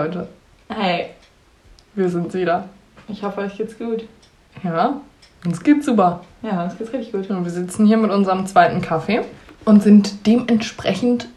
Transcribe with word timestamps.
Leute, 0.00 0.28
Hey, 0.70 1.10
wir 1.94 2.08
sind 2.08 2.32
wieder. 2.32 2.64
ich 3.06 3.22
hoffe, 3.22 3.42
euch 3.42 3.54
geht's 3.58 3.76
gut. 3.76 4.04
Ja, 4.64 4.94
uns 5.44 5.62
geht's 5.62 5.84
super. 5.84 6.20
Ja, 6.40 6.64
uns 6.64 6.78
geht's 6.78 6.90
richtig 6.94 7.12
gut. 7.12 7.28
Und 7.28 7.44
wir 7.44 7.50
sitzen 7.50 7.84
hier 7.84 7.98
mit 7.98 8.10
unserem 8.10 8.46
zweiten 8.46 8.80
Kaffee 8.80 9.20
und 9.66 9.82
sind 9.82 10.26
dementsprechend 10.26 11.28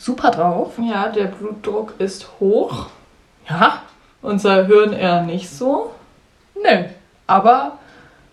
super 0.00 0.32
drauf. 0.32 0.72
Ja, 0.82 1.10
der 1.10 1.26
Blutdruck 1.26 1.94
ist 2.00 2.28
hoch. 2.40 2.86
Ja? 3.48 3.82
Unser 4.20 4.66
Hirn 4.66 4.94
eher 4.94 5.22
nicht 5.22 5.48
so. 5.48 5.92
Nö. 6.56 6.86
Aber 7.28 7.78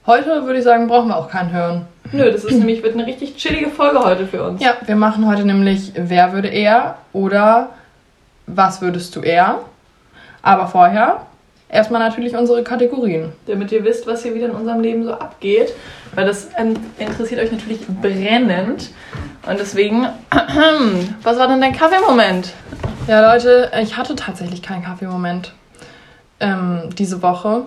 heute 0.07 0.47
würde 0.47 0.57
ich 0.57 0.63
sagen, 0.63 0.87
brauchen 0.87 1.09
wir 1.09 1.17
auch 1.17 1.29
kein 1.29 1.51
Hören. 1.53 1.85
Nö, 2.11 2.31
das 2.31 2.43
ist 2.43 2.57
nämlich 2.57 2.81
wird 2.81 2.95
eine 2.95 3.05
richtig 3.05 3.35
chillige 3.35 3.69
Folge 3.69 3.99
heute 3.99 4.25
für 4.25 4.41
uns. 4.47 4.63
Ja, 4.63 4.77
wir 4.83 4.95
machen 4.95 5.27
heute 5.27 5.45
nämlich 5.45 5.91
Wer 5.93 6.33
würde 6.33 6.47
eher 6.47 6.97
oder 7.13 7.69
Was 8.47 8.81
würdest 8.81 9.15
du 9.15 9.21
eher? 9.21 9.59
Aber 10.45 10.67
vorher 10.67 11.25
erstmal 11.69 11.99
natürlich 11.99 12.37
unsere 12.37 12.63
Kategorien. 12.63 13.33
Damit 13.47 13.71
ihr 13.71 13.83
wisst, 13.83 14.05
was 14.05 14.21
hier 14.21 14.35
wieder 14.35 14.45
in 14.45 14.51
unserem 14.51 14.79
Leben 14.79 15.03
so 15.03 15.11
abgeht. 15.11 15.73
Weil 16.13 16.27
das 16.27 16.49
ähm, 16.55 16.75
interessiert 16.99 17.41
euch 17.41 17.51
natürlich 17.51 17.79
brennend. 17.87 18.91
Und 19.47 19.59
deswegen, 19.59 20.07
was 21.23 21.39
war 21.39 21.47
denn 21.47 21.61
dein 21.61 21.73
Kaffeemoment? 21.73 22.53
Ja, 23.07 23.33
Leute, 23.33 23.71
ich 23.81 23.97
hatte 23.97 24.15
tatsächlich 24.15 24.61
keinen 24.61 24.83
Kaffeemoment 24.83 25.51
ähm, 26.39 26.91
diese 26.95 27.23
Woche. 27.23 27.63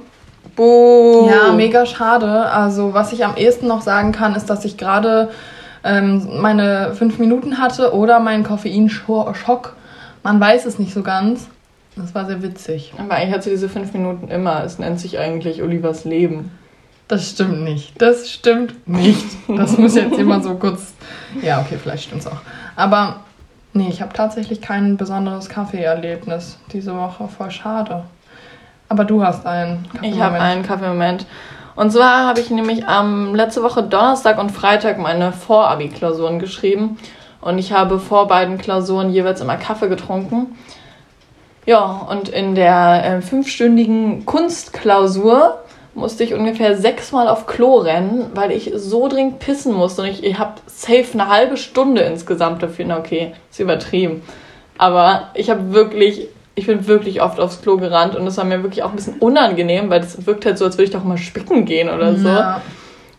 Buh. 0.54 1.28
Ja, 1.28 1.52
mega 1.52 1.84
schade. 1.84 2.46
Also, 2.46 2.94
was 2.94 3.12
ich 3.12 3.24
am 3.24 3.36
ehesten 3.36 3.66
noch 3.66 3.82
sagen 3.82 4.12
kann, 4.12 4.36
ist, 4.36 4.46
dass 4.46 4.64
ich 4.64 4.76
gerade 4.76 5.30
ähm, 5.82 6.40
meine 6.40 6.94
fünf 6.94 7.18
Minuten 7.18 7.58
hatte 7.58 7.92
oder 7.92 8.20
meinen 8.20 8.44
Koffeinschock. 8.44 9.74
Man 10.22 10.38
weiß 10.38 10.64
es 10.64 10.78
nicht 10.78 10.94
so 10.94 11.02
ganz. 11.02 11.48
Das 11.98 12.14
war 12.14 12.26
sehr 12.26 12.42
witzig. 12.42 12.92
Aber 12.96 13.14
eigentlich 13.14 13.34
hat 13.34 13.42
sie 13.42 13.50
diese 13.50 13.68
fünf 13.68 13.92
Minuten 13.92 14.28
immer. 14.28 14.62
Es 14.64 14.78
nennt 14.78 15.00
sich 15.00 15.18
eigentlich 15.18 15.62
Olivers 15.62 16.04
Leben. 16.04 16.52
Das 17.08 17.30
stimmt 17.30 17.62
nicht. 17.62 18.00
Das 18.00 18.30
stimmt 18.30 18.86
nicht. 18.86 19.24
Das 19.48 19.78
muss 19.78 19.94
jetzt 19.94 20.18
immer 20.18 20.42
so 20.42 20.54
kurz. 20.54 20.92
Ja, 21.42 21.60
okay, 21.60 21.78
vielleicht 21.82 22.04
stimmt's 22.04 22.26
auch. 22.26 22.40
Aber 22.76 23.20
nee, 23.72 23.88
ich 23.88 24.02
habe 24.02 24.12
tatsächlich 24.12 24.60
kein 24.60 24.96
besonderes 24.96 25.48
Kaffeeerlebnis 25.48 26.58
diese 26.72 26.94
Woche. 26.94 27.26
Voll 27.28 27.50
schade. 27.50 28.04
Aber 28.90 29.04
du 29.04 29.22
hast 29.22 29.46
einen 29.46 29.86
Ich 30.02 30.20
habe 30.20 30.38
einen 30.38 30.62
Kaffeemoment. 30.62 31.26
Und 31.76 31.92
zwar 31.92 32.26
habe 32.26 32.40
ich 32.40 32.50
nämlich 32.50 32.86
am 32.86 33.34
letzte 33.34 33.62
Woche 33.62 33.82
Donnerstag 33.82 34.38
und 34.38 34.50
Freitag 34.50 34.98
meine 34.98 35.32
Vorabi-Klausuren 35.32 36.38
geschrieben. 36.38 36.98
Und 37.40 37.58
ich 37.58 37.72
habe 37.72 37.98
vor 37.98 38.26
beiden 38.26 38.58
Klausuren 38.58 39.10
jeweils 39.10 39.40
immer 39.40 39.56
Kaffee 39.56 39.88
getrunken. 39.88 40.58
Ja, 41.68 42.06
und 42.08 42.30
in 42.30 42.54
der 42.54 43.04
äh, 43.04 43.20
fünfstündigen 43.20 44.24
Kunstklausur 44.24 45.58
musste 45.92 46.24
ich 46.24 46.32
ungefähr 46.32 46.78
sechsmal 46.78 47.28
auf 47.28 47.46
Klo 47.46 47.76
rennen, 47.80 48.30
weil 48.32 48.52
ich 48.52 48.72
so 48.74 49.06
dringend 49.06 49.38
pissen 49.40 49.74
musste. 49.74 50.00
Und 50.00 50.08
ich, 50.08 50.24
ich 50.24 50.38
habe 50.38 50.54
safe 50.64 51.04
eine 51.12 51.28
halbe 51.28 51.58
Stunde 51.58 52.00
insgesamt 52.00 52.62
dafür. 52.62 52.86
Na 52.88 52.98
okay, 52.98 53.34
ist 53.50 53.60
übertrieben. 53.60 54.22
Aber 54.78 55.28
ich 55.34 55.50
habe 55.50 55.74
wirklich, 55.74 56.28
ich 56.54 56.66
bin 56.66 56.86
wirklich 56.86 57.20
oft 57.20 57.38
aufs 57.38 57.60
Klo 57.60 57.76
gerannt 57.76 58.16
und 58.16 58.24
das 58.24 58.38
war 58.38 58.46
mir 58.46 58.62
wirklich 58.62 58.82
auch 58.82 58.88
ein 58.88 58.96
bisschen 58.96 59.18
unangenehm, 59.18 59.90
weil 59.90 60.00
das 60.00 60.24
wirkt 60.24 60.46
halt 60.46 60.56
so, 60.56 60.64
als 60.64 60.78
würde 60.78 60.84
ich 60.84 60.90
doch 60.90 61.04
mal 61.04 61.18
spicken 61.18 61.66
gehen 61.66 61.90
oder 61.90 62.16
so. 62.16 62.28
Ja. 62.28 62.62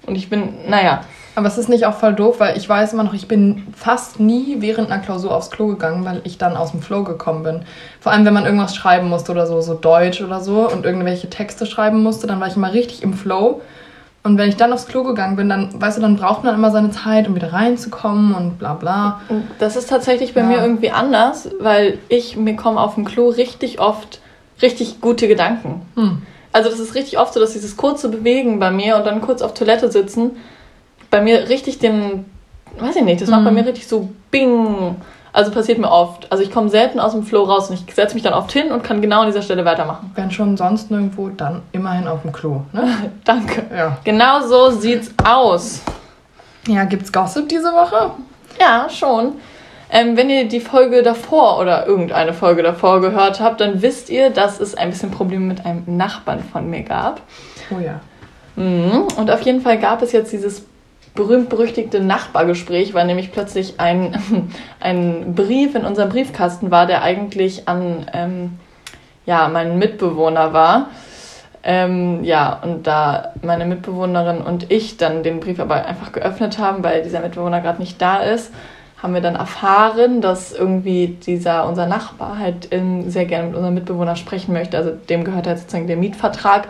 Und 0.07 0.15
ich 0.15 0.27
bin, 0.27 0.55
naja, 0.67 1.01
Aber 1.35 1.47
es 1.47 1.57
ist 1.57 1.69
nicht 1.69 1.85
auch 1.85 1.93
voll 1.93 2.13
doof, 2.13 2.39
weil 2.39 2.57
ich 2.57 2.67
weiß 2.67 2.93
immer 2.93 3.03
noch, 3.03 3.13
ich 3.13 3.27
bin 3.27 3.67
fast 3.75 4.19
nie 4.19 4.57
während 4.59 4.91
einer 4.91 5.01
Klausur 5.01 5.33
aufs 5.35 5.51
Klo 5.51 5.67
gegangen, 5.67 6.03
weil 6.03 6.21
ich 6.23 6.37
dann 6.37 6.57
aus 6.57 6.71
dem 6.71 6.81
Flow 6.81 7.03
gekommen 7.03 7.43
bin. 7.43 7.61
Vor 7.99 8.11
allem, 8.11 8.25
wenn 8.25 8.33
man 8.33 8.45
irgendwas 8.45 8.75
schreiben 8.75 9.07
musste 9.09 9.31
oder 9.31 9.47
so, 9.47 9.61
so 9.61 9.73
Deutsch 9.73 10.21
oder 10.21 10.41
so 10.41 10.69
und 10.69 10.85
irgendwelche 10.85 11.29
Texte 11.29 11.65
schreiben 11.65 12.03
musste, 12.03 12.27
dann 12.27 12.39
war 12.39 12.47
ich 12.47 12.55
immer 12.55 12.73
richtig 12.73 13.03
im 13.03 13.13
Flow. 13.13 13.61
Und 14.21 14.37
wenn 14.37 14.49
ich 14.49 14.57
dann 14.57 14.73
aufs 14.73 14.87
Klo 14.87 15.03
gegangen 15.03 15.37
bin, 15.37 15.47
dann, 15.47 15.81
weißt 15.81 15.97
du, 15.97 16.01
dann 16.01 16.17
braucht 16.17 16.43
man 16.43 16.53
immer 16.53 16.71
seine 16.71 16.91
Zeit, 16.91 17.27
um 17.27 17.35
wieder 17.35 17.53
reinzukommen 17.53 18.35
und 18.35 18.59
bla 18.59 18.73
bla. 18.73 19.21
Das 19.59 19.77
ist 19.77 19.89
tatsächlich 19.89 20.33
bei 20.33 20.41
Ja. 20.41 20.47
mir 20.47 20.57
irgendwie 20.57 20.91
anders, 20.91 21.49
weil 21.61 21.99
ich 22.09 22.35
mir 22.35 22.55
kommen 22.57 22.77
auf 22.77 22.95
dem 22.95 23.05
Klo 23.05 23.29
richtig 23.29 23.79
oft 23.79 24.19
richtig 24.61 24.99
gute 24.99 25.29
Gedanken. 25.29 25.83
Hm. 25.95 26.21
Also 26.51 26.69
das 26.69 26.79
ist 26.79 26.95
richtig 26.95 27.17
oft 27.17 27.33
so, 27.33 27.39
dass 27.39 27.53
dieses 27.53 27.77
kurze 27.77 28.09
Bewegen 28.09 28.59
bei 28.59 28.71
mir 28.71 28.97
und 28.97 29.05
dann 29.05 29.21
kurz 29.21 29.41
auf 29.41 29.53
Toilette 29.53 29.89
sitzen, 29.91 30.31
bei 31.09 31.21
mir 31.21 31.49
richtig 31.49 31.79
den, 31.79 32.25
weiß 32.77 32.95
ich 32.97 33.03
nicht, 33.03 33.21
das 33.21 33.29
macht 33.29 33.43
bei 33.43 33.51
Mhm. 33.51 33.57
mir 33.57 33.65
richtig 33.67 33.87
so 33.87 34.09
Bing. 34.31 34.95
Also 35.31 35.51
passiert 35.51 35.77
mir 35.77 35.91
oft. 35.91 36.31
Also 36.31 36.43
ich 36.43 36.51
komme 36.51 36.69
selten 36.69 36.99
aus 36.99 37.11
dem 37.11 37.23
Flow 37.23 37.43
raus 37.43 37.69
und 37.69 37.75
ich 37.75 37.93
setze 37.95 38.15
mich 38.15 38.23
dann 38.23 38.33
oft 38.33 38.51
hin 38.51 38.71
und 38.71 38.83
kann 38.83 38.99
genau 38.99 39.21
an 39.21 39.27
dieser 39.27 39.43
Stelle 39.43 39.63
weitermachen. 39.63 40.11
Wenn 40.15 40.31
schon 40.31 40.57
sonst 40.57 40.89
nirgendwo, 40.89 41.29
dann 41.29 41.61
immerhin 41.71 42.07
auf 42.07 42.23
dem 42.23 42.31
Klo. 42.31 42.61
Ne? 42.73 42.87
Danke. 43.25 43.63
Ja. 43.75 43.97
Genau 44.03 44.41
so 44.41 44.71
sieht's 44.71 45.11
aus. 45.23 45.81
Ja, 46.67 46.83
gibt's 46.85 47.13
Gossip 47.13 47.47
diese 47.47 47.71
Woche? 47.71 48.11
Ja, 48.59 48.87
schon. 48.89 49.33
Ähm, 49.91 50.17
wenn 50.17 50.29
ihr 50.29 50.47
die 50.47 50.59
Folge 50.59 51.01
davor 51.03 51.59
oder 51.59 51.85
irgendeine 51.87 52.33
Folge 52.33 52.61
davor 52.63 52.99
gehört 53.01 53.39
habt, 53.39 53.61
dann 53.61 53.81
wisst 53.81 54.09
ihr, 54.09 54.29
dass 54.31 54.59
es 54.59 54.75
ein 54.75 54.89
bisschen 54.89 55.09
Probleme 55.11 55.45
mit 55.45 55.65
einem 55.65 55.83
Nachbarn 55.97 56.43
von 56.43 56.69
mir 56.69 56.81
gab. 56.83 57.21
Oh 57.71 57.79
ja. 57.79 57.99
Mhm. 58.55 59.07
Und 59.17 59.31
auf 59.31 59.41
jeden 59.41 59.61
Fall 59.61 59.77
gab 59.79 60.01
es 60.01 60.11
jetzt 60.11 60.31
dieses 60.31 60.63
berühmt-berüchtigte 61.19 61.99
Nachbargespräch, 61.99 62.93
weil 62.93 63.05
nämlich 63.05 63.31
plötzlich 63.31 63.79
ein, 63.79 64.17
ein 64.79 65.35
Brief 65.35 65.75
in 65.75 65.85
unserem 65.85 66.09
Briefkasten 66.09 66.71
war, 66.71 66.87
der 66.87 67.03
eigentlich 67.03 67.67
an 67.67 68.09
ähm, 68.13 68.59
ja, 69.25 69.49
meinen 69.49 69.77
Mitbewohner 69.77 70.53
war. 70.53 70.89
Ähm, 71.61 72.23
ja, 72.23 72.57
und 72.63 72.87
da 72.87 73.33
meine 73.41 73.65
Mitbewohnerin 73.65 74.39
und 74.41 74.71
ich 74.71 74.95
dann 74.95 75.23
den 75.23 75.41
Brief 75.41 75.59
aber 75.59 75.85
einfach 75.85 76.13
geöffnet 76.13 76.57
haben, 76.57 76.83
weil 76.85 77.03
dieser 77.03 77.19
Mitbewohner 77.19 77.59
gerade 77.59 77.79
nicht 77.79 78.01
da 78.01 78.19
ist, 78.19 78.53
haben 79.03 79.13
wir 79.13 79.21
dann 79.21 79.35
erfahren, 79.35 80.21
dass 80.21 80.53
irgendwie 80.53 81.17
dieser, 81.25 81.67
unser 81.67 81.85
Nachbar 81.85 82.39
halt 82.39 82.69
ähm, 82.71 83.09
sehr 83.09 83.25
gerne 83.25 83.47
mit 83.47 83.55
unserem 83.55 83.73
Mitbewohner 83.73 84.15
sprechen 84.15 84.53
möchte. 84.53 84.77
Also 84.77 84.91
dem 84.91 85.25
gehört 85.25 85.47
halt 85.47 85.59
sozusagen 85.59 85.87
der 85.87 85.97
Mietvertrag. 85.97 86.69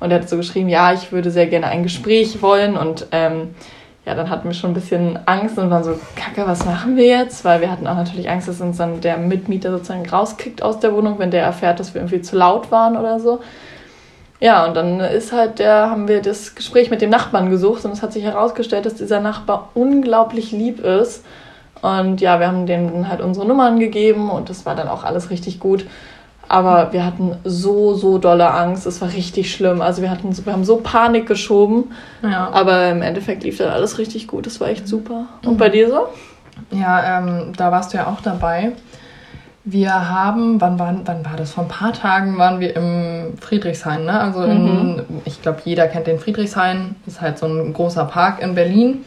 Und 0.00 0.10
er 0.10 0.20
hat 0.20 0.28
so 0.28 0.36
geschrieben, 0.36 0.68
ja, 0.68 0.92
ich 0.92 1.12
würde 1.12 1.30
sehr 1.30 1.46
gerne 1.46 1.68
ein 1.68 1.84
Gespräch 1.84 2.42
wollen. 2.42 2.76
Und 2.76 3.06
ähm, 3.12 3.54
ja, 4.06 4.14
dann 4.14 4.28
hatten 4.28 4.48
wir 4.48 4.54
schon 4.54 4.70
ein 4.70 4.74
bisschen 4.74 5.18
Angst 5.26 5.58
und 5.58 5.70
waren 5.70 5.82
so, 5.82 5.98
Kacke, 6.14 6.46
was 6.46 6.64
machen 6.66 6.96
wir 6.96 7.06
jetzt? 7.06 7.44
Weil 7.44 7.62
wir 7.62 7.70
hatten 7.70 7.86
auch 7.86 7.96
natürlich 7.96 8.28
Angst, 8.28 8.48
dass 8.48 8.60
uns 8.60 8.76
dann 8.76 9.00
der 9.00 9.16
Mitmieter 9.16 9.70
sozusagen 9.70 10.06
rauskickt 10.06 10.62
aus 10.62 10.78
der 10.78 10.94
Wohnung, 10.94 11.18
wenn 11.18 11.30
der 11.30 11.42
erfährt, 11.42 11.80
dass 11.80 11.94
wir 11.94 12.02
irgendwie 12.02 12.20
zu 12.20 12.36
laut 12.36 12.70
waren 12.70 12.98
oder 12.98 13.18
so. 13.18 13.40
Ja, 14.40 14.66
und 14.66 14.76
dann 14.76 15.00
ist 15.00 15.32
halt 15.32 15.58
der, 15.58 15.90
haben 15.90 16.06
wir 16.06 16.20
das 16.20 16.54
Gespräch 16.54 16.90
mit 16.90 17.00
dem 17.00 17.08
Nachbarn 17.08 17.48
gesucht 17.48 17.86
und 17.86 17.92
es 17.92 18.02
hat 18.02 18.12
sich 18.12 18.24
herausgestellt, 18.24 18.84
dass 18.84 18.94
dieser 18.94 19.20
Nachbar 19.20 19.70
unglaublich 19.72 20.52
lieb 20.52 20.80
ist. 20.80 21.24
Und 21.80 22.20
ja, 22.20 22.40
wir 22.40 22.48
haben 22.48 22.66
dem 22.66 23.08
halt 23.08 23.22
unsere 23.22 23.46
Nummern 23.46 23.78
gegeben 23.78 24.30
und 24.30 24.50
das 24.50 24.66
war 24.66 24.74
dann 24.74 24.88
auch 24.88 25.04
alles 25.04 25.30
richtig 25.30 25.60
gut. 25.60 25.86
Aber 26.48 26.92
wir 26.92 27.04
hatten 27.04 27.36
so, 27.44 27.94
so 27.94 28.18
dolle 28.18 28.50
Angst. 28.50 28.86
Es 28.86 29.00
war 29.00 29.12
richtig 29.12 29.52
schlimm. 29.52 29.80
Also 29.80 30.02
wir 30.02 30.10
hatten, 30.10 30.34
wir 30.44 30.52
haben 30.52 30.64
so 30.64 30.76
Panik 30.76 31.26
geschoben. 31.26 31.92
Ja. 32.22 32.50
Aber 32.52 32.90
im 32.90 33.02
Endeffekt 33.02 33.44
lief 33.44 33.58
dann 33.58 33.70
alles 33.70 33.98
richtig 33.98 34.26
gut. 34.26 34.46
Das 34.46 34.60
war 34.60 34.68
echt 34.68 34.86
super. 34.86 35.26
Und 35.44 35.56
bei 35.56 35.68
dir 35.68 35.88
so? 35.88 36.08
Ja, 36.70 37.18
ähm, 37.18 37.52
da 37.56 37.72
warst 37.72 37.92
du 37.92 37.96
ja 37.96 38.06
auch 38.06 38.20
dabei. 38.20 38.72
Wir 39.66 40.10
haben, 40.10 40.60
wann, 40.60 40.78
wann, 40.78 41.00
wann 41.06 41.24
war 41.24 41.36
das? 41.36 41.52
Vor 41.52 41.64
ein 41.64 41.68
paar 41.68 41.94
Tagen 41.94 42.36
waren 42.36 42.60
wir 42.60 42.76
im 42.76 43.38
Friedrichshain, 43.40 44.04
ne? 44.04 44.20
Also 44.20 44.42
in, 44.42 45.02
ich 45.24 45.40
glaube, 45.40 45.60
jeder 45.64 45.88
kennt 45.88 46.06
den 46.06 46.18
Friedrichshain. 46.18 46.96
Das 47.06 47.14
ist 47.14 47.20
halt 47.22 47.38
so 47.38 47.46
ein 47.46 47.72
großer 47.72 48.04
Park 48.04 48.42
in 48.42 48.54
Berlin. 48.54 49.04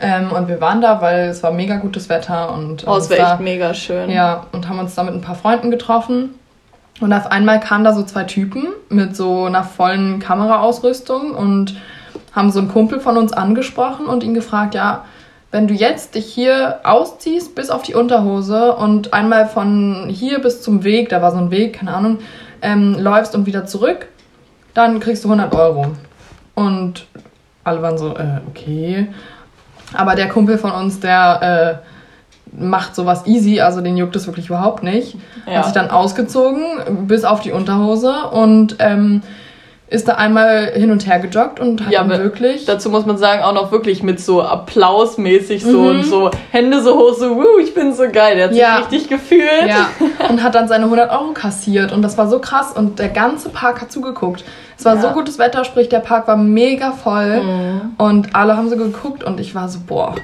Ähm, 0.00 0.30
und 0.30 0.46
wir 0.46 0.60
waren 0.60 0.80
da, 0.80 1.00
weil 1.00 1.28
es 1.30 1.42
war 1.42 1.50
mega 1.50 1.76
gutes 1.76 2.08
Wetter 2.08 2.52
und 2.52 2.86
Oh, 2.86 2.96
es 2.96 3.10
war 3.10 3.32
echt 3.32 3.40
mega 3.40 3.74
schön. 3.74 4.10
Ja, 4.10 4.46
und 4.52 4.68
haben 4.68 4.78
uns 4.78 4.94
da 4.94 5.02
mit 5.02 5.14
ein 5.14 5.22
paar 5.22 5.34
Freunden 5.34 5.70
getroffen. 5.72 6.34
Und 7.00 7.12
auf 7.12 7.30
einmal 7.30 7.60
kamen 7.60 7.84
da 7.84 7.92
so 7.92 8.02
zwei 8.02 8.24
Typen 8.24 8.68
mit 8.88 9.14
so 9.16 9.44
einer 9.44 9.64
vollen 9.64 10.18
Kameraausrüstung 10.18 11.32
und 11.32 11.76
haben 12.32 12.50
so 12.50 12.58
einen 12.58 12.68
Kumpel 12.68 13.00
von 13.00 13.16
uns 13.16 13.32
angesprochen 13.32 14.06
und 14.06 14.22
ihn 14.22 14.34
gefragt, 14.34 14.74
ja, 14.74 15.04
wenn 15.50 15.68
du 15.68 15.74
jetzt 15.74 16.14
dich 16.14 16.26
hier 16.26 16.80
ausziehst 16.84 17.54
bis 17.54 17.70
auf 17.70 17.82
die 17.82 17.94
Unterhose 17.94 18.74
und 18.74 19.12
einmal 19.12 19.46
von 19.46 20.08
hier 20.08 20.40
bis 20.40 20.60
zum 20.60 20.84
Weg, 20.84 21.08
da 21.08 21.22
war 21.22 21.32
so 21.32 21.38
ein 21.38 21.50
Weg, 21.50 21.78
keine 21.78 21.94
Ahnung, 21.94 22.18
ähm, 22.62 22.96
läufst 22.98 23.34
und 23.34 23.46
wieder 23.46 23.66
zurück, 23.66 24.08
dann 24.74 25.00
kriegst 25.00 25.24
du 25.24 25.28
100 25.28 25.54
Euro. 25.54 25.92
Und 26.54 27.06
alle 27.64 27.82
waren 27.82 27.98
so, 27.98 28.16
äh, 28.16 28.40
okay. 28.48 29.08
Aber 29.94 30.14
der 30.14 30.28
Kumpel 30.28 30.58
von 30.58 30.72
uns, 30.72 31.00
der 31.00 31.82
äh, 31.82 31.95
macht 32.52 32.94
sowas 32.94 33.26
easy, 33.26 33.60
also 33.60 33.80
den 33.80 33.96
juckt 33.96 34.16
es 34.16 34.26
wirklich 34.26 34.46
überhaupt 34.46 34.82
nicht. 34.82 35.16
Ja. 35.46 35.58
Hat 35.58 35.64
sich 35.66 35.74
dann 35.74 35.90
ausgezogen 35.90 37.06
bis 37.06 37.24
auf 37.24 37.40
die 37.40 37.52
Unterhose 37.52 38.12
und 38.32 38.76
ähm, 38.78 39.22
ist 39.88 40.08
da 40.08 40.14
einmal 40.14 40.72
hin 40.74 40.90
und 40.90 41.06
her 41.06 41.20
gejoggt 41.20 41.60
und 41.60 41.84
hat 41.86 41.92
Ja, 41.92 42.02
dann 42.02 42.20
wirklich. 42.22 42.64
Dazu 42.64 42.90
muss 42.90 43.06
man 43.06 43.18
sagen, 43.18 43.42
auch 43.42 43.52
noch 43.52 43.70
wirklich 43.70 44.02
mit 44.02 44.18
so 44.20 44.42
applausmäßig 44.42 45.62
so 45.64 45.80
Mhm. 45.82 45.86
und 45.88 46.02
so 46.04 46.30
Hände 46.50 46.82
so 46.82 46.98
hoch, 46.98 47.14
so, 47.16 47.36
wuh, 47.36 47.58
ich 47.62 47.72
bin 47.74 47.92
so 47.94 48.04
geil. 48.10 48.36
Der 48.36 48.46
hat 48.48 48.54
Ja. 48.54 48.76
sich 48.76 48.84
richtig 48.92 49.08
gefühlt. 49.08 49.66
Ja, 49.68 49.88
und 50.28 50.42
hat 50.42 50.54
dann 50.54 50.66
seine 50.66 50.86
100 50.86 51.10
Euro 51.12 51.32
kassiert 51.34 51.92
und 51.92 52.02
das 52.02 52.18
war 52.18 52.28
so 52.28 52.40
krass 52.40 52.72
und 52.72 52.98
der 52.98 53.10
ganze 53.10 53.48
Park 53.48 53.80
hat 53.80 53.92
zugeguckt. 53.92 54.44
Es 54.78 54.84
war 54.84 54.96
Ja. 54.96 55.02
so 55.02 55.08
gutes 55.10 55.38
Wetter, 55.38 55.64
sprich 55.64 55.88
der 55.88 56.00
Park 56.00 56.26
war 56.26 56.36
mega 56.36 56.90
voll 56.92 57.42
Mhm. 57.42 57.80
und 57.98 58.34
alle 58.34 58.56
haben 58.56 58.68
so 58.68 58.76
geguckt 58.76 59.22
und 59.24 59.38
ich 59.38 59.54
war 59.54 59.68
so, 59.68 59.78
boah, 59.86 60.14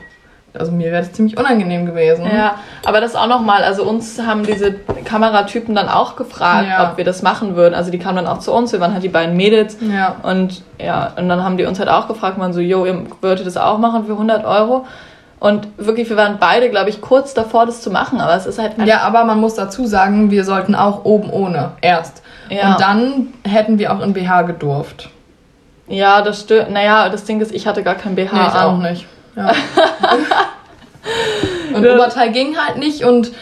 also 0.58 0.70
mir 0.70 0.93
wäre 0.93 1.02
das 1.02 1.12
ziemlich 1.12 1.38
unangenehm 1.38 1.87
gewesen. 1.87 2.26
Ja, 2.26 2.56
aber 2.84 3.00
das 3.00 3.16
auch 3.16 3.26
nochmal, 3.26 3.64
also 3.64 3.84
uns 3.84 4.20
haben 4.20 4.44
diese 4.44 4.72
Kameratypen 5.04 5.75
dann 5.75 5.88
auch 5.88 6.16
gefragt, 6.16 6.69
Ja. 6.69 6.90
ob 6.90 6.99
wir 6.99 7.04
das 7.04 7.22
machen 7.22 7.56
würden. 7.56 7.75
Also 7.75 7.90
die 7.90 7.99
kamen 7.99 8.16
dann 8.16 8.26
auch 8.26 8.38
zu 8.38 8.52
uns, 8.52 8.72
wir 8.72 8.81
waren 8.81 8.93
halt 8.93 9.02
die 9.02 9.08
beiden 9.08 9.37
Mädels. 9.37 9.78
Ja. 9.81 10.16
Und 10.22 10.62
ja, 10.78 11.12
und 11.16 11.28
dann 11.28 11.43
haben 11.43 11.56
die 11.56 11.64
uns 11.64 11.78
halt 11.78 11.88
auch 11.88 12.06
gefragt, 12.08 12.37
man 12.38 12.52
so, 12.52 12.60
yo, 12.60 12.84
ihr 12.84 13.02
würdet 13.20 13.46
das 13.46 13.56
auch 13.56 13.78
machen 13.78 14.04
für 14.04 14.12
100 14.12 14.44
Euro? 14.44 14.84
Und 15.40 15.66
wirklich, 15.76 16.08
wir 16.08 16.16
waren 16.16 16.37
beide, 16.38 16.70
glaube 16.70 16.88
ich, 16.90 17.00
kurz 17.00 17.34
davor, 17.34 17.66
das 17.66 17.81
zu 17.82 17.90
machen, 17.90 18.20
aber 18.20 18.37
es 18.37 18.46
ist 18.46 18.60
halt 18.60 18.75
Ja, 18.84 19.00
aber 19.00 19.25
man 19.25 19.40
muss 19.40 19.54
dazu 19.56 19.87
sagen, 19.87 20.31
wir 20.31 20.44
sollten 20.44 20.76
auch 20.76 21.04
oben 21.04 21.31
ohne 21.31 21.72
erst. 21.81 22.22
Ja. 22.49 22.72
Und 22.72 22.81
dann 22.81 23.26
hätten 23.44 23.78
wir 23.81 23.93
auch 23.93 24.00
in 24.00 24.12
BH 24.12 24.43
gedurft. 24.43 25.10
Ja, 25.88 26.22
das 26.22 26.40
stimmt. 26.43 26.70
Naja, 26.70 27.08
das 27.08 27.25
Ding 27.25 27.40
ist, 27.40 27.52
ich 27.52 27.66
hatte 27.66 27.82
gar 27.82 27.96
kein 27.96 28.14
BH. 28.14 28.32
Nee, 28.37 28.46
ich 28.46 28.54
auch 28.54 28.78
nicht. 28.78 29.06
Ja. 29.37 29.52
und 31.75 31.87
Oberteil 31.87 32.32
ging 32.32 32.56
halt 32.56 32.79
nicht 32.79 33.05
und 33.05 33.32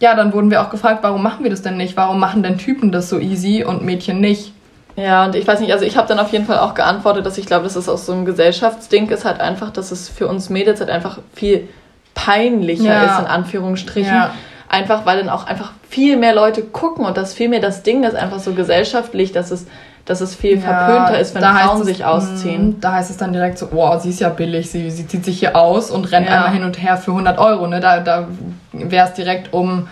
ja, 0.00 0.14
dann 0.14 0.32
wurden 0.32 0.50
wir 0.50 0.62
auch 0.62 0.70
gefragt, 0.70 0.98
warum 1.02 1.22
machen 1.22 1.44
wir 1.44 1.50
das 1.50 1.62
denn 1.62 1.76
nicht? 1.76 1.96
Warum 1.96 2.18
machen 2.18 2.42
denn 2.42 2.58
Typen 2.58 2.90
das 2.90 3.08
so 3.08 3.20
easy 3.20 3.64
und 3.64 3.84
Mädchen 3.84 4.20
nicht? 4.20 4.52
Ja, 4.96 5.24
und 5.24 5.36
ich 5.36 5.46
weiß 5.46 5.60
nicht, 5.60 5.72
also 5.72 5.84
ich 5.84 5.96
habe 5.96 6.08
dann 6.08 6.18
auf 6.18 6.32
jeden 6.32 6.44
Fall 6.44 6.58
auch 6.58 6.74
geantwortet, 6.74 7.24
dass 7.24 7.38
ich 7.38 7.46
glaube, 7.46 7.64
dass 7.64 7.76
es 7.76 7.88
aus 7.88 8.04
so 8.04 8.12
einem 8.12 8.24
Gesellschaftsding 8.24 9.08
ist 9.08 9.24
halt 9.24 9.40
einfach, 9.40 9.70
dass 9.70 9.90
es 9.92 10.08
für 10.08 10.26
uns 10.26 10.50
Mädels 10.50 10.80
halt 10.80 10.90
einfach 10.90 11.18
viel 11.34 11.68
peinlicher 12.14 12.84
Ja. 12.84 13.04
ist, 13.04 13.20
in 13.20 13.26
Anführungsstrichen. 13.26 14.12
Ja. 14.12 14.34
Einfach, 14.68 15.06
weil 15.06 15.18
dann 15.18 15.28
auch 15.28 15.46
einfach 15.46 15.72
viel 15.88 16.16
mehr 16.16 16.34
Leute 16.34 16.62
gucken 16.62 17.04
und 17.04 17.16
das 17.16 17.32
viel 17.32 17.48
mehr 17.48 17.60
das 17.60 17.82
Ding 17.82 18.04
ist 18.04 18.16
einfach 18.16 18.38
so 18.38 18.52
gesellschaftlich, 18.52 19.32
dass 19.32 19.50
es, 19.50 19.66
dass 20.04 20.20
es 20.20 20.34
viel 20.34 20.58
verpönter 20.60 21.18
ist, 21.18 21.34
wenn 21.34 21.42
Frauen 21.42 21.80
es, 21.80 21.86
sich 21.86 22.04
ausziehen. 22.04 22.70
mh, 22.70 22.74
Da 22.80 22.92
heißt 22.94 23.10
es 23.10 23.16
dann 23.18 23.32
direkt 23.32 23.58
so, 23.58 23.68
wow, 23.72 24.00
sie 24.02 24.10
ist 24.10 24.20
ja 24.20 24.30
billig, 24.30 24.70
sie, 24.70 24.90
sie 24.90 25.06
zieht 25.06 25.24
sich 25.24 25.38
hier 25.38 25.54
aus 25.56 25.90
und 25.90 26.10
rennt 26.10 26.26
Ja. 26.26 26.34
einmal 26.34 26.50
hin 26.52 26.64
und 26.64 26.82
her 26.82 26.96
für 26.96 27.12
100 27.12 27.38
Euro. 27.38 27.66
Ne? 27.68 27.78
Da, 27.80 28.00
da 28.00 28.26
wäre 28.72 29.06
es 29.08 29.14
direkt 29.14 29.52
um, 29.52 29.88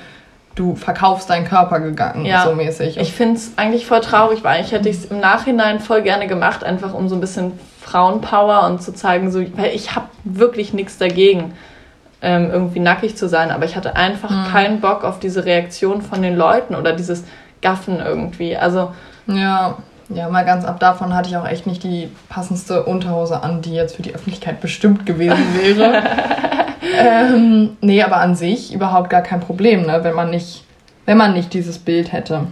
du 0.57 0.75
verkaufst 0.75 1.31
deinen 1.31 1.47
Körper 1.47 1.79
gegangen, 1.79 2.25
Ja. 2.27 2.43
so 2.43 2.53
mäßig. 2.55 2.97
Ich 2.99 3.13
finde 3.13 3.37
es 3.37 3.53
eigentlich 3.57 3.87
voll 3.87 4.01
traurig, 4.01 4.43
weil 4.43 4.57
eigentlich 4.59 4.73
hätte 4.73 4.89
ich 4.89 4.97
es 4.97 5.05
im 5.07 5.21
Nachhinein 5.21 5.79
voll 5.79 6.03
gerne 6.03 6.27
gemacht, 6.27 6.65
einfach 6.65 6.93
um 6.93 7.09
so 7.09 7.15
ein 7.15 7.21
bisschen 7.21 7.53
Frauenpower 7.81 8.67
und 8.67 8.83
zu 8.83 8.93
zeigen, 8.93 9.31
so, 9.31 9.41
weil 9.57 9.75
ich 9.75 9.95
habe 9.95 10.07
wirklich 10.25 10.73
nichts 10.75 10.99
dagegen, 10.99 11.55
ähm, 12.23 12.51
irgendwie 12.53 12.81
nackig 12.81 13.17
zu 13.17 13.29
sein, 13.29 13.51
aber 13.51 13.65
ich 13.65 13.77
hatte 13.77 13.97
einfach 13.97 14.31
Mhm. 14.31 14.51
keinen 14.53 14.81
Bock 14.81 15.05
auf 15.05 15.21
diese 15.21 15.45
Reaktion 15.45 16.03
von 16.03 16.21
den 16.21 16.37
Leuten 16.37 16.75
oder 16.75 16.93
dieses 16.93 17.25
Gaffen 17.63 18.01
irgendwie. 18.05 18.57
Also, 18.57 18.91
Ja, 19.27 19.77
ja, 20.13 20.29
mal 20.29 20.45
ganz 20.45 20.65
ab 20.65 20.81
davon 20.81 21.15
hatte 21.15 21.29
ich 21.29 21.37
auch 21.37 21.47
echt 21.47 21.67
nicht 21.67 21.83
die 21.85 22.11
passendste 22.29 22.85
Unterhose 22.85 23.43
an, 23.43 23.63
die 23.63 23.75
jetzt 23.75 23.97
für 23.97 24.03
die 24.03 24.15
Öffentlichkeit 24.15 24.61
bestimmt 24.61 25.07
gewesen 25.07 25.45
wäre. 25.55 26.03
ähm, 26.99 27.77
nee, 27.81 28.03
aber 28.03 28.17
an 28.17 28.35
sich 28.35 28.75
überhaupt 28.75 29.11
gar 29.11 29.23
kein 29.23 29.41
Problem, 29.41 29.83
ne, 29.83 30.01
wenn 30.03 30.15
man 30.15 30.31
nicht, 30.31 30.65
wenn 31.07 31.17
man 31.17 31.33
nicht 31.33 31.55
dieses 31.55 31.79
Bild 31.79 32.13
hätte. 32.13 32.47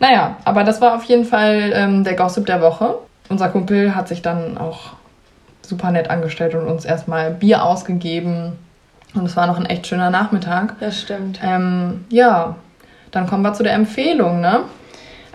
Naja, 0.00 0.36
aber 0.44 0.64
das 0.64 0.80
war 0.80 0.96
auf 0.96 1.04
jeden 1.04 1.24
Fall 1.24 1.72
ähm, 1.74 2.04
der 2.04 2.14
Gossip 2.14 2.46
der 2.46 2.60
Woche. 2.60 2.96
Unser 3.28 3.48
Kumpel 3.48 3.94
hat 3.94 4.08
sich 4.08 4.22
dann 4.22 4.56
auch 4.56 4.92
super 5.60 5.90
nett 5.90 6.10
angestellt 6.10 6.54
und 6.54 6.66
uns 6.66 6.84
erstmal 6.84 7.30
Bier 7.30 7.62
ausgegeben. 7.62 8.52
Und 9.14 9.26
es 9.26 9.36
war 9.36 9.46
noch 9.46 9.58
ein 9.58 9.66
echt 9.66 9.86
schöner 9.86 10.10
Nachmittag. 10.10 10.76
das 10.80 11.00
stimmt. 11.00 11.40
Ähm, 11.42 12.04
ja, 12.10 12.56
dann 13.10 13.26
kommen 13.26 13.42
wir 13.42 13.52
zu 13.52 13.62
der 13.62 13.74
Empfehlung, 13.74 14.40
ne? 14.40 14.60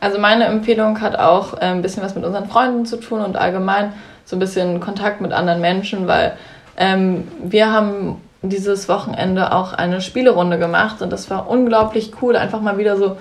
Also 0.03 0.19
meine 0.19 0.43
Empfehlung 0.47 0.99
hat 0.99 1.17
auch 1.17 1.53
äh, 1.53 1.61
ein 1.61 1.81
bisschen 1.81 2.03
was 2.03 2.13
mit 2.13 2.25
unseren 2.25 2.49
Freunden 2.49 2.85
zu 2.85 2.97
tun 2.97 3.21
und 3.21 3.37
allgemein 3.37 3.93
so 4.25 4.35
ein 4.35 4.39
bisschen 4.39 4.81
Kontakt 4.81 5.21
mit 5.21 5.31
anderen 5.31 5.61
Menschen, 5.61 6.07
weil 6.07 6.33
ähm, 6.75 7.29
wir 7.41 7.71
haben 7.71 8.21
dieses 8.41 8.89
Wochenende 8.89 9.53
auch 9.53 9.71
eine 9.71 10.01
Spielerunde 10.01 10.59
gemacht 10.59 11.01
und 11.01 11.09
das 11.09 11.29
war 11.29 11.49
unglaublich 11.49 12.11
cool. 12.21 12.35
Einfach 12.35 12.59
mal 12.59 12.77
wieder 12.77 12.97
so 12.97 13.15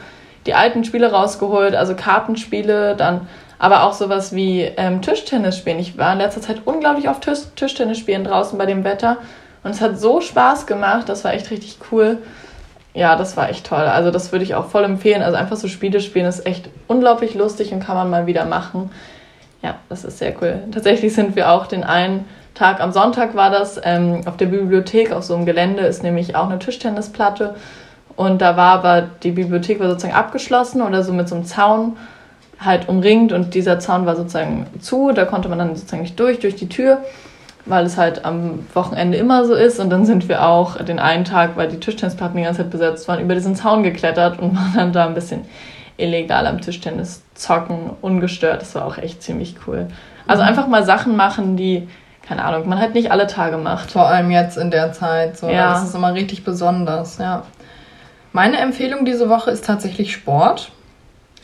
die 0.44 0.54
alten 0.54 0.82
Spiele 0.82 1.12
rausgeholt, 1.12 1.76
also 1.76 1.94
Kartenspiele, 1.94 2.96
dann 2.96 3.28
aber 3.60 3.84
auch 3.84 3.92
sowas 3.92 4.34
wie 4.34 4.62
ähm, 4.62 5.02
Tischtennis 5.02 5.56
spielen. 5.56 5.78
Ich 5.78 5.96
war 5.98 6.14
in 6.14 6.18
letzter 6.18 6.40
Zeit 6.40 6.62
unglaublich 6.64 7.08
auf 7.08 7.20
Tisch 7.20 7.42
Tischtennis 7.54 7.98
spielen 7.98 8.24
draußen 8.24 8.58
bei 8.58 8.66
dem 8.66 8.82
Wetter 8.82 9.18
und 9.62 9.70
es 9.70 9.80
hat 9.80 10.00
so 10.00 10.20
Spaß 10.20 10.66
gemacht, 10.66 11.08
das 11.08 11.22
war 11.22 11.32
echt 11.32 11.48
richtig 11.52 11.78
cool. 11.92 12.18
Ja, 12.94 13.16
das 13.16 13.36
war 13.36 13.48
echt 13.48 13.66
toll. 13.66 13.84
Also 13.84 14.10
das 14.10 14.32
würde 14.32 14.44
ich 14.44 14.54
auch 14.54 14.66
voll 14.66 14.84
empfehlen. 14.84 15.22
Also 15.22 15.36
einfach 15.36 15.56
so 15.56 15.68
Spiele 15.68 16.00
spielen 16.00 16.26
ist 16.26 16.46
echt 16.46 16.68
unglaublich 16.88 17.34
lustig 17.34 17.72
und 17.72 17.80
kann 17.80 17.96
man 17.96 18.10
mal 18.10 18.26
wieder 18.26 18.44
machen. 18.44 18.90
Ja, 19.62 19.76
das 19.88 20.04
ist 20.04 20.18
sehr 20.18 20.34
cool. 20.42 20.62
Tatsächlich 20.72 21.14
sind 21.14 21.36
wir 21.36 21.50
auch 21.50 21.66
den 21.66 21.84
einen 21.84 22.26
Tag, 22.54 22.80
am 22.80 22.92
Sonntag 22.92 23.34
war 23.34 23.50
das, 23.50 23.80
ähm, 23.82 24.22
auf 24.26 24.36
der 24.36 24.46
Bibliothek, 24.46 25.10
auf 25.12 25.24
so 25.24 25.34
einem 25.34 25.46
Gelände 25.46 25.84
ist 25.84 26.02
nämlich 26.02 26.36
auch 26.36 26.48
eine 26.50 26.58
Tischtennisplatte. 26.58 27.54
Und 28.14 28.42
da 28.42 28.56
war 28.56 28.74
aber, 28.74 29.08
die 29.22 29.30
Bibliothek 29.30 29.80
war 29.80 29.88
sozusagen 29.88 30.14
abgeschlossen 30.14 30.82
oder 30.82 31.02
so 31.02 31.14
mit 31.14 31.28
so 31.28 31.34
einem 31.34 31.44
Zaun 31.46 31.96
halt 32.60 32.88
umringt 32.88 33.32
und 33.32 33.54
dieser 33.54 33.78
Zaun 33.78 34.04
war 34.04 34.16
sozusagen 34.16 34.66
zu, 34.80 35.12
da 35.12 35.24
konnte 35.24 35.48
man 35.48 35.58
dann 35.58 35.74
sozusagen 35.74 36.02
nicht 36.02 36.20
durch, 36.20 36.40
durch 36.40 36.54
die 36.54 36.68
Tür, 36.68 36.98
weil 37.64 37.86
es 37.86 37.96
halt 37.96 38.24
am 38.24 38.66
Wochenende 38.74 39.16
immer 39.18 39.44
so 39.44 39.54
ist 39.54 39.78
und 39.78 39.90
dann 39.90 40.04
sind 40.04 40.28
wir 40.28 40.46
auch 40.46 40.82
den 40.82 40.98
einen 40.98 41.24
Tag, 41.24 41.56
weil 41.56 41.68
die 41.68 41.78
Tischtennisplatten 41.78 42.36
die 42.36 42.42
ganze 42.42 42.62
Zeit 42.62 42.70
besetzt 42.70 43.06
waren, 43.08 43.20
über 43.20 43.34
diesen 43.34 43.54
Zaun 43.54 43.82
geklettert 43.82 44.38
und 44.38 44.56
waren 44.56 44.72
dann 44.74 44.92
da 44.92 45.06
ein 45.06 45.14
bisschen 45.14 45.44
illegal 45.96 46.46
am 46.46 46.60
Tischtennis 46.60 47.22
zocken, 47.34 47.90
ungestört, 48.00 48.62
das 48.62 48.74
war 48.74 48.86
auch 48.86 48.98
echt 48.98 49.22
ziemlich 49.22 49.56
cool. 49.66 49.88
Also 50.26 50.42
einfach 50.42 50.66
mal 50.66 50.84
Sachen 50.84 51.16
machen, 51.16 51.56
die, 51.56 51.88
keine 52.22 52.44
Ahnung, 52.44 52.68
man 52.68 52.78
halt 52.78 52.94
nicht 52.94 53.10
alle 53.10 53.26
Tage 53.26 53.58
macht. 53.58 53.90
Vor 53.90 54.06
allem 54.06 54.30
jetzt 54.30 54.56
in 54.56 54.70
der 54.70 54.92
Zeit. 54.92 55.36
So. 55.36 55.48
Ja. 55.48 55.72
Das 55.72 55.84
ist 55.84 55.94
immer 55.94 56.14
richtig 56.14 56.44
besonders, 56.44 57.18
ja. 57.18 57.42
Meine 58.32 58.58
Empfehlung 58.58 59.04
diese 59.04 59.28
Woche 59.28 59.50
ist 59.50 59.66
tatsächlich 59.66 60.12
Sport, 60.12 60.72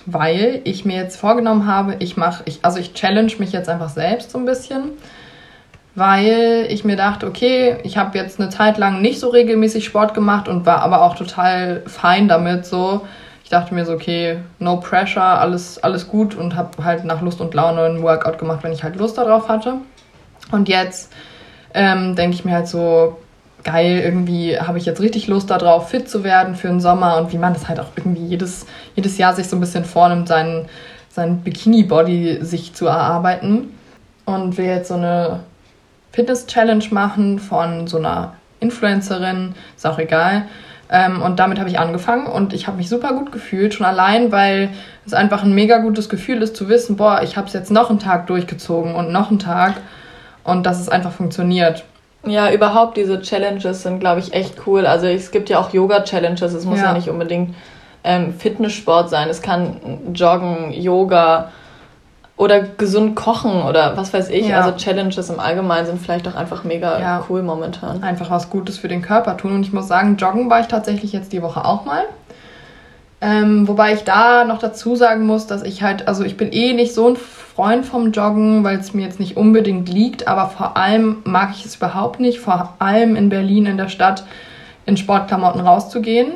weil 0.07 0.63
ich 0.65 0.85
mir 0.85 0.97
jetzt 0.97 1.19
vorgenommen 1.19 1.67
habe, 1.67 1.97
ich 1.99 2.17
mache, 2.17 2.43
ich, 2.47 2.61
also 2.63 2.79
ich 2.79 2.95
challenge 2.95 3.33
mich 3.39 3.53
jetzt 3.53 3.69
einfach 3.69 3.91
selbst 3.91 4.31
so 4.31 4.39
ein 4.39 4.47
bisschen, 4.47 4.93
weil 5.99 6.67
ich 6.71 6.85
mir 6.85 6.97
dachte, 6.97 7.27
okay, 7.27 7.77
ich 7.83 7.97
habe 7.97 8.17
jetzt 8.17 8.41
eine 8.41 8.51
Zeit 8.51 8.79
lang 8.79 9.01
nicht 9.01 9.19
so 9.21 9.29
regelmäßig 9.29 9.85
Sport 9.85 10.15
gemacht 10.15 10.49
und 10.49 10.65
war 10.65 10.83
aber 10.83 11.03
auch 11.03 11.17
total 11.17 11.83
fein 11.87 12.29
damit 12.29 12.67
so. 12.67 13.07
Ich 13.43 13.51
dachte 13.51 13.75
mir 13.75 13.85
so, 13.85 13.95
okay, 13.95 14.39
no 14.59 14.79
pressure, 14.79 15.23
alles, 15.23 15.83
alles 15.83 16.09
gut 16.09 16.35
und 16.35 16.55
habe 16.55 16.85
halt 16.85 17.05
nach 17.05 17.23
Lust 17.23 17.41
und 17.41 17.55
Laune 17.55 17.83
einen 17.83 18.03
Workout 18.03 18.39
gemacht, 18.39 18.61
wenn 18.63 18.73
ich 18.73 18.85
halt 18.85 18.97
Lust 18.97 19.19
darauf 19.19 19.49
hatte. 19.49 19.75
Und 20.53 20.69
jetzt 20.69 21.13
ähm, 21.75 22.15
denke 22.15 22.35
ich 22.35 22.45
mir 22.45 22.55
halt 22.55 22.69
so, 22.69 23.19
geil, 23.65 24.01
irgendwie 24.05 24.59
habe 24.59 24.79
ich 24.79 24.87
jetzt 24.87 25.01
richtig 25.01 25.27
Lust 25.27 25.51
darauf, 25.51 25.89
fit 25.89 26.09
zu 26.09 26.25
werden 26.25 26.55
für 26.55 26.69
den 26.69 26.81
Sommer 26.81 27.17
und 27.17 27.33
wie 27.33 27.39
man 27.39 27.55
das 27.55 27.69
halt 27.69 27.81
auch 27.81 27.89
irgendwie 27.97 28.25
jedes, 28.25 28.67
jedes 28.95 29.19
Jahr 29.19 29.35
sich 29.35 29.49
so 29.49 29.57
ein 29.57 29.61
bisschen 29.61 29.85
vornimmt, 29.85 30.29
seinen, 30.29 30.67
seinen 31.09 31.41
Bikini-Body 31.41 32.39
sich 32.43 32.75
zu 32.75 32.87
erarbeiten. 32.87 33.75
Und 34.27 34.59
will 34.59 34.67
jetzt 34.67 34.89
so 34.89 34.95
eine 34.95 35.41
Fitness-Challenge 36.13 36.85
machen 36.91 37.39
von 37.39 37.87
so 37.87 37.99
einer 37.99 38.35
Influencerin, 38.61 39.55
ist 39.77 39.87
auch 39.87 39.99
egal. 39.99 40.45
Ähm, 40.91 41.21
und 41.23 41.39
damit 41.39 41.59
habe 41.59 41.69
ich 41.69 41.79
angefangen 41.79 42.27
und 42.27 42.53
ich 42.55 42.67
habe 42.67 42.79
mich 42.79 42.89
super 42.89 43.13
gut 43.13 43.31
gefühlt, 43.31 43.75
schon 43.75 43.85
allein, 43.87 44.33
weil 44.33 44.71
es 45.07 45.13
einfach 45.13 45.43
ein 45.43 45.55
mega 45.55 45.79
gutes 45.79 46.09
Gefühl 46.09 46.41
ist 46.43 46.57
zu 46.57 46.69
wissen, 46.69 46.97
boah, 46.97 47.21
ich 47.23 47.37
habe 47.37 47.47
es 47.47 47.53
jetzt 47.53 47.71
noch 47.71 47.91
einen 47.91 47.99
Tag 47.99 48.27
durchgezogen 48.27 48.95
und 48.95 49.13
noch 49.13 49.29
einen 49.29 49.39
Tag 49.39 49.75
und 50.45 50.65
dass 50.65 50.81
es 50.81 50.89
einfach 50.89 51.13
funktioniert. 51.13 51.85
Ja, 52.25 52.51
überhaupt 52.51 52.97
diese 52.97 53.21
Challenges 53.21 53.83
sind, 53.83 54.01
glaube 54.01 54.21
ich, 54.21 54.33
echt 54.33 54.67
cool. 54.67 54.87
Also 54.87 55.07
es 55.07 55.31
gibt 55.31 55.51
ja 55.51 55.59
auch 55.61 55.73
Yoga-Challenges. 55.73 56.53
Es 56.53 56.65
muss 56.65 56.79
ja, 56.79 56.87
Ja. 56.87 56.93
nicht 56.95 57.09
unbedingt 57.09 57.55
ähm, 58.03 58.35
Fitnesssport 58.35 59.09
sein. 59.09 59.29
Es 59.29 59.41
kann 59.41 59.77
Joggen, 60.15 60.73
Yoga 60.73 61.53
oder 62.39 62.61
gesund 62.61 63.17
kochen 63.17 63.63
oder 63.63 63.97
was 63.97 64.15
weiß 64.15 64.31
ich. 64.31 64.47
Ja. 64.47 64.61
Also 64.61 64.77
Challenges 64.77 65.29
im 65.29 65.41
Allgemeinen 65.41 65.87
sind 65.87 66.01
vielleicht 66.01 66.27
auch 66.29 66.37
einfach 66.37 66.65
mega 66.65 66.99
Ja. 67.01 67.25
cool 67.29 67.43
momentan. 67.43 68.03
einfach 68.03 68.31
was 68.31 68.49
Gutes 68.49 68.79
für 68.79 68.89
den 68.89 69.03
Körper 69.03 69.37
tun. 69.37 69.53
Und 69.53 69.63
ich 69.63 69.73
muss 69.73 69.89
sagen, 69.89 70.17
joggen 70.17 70.49
war 70.49 70.61
ich 70.61 70.69
tatsächlich 70.69 71.13
jetzt 71.13 71.33
die 71.33 71.43
Woche 71.43 71.65
auch 71.65 71.85
mal. 71.85 72.05
Ähm, 73.21 73.67
wobei 73.67 73.93
ich 73.95 74.05
da 74.05 74.45
noch 74.45 74.61
dazu 74.61 74.95
sagen 74.95 75.27
muss, 75.27 75.49
dass 75.49 75.65
ich 75.65 75.83
halt, 75.83 76.07
also 76.07 76.23
ich 76.23 76.37
bin 76.37 76.53
eh 76.53 76.73
nicht 76.73 76.95
so 76.95 77.09
ein 77.09 77.17
Freund 77.17 77.85
vom 77.85 78.13
Joggen, 78.13 78.63
weil 78.63 78.79
es 78.79 78.95
mir 78.95 79.03
jetzt 79.03 79.19
nicht 79.19 79.37
unbedingt 79.37 79.89
liegt, 79.89 80.29
aber 80.29 80.49
vor 80.49 80.77
allem 80.77 81.17
mag 81.25 81.51
ich 81.53 81.65
es 81.65 81.75
überhaupt 81.75 82.21
nicht, 82.21 82.39
vor 82.39 82.75
allem 82.79 83.17
in 83.17 83.29
Berlin 83.31 83.67
in 83.67 83.77
der 83.77 83.89
Stadt 83.89 84.23
in 84.87 84.97
Sportklamotten 84.97 85.61
rauszugehen. 85.61 86.35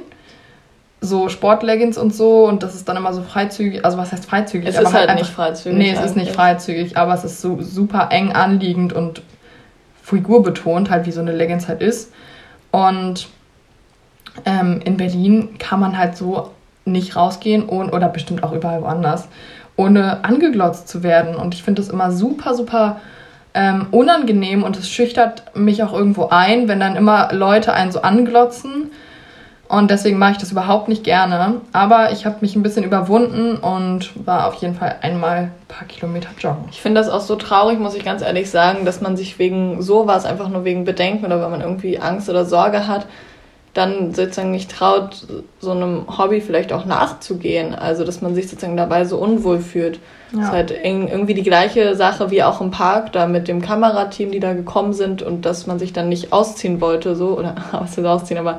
So 1.02 1.28
Sportleggings 1.28 1.98
und 1.98 2.14
so 2.14 2.46
und 2.46 2.62
das 2.62 2.74
ist 2.74 2.88
dann 2.88 2.96
immer 2.96 3.12
so 3.12 3.22
freizügig, 3.22 3.84
also 3.84 3.98
was 3.98 4.12
heißt 4.12 4.24
freizügig? 4.24 4.68
Es 4.68 4.76
aber 4.76 4.88
ist 4.88 4.94
halt 4.94 5.08
einfach, 5.08 5.24
nicht 5.24 5.34
freizügig 5.34 5.78
Nee, 5.78 5.90
es 5.90 6.00
ist 6.00 6.16
nicht 6.16 6.28
eigentlich. 6.28 6.36
freizügig, 6.36 6.96
aber 6.96 7.12
es 7.12 7.24
ist 7.24 7.40
so 7.40 7.60
super 7.60 8.08
eng 8.10 8.32
anliegend 8.32 8.92
und 8.92 9.22
figurbetont, 10.02 10.90
halt 10.90 11.06
wie 11.06 11.12
so 11.12 11.20
eine 11.20 11.32
Leggings 11.32 11.68
halt 11.68 11.82
ist. 11.82 12.12
Und 12.70 13.28
ähm, 14.44 14.80
in 14.84 14.96
Berlin 14.96 15.58
kann 15.58 15.80
man 15.80 15.98
halt 15.98 16.16
so 16.16 16.50
nicht 16.84 17.16
rausgehen 17.16 17.68
ohne, 17.68 17.90
oder 17.92 18.08
bestimmt 18.08 18.42
auch 18.42 18.52
überall 18.52 18.82
woanders, 18.82 19.28
ohne 19.76 20.24
angeglotzt 20.24 20.88
zu 20.88 21.02
werden. 21.02 21.34
Und 21.34 21.54
ich 21.54 21.62
finde 21.62 21.82
das 21.82 21.90
immer 21.90 22.12
super, 22.12 22.54
super 22.54 23.00
ähm, 23.54 23.86
unangenehm 23.90 24.62
und 24.62 24.76
es 24.78 24.88
schüchtert 24.88 25.56
mich 25.56 25.82
auch 25.82 25.92
irgendwo 25.92 26.28
ein, 26.28 26.68
wenn 26.68 26.80
dann 26.80 26.96
immer 26.96 27.32
Leute 27.32 27.72
einen 27.72 27.92
so 27.92 28.02
anglotzen. 28.02 28.90
Und 29.72 29.90
deswegen 29.90 30.18
mache 30.18 30.32
ich 30.32 30.36
das 30.36 30.52
überhaupt 30.52 30.88
nicht 30.88 31.02
gerne. 31.02 31.62
Aber 31.72 32.12
ich 32.12 32.26
habe 32.26 32.36
mich 32.42 32.54
ein 32.54 32.62
bisschen 32.62 32.84
überwunden 32.84 33.56
und 33.56 34.10
war 34.26 34.46
auf 34.46 34.52
jeden 34.56 34.74
Fall 34.74 34.96
einmal 35.00 35.36
ein 35.36 35.52
paar 35.66 35.88
Kilometer 35.88 36.28
joggen. 36.38 36.66
Ich 36.70 36.82
finde 36.82 37.00
das 37.00 37.08
auch 37.08 37.22
so 37.22 37.36
traurig, 37.36 37.78
muss 37.78 37.94
ich 37.94 38.04
ganz 38.04 38.20
ehrlich 38.20 38.50
sagen, 38.50 38.84
dass 38.84 39.00
man 39.00 39.16
sich 39.16 39.38
wegen 39.38 39.80
sowas, 39.80 40.26
einfach 40.26 40.50
nur 40.50 40.64
wegen 40.64 40.84
Bedenken 40.84 41.24
oder 41.24 41.40
wenn 41.40 41.50
man 41.50 41.62
irgendwie 41.62 41.98
Angst 41.98 42.28
oder 42.28 42.44
Sorge 42.44 42.86
hat, 42.86 43.06
dann 43.74 44.12
sozusagen 44.14 44.50
nicht 44.50 44.70
traut, 44.70 45.26
so 45.60 45.70
einem 45.70 46.04
Hobby 46.18 46.40
vielleicht 46.42 46.72
auch 46.72 46.84
nachzugehen. 46.84 47.74
Also, 47.74 48.04
dass 48.04 48.20
man 48.20 48.34
sich 48.34 48.48
sozusagen 48.48 48.76
dabei 48.76 49.04
so 49.06 49.16
unwohl 49.18 49.60
fühlt. 49.60 49.98
Das 50.32 50.40
ist 50.40 50.46
Ja. 50.46 50.52
halt 50.52 50.74
irgendwie 50.82 51.34
die 51.34 51.42
gleiche 51.42 51.94
Sache 51.94 52.30
wie 52.30 52.42
auch 52.42 52.60
im 52.60 52.70
Park, 52.70 53.12
da 53.12 53.26
mit 53.26 53.48
dem 53.48 53.60
Kamerateam, 53.62 54.30
die 54.32 54.40
da 54.40 54.52
gekommen 54.54 54.92
sind 54.92 55.22
und 55.22 55.44
dass 55.46 55.66
man 55.66 55.78
sich 55.78 55.92
dann 55.92 56.08
nicht 56.08 56.32
ausziehen 56.32 56.80
wollte, 56.80 57.16
so, 57.16 57.38
oder 57.38 57.54
was 57.72 57.96
heißt 57.96 58.06
ausziehen, 58.06 58.38
aber 58.38 58.58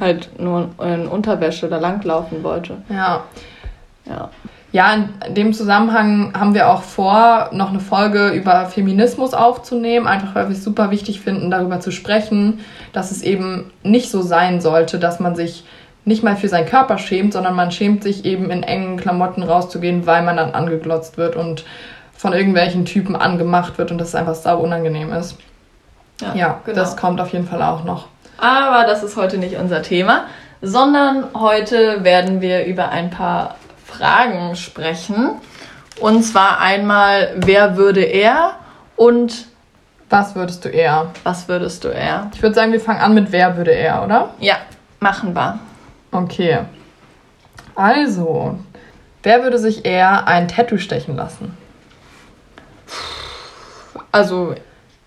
halt 0.00 0.28
nur 0.38 0.68
in 0.82 1.06
Unterwäsche 1.08 1.68
da 1.68 1.78
langlaufen 1.78 2.42
wollte. 2.42 2.78
Ja. 2.90 3.24
Ja. 4.06 4.30
Ja, 4.70 4.92
in 5.26 5.34
dem 5.34 5.54
Zusammenhang 5.54 6.34
haben 6.38 6.52
wir 6.52 6.68
auch 6.68 6.82
vor, 6.82 7.48
noch 7.52 7.70
eine 7.70 7.80
Folge 7.80 8.28
über 8.30 8.66
Feminismus 8.66 9.32
aufzunehmen, 9.32 10.06
einfach 10.06 10.34
weil 10.34 10.48
wir 10.48 10.56
es 10.56 10.62
super 10.62 10.90
wichtig 10.90 11.20
finden, 11.20 11.50
darüber 11.50 11.80
zu 11.80 11.90
sprechen, 11.90 12.60
dass 12.92 13.10
es 13.10 13.22
eben 13.22 13.70
nicht 13.82 14.10
so 14.10 14.20
sein 14.20 14.60
sollte, 14.60 14.98
dass 14.98 15.20
man 15.20 15.34
sich 15.34 15.64
nicht 16.04 16.22
mal 16.22 16.36
für 16.36 16.48
seinen 16.48 16.66
Körper 16.66 16.98
schämt, 16.98 17.32
sondern 17.32 17.54
man 17.54 17.70
schämt 17.70 18.02
sich 18.02 18.24
eben 18.24 18.50
in 18.50 18.62
engen 18.62 18.98
Klamotten 18.98 19.42
rauszugehen, 19.42 20.06
weil 20.06 20.22
man 20.22 20.36
dann 20.36 20.52
angeglotzt 20.52 21.16
wird 21.16 21.34
und 21.34 21.64
von 22.14 22.32
irgendwelchen 22.32 22.84
Typen 22.84 23.16
angemacht 23.16 23.78
wird 23.78 23.90
und 23.90 23.98
das 23.98 24.14
einfach 24.14 24.34
sau 24.34 24.58
unangenehm 24.58 25.12
ist. 25.12 25.38
Ja, 26.34 26.60
genau. 26.64 26.76
das 26.76 26.96
kommt 26.96 27.20
auf 27.20 27.32
jeden 27.32 27.46
Fall 27.46 27.62
auch 27.62 27.84
noch. 27.84 28.08
Aber 28.38 28.86
das 28.86 29.02
ist 29.02 29.16
heute 29.16 29.38
nicht 29.38 29.56
unser 29.56 29.82
Thema, 29.82 30.24
sondern 30.60 31.26
heute 31.34 32.04
werden 32.04 32.40
wir 32.40 32.64
über 32.66 32.88
ein 32.88 33.10
paar 33.10 33.54
Fragen 33.88 34.54
sprechen. 34.54 35.32
Und 36.00 36.22
zwar 36.22 36.60
einmal, 36.60 37.32
wer 37.36 37.76
würde 37.76 38.02
er 38.02 38.52
und 38.96 39.46
Was 40.10 40.34
würdest 40.36 40.64
du 40.64 40.68
eher? 40.68 41.10
was 41.24 41.48
würdest 41.48 41.84
du 41.84 41.88
er? 41.88 42.30
Ich 42.34 42.42
würde 42.42 42.54
sagen, 42.54 42.72
wir 42.72 42.80
fangen 42.80 43.00
an 43.00 43.14
mit 43.14 43.32
wer 43.32 43.56
würde 43.56 43.72
er, 43.72 44.04
oder? 44.04 44.30
Ja, 44.38 44.56
machen 45.00 45.34
wir. 45.34 45.58
Okay. 46.12 46.60
Also, 47.74 48.58
wer 49.22 49.42
würde 49.42 49.58
sich 49.58 49.84
eher 49.84 50.26
ein 50.28 50.48
Tattoo 50.48 50.78
stechen 50.78 51.16
lassen? 51.16 51.56
Also, 54.12 54.54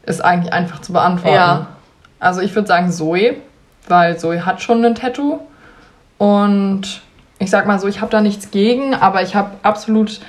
Ist 0.04 0.24
eigentlich 0.24 0.52
einfach 0.52 0.82
zu 0.82 0.94
beantworten. 0.94 1.36
Ja. 1.36 1.68
Also 2.20 2.42
ich 2.42 2.54
würde 2.56 2.68
sagen 2.68 2.92
Zoe, 2.92 3.36
weil 3.88 4.18
Zoe 4.18 4.46
hat 4.46 4.62
schon 4.62 4.84
ein 4.84 4.96
Tattoo. 4.96 5.40
Und 6.18 7.02
ich 7.42 7.50
sag 7.50 7.66
mal 7.68 7.80
so, 7.80 7.88
ich 7.88 8.00
habe 8.02 8.12
da 8.12 8.22
nichts 8.22 8.52
gegen, 8.52 8.94
aber 8.94 9.22
ich 9.22 9.36
habe 9.36 9.52
absolut 9.64 10.20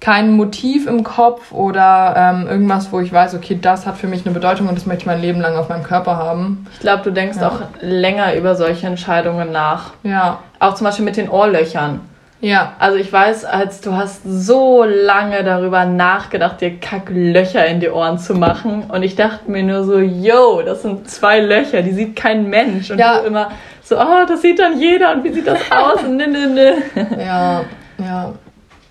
kein 0.00 0.32
Motiv 0.32 0.88
im 0.88 1.04
Kopf 1.04 1.52
oder 1.52 2.14
ähm, 2.16 2.48
irgendwas, 2.48 2.90
wo 2.90 2.98
ich 2.98 3.12
weiß, 3.12 3.36
okay, 3.36 3.56
das 3.60 3.86
hat 3.86 3.96
für 3.96 4.08
mich 4.08 4.26
eine 4.26 4.34
Bedeutung 4.34 4.66
und 4.68 4.76
das 4.76 4.84
möchte 4.84 5.02
ich 5.02 5.06
mein 5.06 5.20
Leben 5.20 5.40
lang 5.40 5.54
auf 5.56 5.68
meinem 5.68 5.84
Körper 5.84 6.16
haben. 6.16 6.66
ich 6.74 6.80
glaube, 6.80 7.04
du 7.04 7.12
denkst 7.12 7.38
Ja. 7.40 7.48
auch 7.48 7.60
länger 7.80 8.34
über 8.34 8.56
solche 8.56 8.88
Entscheidungen 8.88 9.52
nach. 9.52 9.92
Ja, 10.02 10.40
Auch 10.58 10.74
zum 10.74 10.86
Beispiel 10.86 11.04
mit 11.04 11.16
den 11.16 11.28
Ohrlöchern. 11.28 12.00
ja, 12.40 12.72
Also 12.80 12.96
ich 12.98 13.12
weiß, 13.12 13.44
als 13.44 13.80
du 13.80 13.92
hast 13.94 14.22
so 14.24 14.82
lange 14.82 15.44
darüber 15.44 15.84
nachgedacht, 15.84 16.60
dir 16.60 16.80
Kacklöcher 16.80 17.64
in 17.66 17.78
die 17.78 17.88
Ohren 17.88 18.18
zu 18.18 18.34
machen. 18.34 18.82
Und 18.88 19.04
ich 19.04 19.14
dachte 19.14 19.48
mir 19.48 19.62
nur 19.62 19.84
so, 19.84 20.00
yo, 20.00 20.62
das 20.66 20.82
sind 20.82 21.08
zwei 21.08 21.38
Löcher, 21.38 21.82
die 21.82 21.92
sieht 21.92 22.16
kein 22.16 22.48
Mensch. 22.50 22.90
Und 22.90 22.98
Ja. 22.98 23.20
du 23.20 23.26
immer 23.28 23.52
so, 23.82 23.98
oh, 23.98 24.24
das 24.28 24.42
sieht 24.42 24.58
dann 24.58 24.80
jeder 24.80 25.12
und 25.14 25.24
wie 25.24 25.32
sieht 25.32 25.46
das 25.46 25.58
aus? 25.70 26.02
Und 26.04 26.16
ne, 26.18 26.26
ne, 26.28 26.46
ne. 26.46 26.74
ja, 27.18 27.64
ja. 27.98 28.32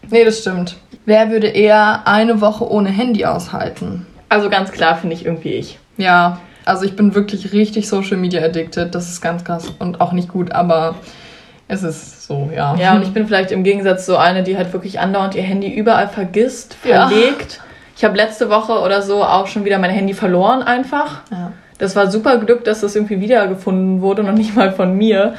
Nee, 0.09 0.25
das 0.25 0.39
stimmt. 0.39 0.75
Wer 1.05 1.29
würde 1.31 1.47
eher 1.47 2.01
eine 2.05 2.41
Woche 2.41 2.69
ohne 2.69 2.89
Handy 2.89 3.25
aushalten? 3.25 4.05
Also 4.29 4.49
ganz 4.49 4.71
klar 4.71 4.95
finde 4.97 5.15
ich 5.15 5.25
irgendwie 5.25 5.53
ich. 5.53 5.79
Ja, 5.97 6.39
also 6.65 6.85
ich 6.85 6.95
bin 6.95 7.15
wirklich 7.15 7.53
richtig 7.53 7.87
Social 7.87 8.17
Media 8.17 8.43
addicted. 8.43 8.93
Das 8.93 9.09
ist 9.09 9.21
ganz 9.21 9.43
krass 9.43 9.73
und 9.79 9.99
auch 10.01 10.11
nicht 10.11 10.29
gut, 10.29 10.51
aber 10.51 10.95
es 11.67 11.83
ist 11.83 12.27
so, 12.27 12.49
ja. 12.55 12.75
Ja, 12.75 12.93
und 12.95 13.03
ich 13.03 13.13
bin 13.13 13.25
vielleicht 13.27 13.51
im 13.51 13.63
Gegensatz 13.63 14.05
so 14.05 14.17
eine, 14.17 14.43
die 14.43 14.57
halt 14.57 14.71
wirklich 14.73 14.99
andauernd 14.99 15.35
ihr 15.35 15.43
Handy 15.43 15.69
überall 15.73 16.07
vergisst, 16.09 16.75
Ja. 16.83 17.07
verlegt. 17.07 17.61
Ich 17.95 18.03
habe 18.03 18.17
letzte 18.17 18.49
Woche 18.49 18.79
oder 18.79 19.01
so 19.01 19.23
auch 19.23 19.47
schon 19.47 19.63
wieder 19.65 19.77
mein 19.79 19.91
Handy 19.91 20.13
verloren 20.13 20.63
einfach. 20.63 21.21
Ja. 21.31 21.51
Das 21.81 21.95
war 21.95 22.11
super 22.11 22.37
Glück, 22.37 22.63
dass 22.63 22.81
das 22.81 22.95
irgendwie 22.95 23.19
wiedergefunden 23.19 24.01
wurde, 24.01 24.23
noch 24.23 24.33
nicht 24.33 24.55
mal 24.55 24.71
von 24.71 24.95
mir. 24.95 25.33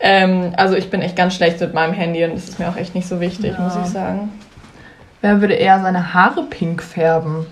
Ähm, 0.00 0.52
also 0.56 0.76
ich 0.76 0.90
bin 0.90 1.00
echt 1.00 1.16
ganz 1.16 1.34
schlecht 1.34 1.60
mit 1.60 1.72
meinem 1.72 1.94
Handy 1.94 2.22
und 2.24 2.34
das 2.34 2.44
ist 2.44 2.58
mir 2.58 2.68
auch 2.68 2.76
echt 2.76 2.94
nicht 2.94 3.08
so 3.08 3.20
wichtig, 3.20 3.54
Ja. 3.56 3.60
muss 3.64 3.74
ich 3.82 3.86
sagen. 3.90 4.30
Wer 5.22 5.40
würde 5.40 5.54
eher 5.54 5.80
seine 5.80 6.12
Haare 6.12 6.42
pink 6.42 6.82
färben? 6.82 7.46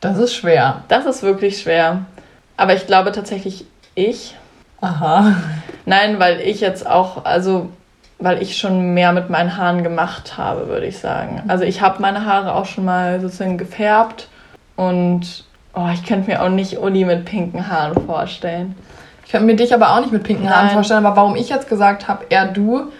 Das 0.00 0.16
ist 0.16 0.34
schwer. 0.34 0.84
Das 0.88 1.04
ist 1.04 1.22
wirklich 1.22 1.60
schwer. 1.60 2.06
Aber 2.56 2.72
ich 2.72 2.86
glaube 2.86 3.12
tatsächlich 3.12 3.66
ich. 3.94 4.34
Aha. 4.80 5.34
Nein, 5.84 6.18
weil 6.18 6.40
ich 6.40 6.62
jetzt 6.62 6.86
auch, 6.86 7.26
also 7.26 7.68
weil 8.18 8.42
ich 8.42 8.56
schon 8.56 8.94
mehr 8.94 9.12
mit 9.12 9.28
meinen 9.28 9.58
Haaren 9.58 9.82
gemacht 9.82 10.38
habe, 10.38 10.68
würde 10.68 10.86
ich 10.86 10.98
sagen. 10.98 11.42
Also 11.48 11.64
ich 11.64 11.82
habe 11.82 12.00
meine 12.00 12.24
Haare 12.24 12.54
auch 12.54 12.64
schon 12.64 12.86
mal 12.86 13.20
sozusagen 13.20 13.58
gefärbt 13.58 14.28
und 14.76 15.44
oh, 15.74 15.88
ich 15.92 16.04
könnte 16.04 16.30
mir 16.30 16.42
auch 16.42 16.48
nicht 16.48 16.78
Uli 16.78 17.04
mit 17.04 17.24
pinken 17.24 17.68
Haaren 17.68 17.94
vorstellen. 18.06 18.74
Ich 19.24 19.30
könnte 19.32 19.46
mir 19.46 19.56
dich 19.56 19.72
aber 19.74 19.90
auch 19.94 20.00
nicht 20.00 20.12
mit 20.12 20.22
pinken 20.24 20.48
Haaren 20.50 20.66
Nein. 20.66 20.74
vorstellen, 20.74 21.04
aber 21.06 21.16
warum 21.16 21.36
ich 21.36 21.48
jetzt 21.48 21.68
gesagt 21.68 22.08
habe, 22.08 22.24
eher 22.30 22.46
du, 22.46 22.90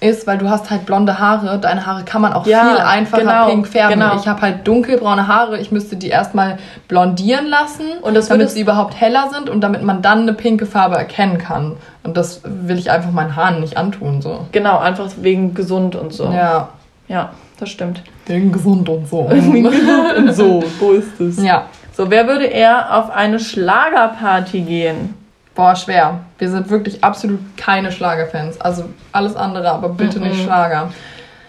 ist, 0.00 0.26
weil 0.26 0.36
du 0.36 0.50
hast 0.50 0.68
halt 0.68 0.84
blonde 0.84 1.20
Haare. 1.20 1.60
Deine 1.60 1.86
Haare 1.86 2.02
kann 2.02 2.20
man 2.22 2.32
auch 2.32 2.44
Ja, 2.44 2.64
viel 2.74 2.78
einfacher 2.78 3.22
genau, 3.22 3.46
pink 3.46 3.68
färben. 3.68 4.00
genau. 4.00 4.16
Ich 4.16 4.26
habe 4.26 4.40
halt 4.42 4.66
dunkelbraune 4.66 5.28
Haare. 5.28 5.60
Ich 5.60 5.70
müsste 5.70 5.94
die 5.94 6.08
erstmal 6.08 6.58
blondieren 6.88 7.46
lassen, 7.46 7.84
Und 8.00 8.14
das 8.14 8.26
damit 8.26 8.50
sie 8.50 8.60
überhaupt 8.62 9.00
heller 9.00 9.28
sind 9.32 9.48
und 9.48 9.60
damit 9.60 9.84
man 9.84 10.02
dann 10.02 10.22
eine 10.22 10.32
pinke 10.34 10.66
Farbe 10.66 10.96
erkennen 10.96 11.38
kann. 11.38 11.76
Und 12.02 12.16
das 12.16 12.40
will 12.44 12.78
ich 12.78 12.90
einfach 12.90 13.12
meinen 13.12 13.36
Haaren 13.36 13.60
nicht 13.60 13.76
antun. 13.76 14.20
So. 14.22 14.46
Genau, 14.50 14.78
einfach 14.78 15.08
wegen 15.20 15.54
gesund 15.54 15.94
und 15.94 16.12
so. 16.12 16.24
Ja, 16.32 16.70
Ja, 17.06 17.30
das 17.60 17.68
stimmt. 17.70 18.02
wegen 18.26 18.50
gesund 18.50 18.88
und 18.88 19.08
so. 19.08 19.18
und 19.30 20.34
so, 20.34 20.64
so 20.80 20.92
ist 20.92 21.20
es. 21.20 21.40
ja. 21.44 21.66
So, 21.94 22.10
wer 22.10 22.26
würde 22.26 22.46
eher 22.46 22.96
auf 22.96 23.10
eine 23.10 23.38
Schlagerparty 23.38 24.60
gehen? 24.62 25.14
Boah, 25.54 25.76
schwer. 25.76 26.20
Wir 26.38 26.48
sind 26.50 26.70
wirklich 26.70 27.04
absolut 27.04 27.40
keine 27.58 27.92
Schlagerfans. 27.92 28.60
Also 28.60 28.84
alles 29.12 29.36
andere, 29.36 29.70
aber 29.70 29.90
bitte 29.90 30.18
Mhm. 30.18 30.28
nicht 30.28 30.42
Schlager. 30.42 30.88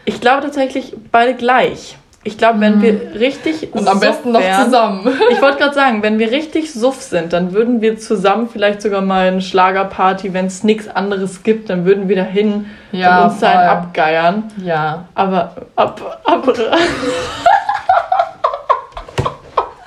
Ich 0.06 0.20
glaube 0.20 0.42
tatsächlich 0.42 0.94
beide 1.12 1.34
gleich. 1.36 1.98
Ich 2.26 2.38
glaube, 2.38 2.62
wenn 2.62 2.82
wir 2.82 3.16
richtig. 3.20 3.74
Und 3.74 3.86
am 3.88 4.00
besten 4.00 4.32
noch 4.32 4.40
wären- 4.42 4.66
zusammen. 4.66 5.08
Ich 5.32 5.42
wollte 5.42 5.58
gerade 5.58 5.74
sagen, 5.76 6.04
wenn 6.04 6.20
wir 6.20 6.32
richtig 6.32 6.74
suff 6.74 7.02
sind, 7.02 7.34
dann 7.34 7.52
würden 7.54 7.82
wir 7.82 7.98
zusammen 7.98 8.48
vielleicht 8.52 8.82
sogar 8.82 9.02
mal 9.02 9.28
eine 9.28 9.42
Schlagerparty, 9.42 10.34
wenn 10.34 10.46
es 10.46 10.64
nichts 10.64 10.88
anderes 10.88 11.44
gibt, 11.44 11.70
dann 11.70 11.84
würden 11.86 12.08
wir 12.10 12.16
dahin 12.18 12.66
Ja, 12.94 13.20
und 13.26 13.32
uns 13.32 13.40
da 13.40 13.52
voll. 13.52 13.62
abgeiern. 13.64 14.44
Ja. 14.64 15.06
Aber 15.16 15.56
ab, 15.76 16.22
ab, 16.26 16.48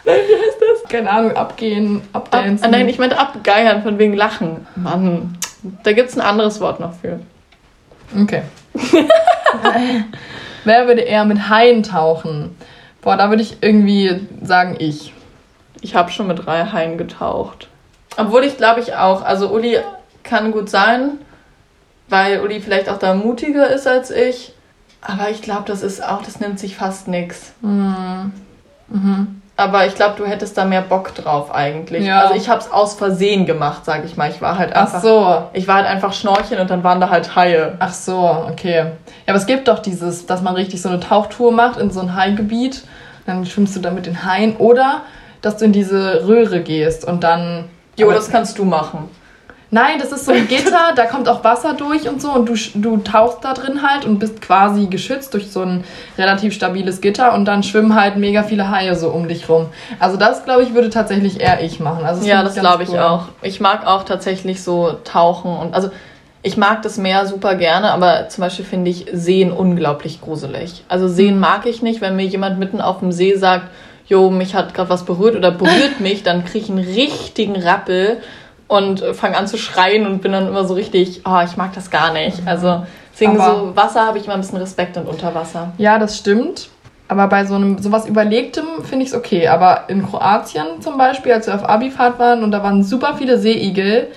Keine 0.88 1.10
Ahnung, 1.10 1.36
abgehen, 1.36 2.02
ab 2.12 2.28
abdancen. 2.32 2.70
nein, 2.70 2.88
ich 2.88 2.98
meinte 2.98 3.18
abgeiern 3.18 3.82
von 3.82 3.98
wegen 3.98 4.14
Lachen. 4.14 4.66
Mann, 4.76 5.36
da 5.82 5.92
gibt 5.92 6.10
es 6.10 6.16
ein 6.16 6.20
anderes 6.20 6.60
Wort 6.60 6.80
noch 6.80 6.94
für. 6.94 7.20
Okay. 8.20 8.42
Wer 10.64 10.86
würde 10.86 11.02
eher 11.02 11.24
mit 11.24 11.48
Haien 11.48 11.82
tauchen? 11.82 12.56
Boah, 13.00 13.16
da 13.16 13.28
würde 13.30 13.42
ich 13.42 13.58
irgendwie 13.62 14.26
sagen, 14.42 14.76
ich. 14.78 15.12
Ich 15.82 15.94
habe 15.94 16.10
schon 16.10 16.26
mit 16.26 16.44
drei 16.44 16.64
Haien 16.64 16.98
getaucht. 16.98 17.68
Obwohl 18.16 18.44
ich 18.44 18.56
glaube 18.56 18.80
ich 18.80 18.94
auch. 18.94 19.22
Also 19.22 19.50
Uli 19.50 19.78
kann 20.22 20.50
gut 20.50 20.70
sein, 20.70 21.18
weil 22.08 22.40
Uli 22.40 22.60
vielleicht 22.60 22.88
auch 22.88 22.98
da 22.98 23.14
mutiger 23.14 23.68
ist 23.70 23.86
als 23.86 24.10
ich. 24.10 24.54
Aber 25.00 25.30
ich 25.30 25.42
glaube, 25.42 25.64
das 25.66 25.82
ist 25.82 26.02
auch, 26.02 26.22
das 26.22 26.40
nimmt 26.40 26.58
sich 26.58 26.76
fast 26.76 27.06
nix. 27.06 27.52
Hm. 27.60 28.32
Mhm. 28.88 29.42
Aber 29.58 29.86
ich 29.86 29.94
glaube, 29.94 30.16
du 30.18 30.26
hättest 30.26 30.58
da 30.58 30.66
mehr 30.66 30.82
Bock 30.82 31.14
drauf 31.14 31.54
eigentlich. 31.54 32.04
Ja. 32.04 32.20
Also 32.20 32.34
ich 32.34 32.50
habe 32.50 32.60
es 32.60 32.70
aus 32.70 32.94
Versehen 32.94 33.46
gemacht, 33.46 33.86
sag 33.86 34.04
ich 34.04 34.16
mal. 34.16 34.30
Ich 34.30 34.42
war 34.42 34.58
halt 34.58 34.72
Ach 34.74 34.82
einfach, 34.82 35.00
so. 35.00 35.42
ich 35.54 35.66
war 35.66 35.76
halt 35.76 35.86
einfach 35.86 36.12
schnorcheln 36.12 36.60
und 36.60 36.68
dann 36.70 36.84
waren 36.84 37.00
da 37.00 37.08
halt 37.08 37.34
Haie. 37.36 37.74
Ach 37.78 37.92
so, 37.92 38.18
okay. 38.50 38.76
Ja, 38.76 38.88
aber 39.28 39.38
es 39.38 39.46
gibt 39.46 39.68
doch 39.68 39.78
dieses, 39.78 40.26
dass 40.26 40.42
man 40.42 40.54
richtig 40.54 40.82
so 40.82 40.90
eine 40.90 41.00
Tauchtour 41.00 41.52
macht 41.52 41.78
in 41.78 41.90
so 41.90 42.00
ein 42.00 42.14
Haigebiet. 42.14 42.84
Dann 43.24 43.46
schwimmst 43.46 43.74
du 43.74 43.80
da 43.80 43.90
mit 43.90 44.04
den 44.04 44.26
Haien. 44.26 44.56
Oder, 44.56 45.00
dass 45.40 45.56
du 45.56 45.64
in 45.64 45.72
diese 45.72 46.26
Röhre 46.26 46.60
gehst 46.60 47.06
und 47.06 47.24
dann... 47.24 47.64
Jo, 47.96 48.10
das 48.12 48.30
kannst 48.30 48.58
du 48.58 48.64
machen. 48.66 49.08
Nein, 49.70 49.98
das 49.98 50.12
ist 50.12 50.24
so 50.24 50.32
ein 50.32 50.46
Gitter, 50.46 50.92
da 50.94 51.06
kommt 51.06 51.28
auch 51.28 51.42
Wasser 51.42 51.74
durch 51.74 52.08
und 52.08 52.22
so 52.22 52.30
und 52.30 52.48
du, 52.48 52.54
du 52.74 52.98
tauchst 52.98 53.38
da 53.44 53.52
drin 53.52 53.82
halt 53.82 54.04
und 54.04 54.20
bist 54.20 54.40
quasi 54.40 54.86
geschützt 54.86 55.34
durch 55.34 55.50
so 55.50 55.62
ein 55.62 55.82
relativ 56.16 56.54
stabiles 56.54 57.00
Gitter 57.00 57.34
und 57.34 57.46
dann 57.46 57.64
schwimmen 57.64 57.94
halt 58.00 58.16
mega 58.16 58.44
viele 58.44 58.70
Haie 58.70 58.94
so 58.94 59.08
um 59.10 59.26
dich 59.26 59.48
rum. 59.48 59.66
Also 59.98 60.16
das, 60.16 60.44
glaube 60.44 60.62
ich, 60.62 60.72
würde 60.72 60.88
tatsächlich 60.90 61.40
eher 61.40 61.60
ich 61.62 61.80
machen. 61.80 62.04
Also 62.06 62.24
Ja, 62.24 62.36
finde 62.38 62.54
das 62.54 62.60
glaube 62.60 62.84
ich 62.84 62.90
cool. 62.90 62.98
auch. 63.00 63.24
Ich 63.42 63.60
mag 63.60 63.86
auch 63.86 64.04
tatsächlich 64.04 64.62
so 64.62 64.92
tauchen 65.02 65.56
und 65.56 65.74
also 65.74 65.90
ich 66.42 66.56
mag 66.56 66.82
das 66.82 66.96
Meer 66.96 67.26
super 67.26 67.56
gerne, 67.56 67.90
aber 67.90 68.28
zum 68.28 68.42
Beispiel 68.42 68.64
finde 68.64 68.88
ich 68.92 69.06
Seen 69.12 69.50
unglaublich 69.50 70.20
gruselig. 70.20 70.84
Also. 70.86 71.08
Seen 71.08 71.40
mag 71.40 71.66
ich 71.66 71.82
nicht, 71.82 72.00
wenn 72.00 72.14
mir 72.14 72.26
jemand 72.26 72.60
mitten 72.60 72.80
auf 72.80 73.00
dem 73.00 73.10
See 73.10 73.34
sagt, 73.34 73.66
jo, 74.06 74.30
mich 74.30 74.54
hat 74.54 74.72
gerade 74.72 74.88
was 74.88 75.04
berührt 75.04 75.34
oder 75.34 75.50
berührt 75.50 75.98
mich, 75.98 76.22
dann 76.22 76.44
kriege 76.44 76.66
ich 76.66 76.70
einen 76.70 76.84
richtigen 76.84 77.56
Rappel 77.60 78.18
und 78.68 79.02
fange 79.14 79.36
an 79.36 79.46
zu 79.46 79.58
schreien 79.58 80.06
und 80.06 80.22
bin 80.22 80.32
dann 80.32 80.48
immer 80.48 80.64
so 80.64 80.74
richtig, 80.74 81.22
oh, 81.24 81.40
ich 81.44 81.56
mag 81.56 81.72
das 81.74 81.90
gar 81.90 82.12
nicht. 82.12 82.42
Also 82.46 82.84
deswegen 83.12 83.40
Aber- 83.40 83.58
so 83.70 83.76
Wasser 83.76 84.06
habe 84.06 84.18
ich 84.18 84.24
immer 84.24 84.34
ein 84.34 84.40
bisschen 84.40 84.58
Respekt 84.58 84.96
und 84.96 85.06
unter 85.06 85.34
Wasser. 85.34 85.72
Ja, 85.78 85.98
das 85.98 86.16
stimmt. 86.18 86.68
Aber 87.08 87.28
bei 87.28 87.44
so 87.44 87.54
einem 87.54 87.78
sowas 87.78 88.06
Überlegtem 88.08 88.64
finde 88.82 89.04
ich 89.04 89.10
es 89.12 89.14
okay. 89.16 89.46
Aber 89.46 89.84
in 89.88 90.04
Kroatien 90.04 90.66
zum 90.80 90.98
Beispiel, 90.98 91.32
als 91.32 91.46
wir 91.46 91.54
auf 91.54 91.64
Abifahrt 91.68 92.18
waren 92.18 92.42
und 92.42 92.50
da 92.50 92.64
waren 92.64 92.82
super 92.82 93.14
viele 93.16 93.38
Seeigel, 93.38 94.08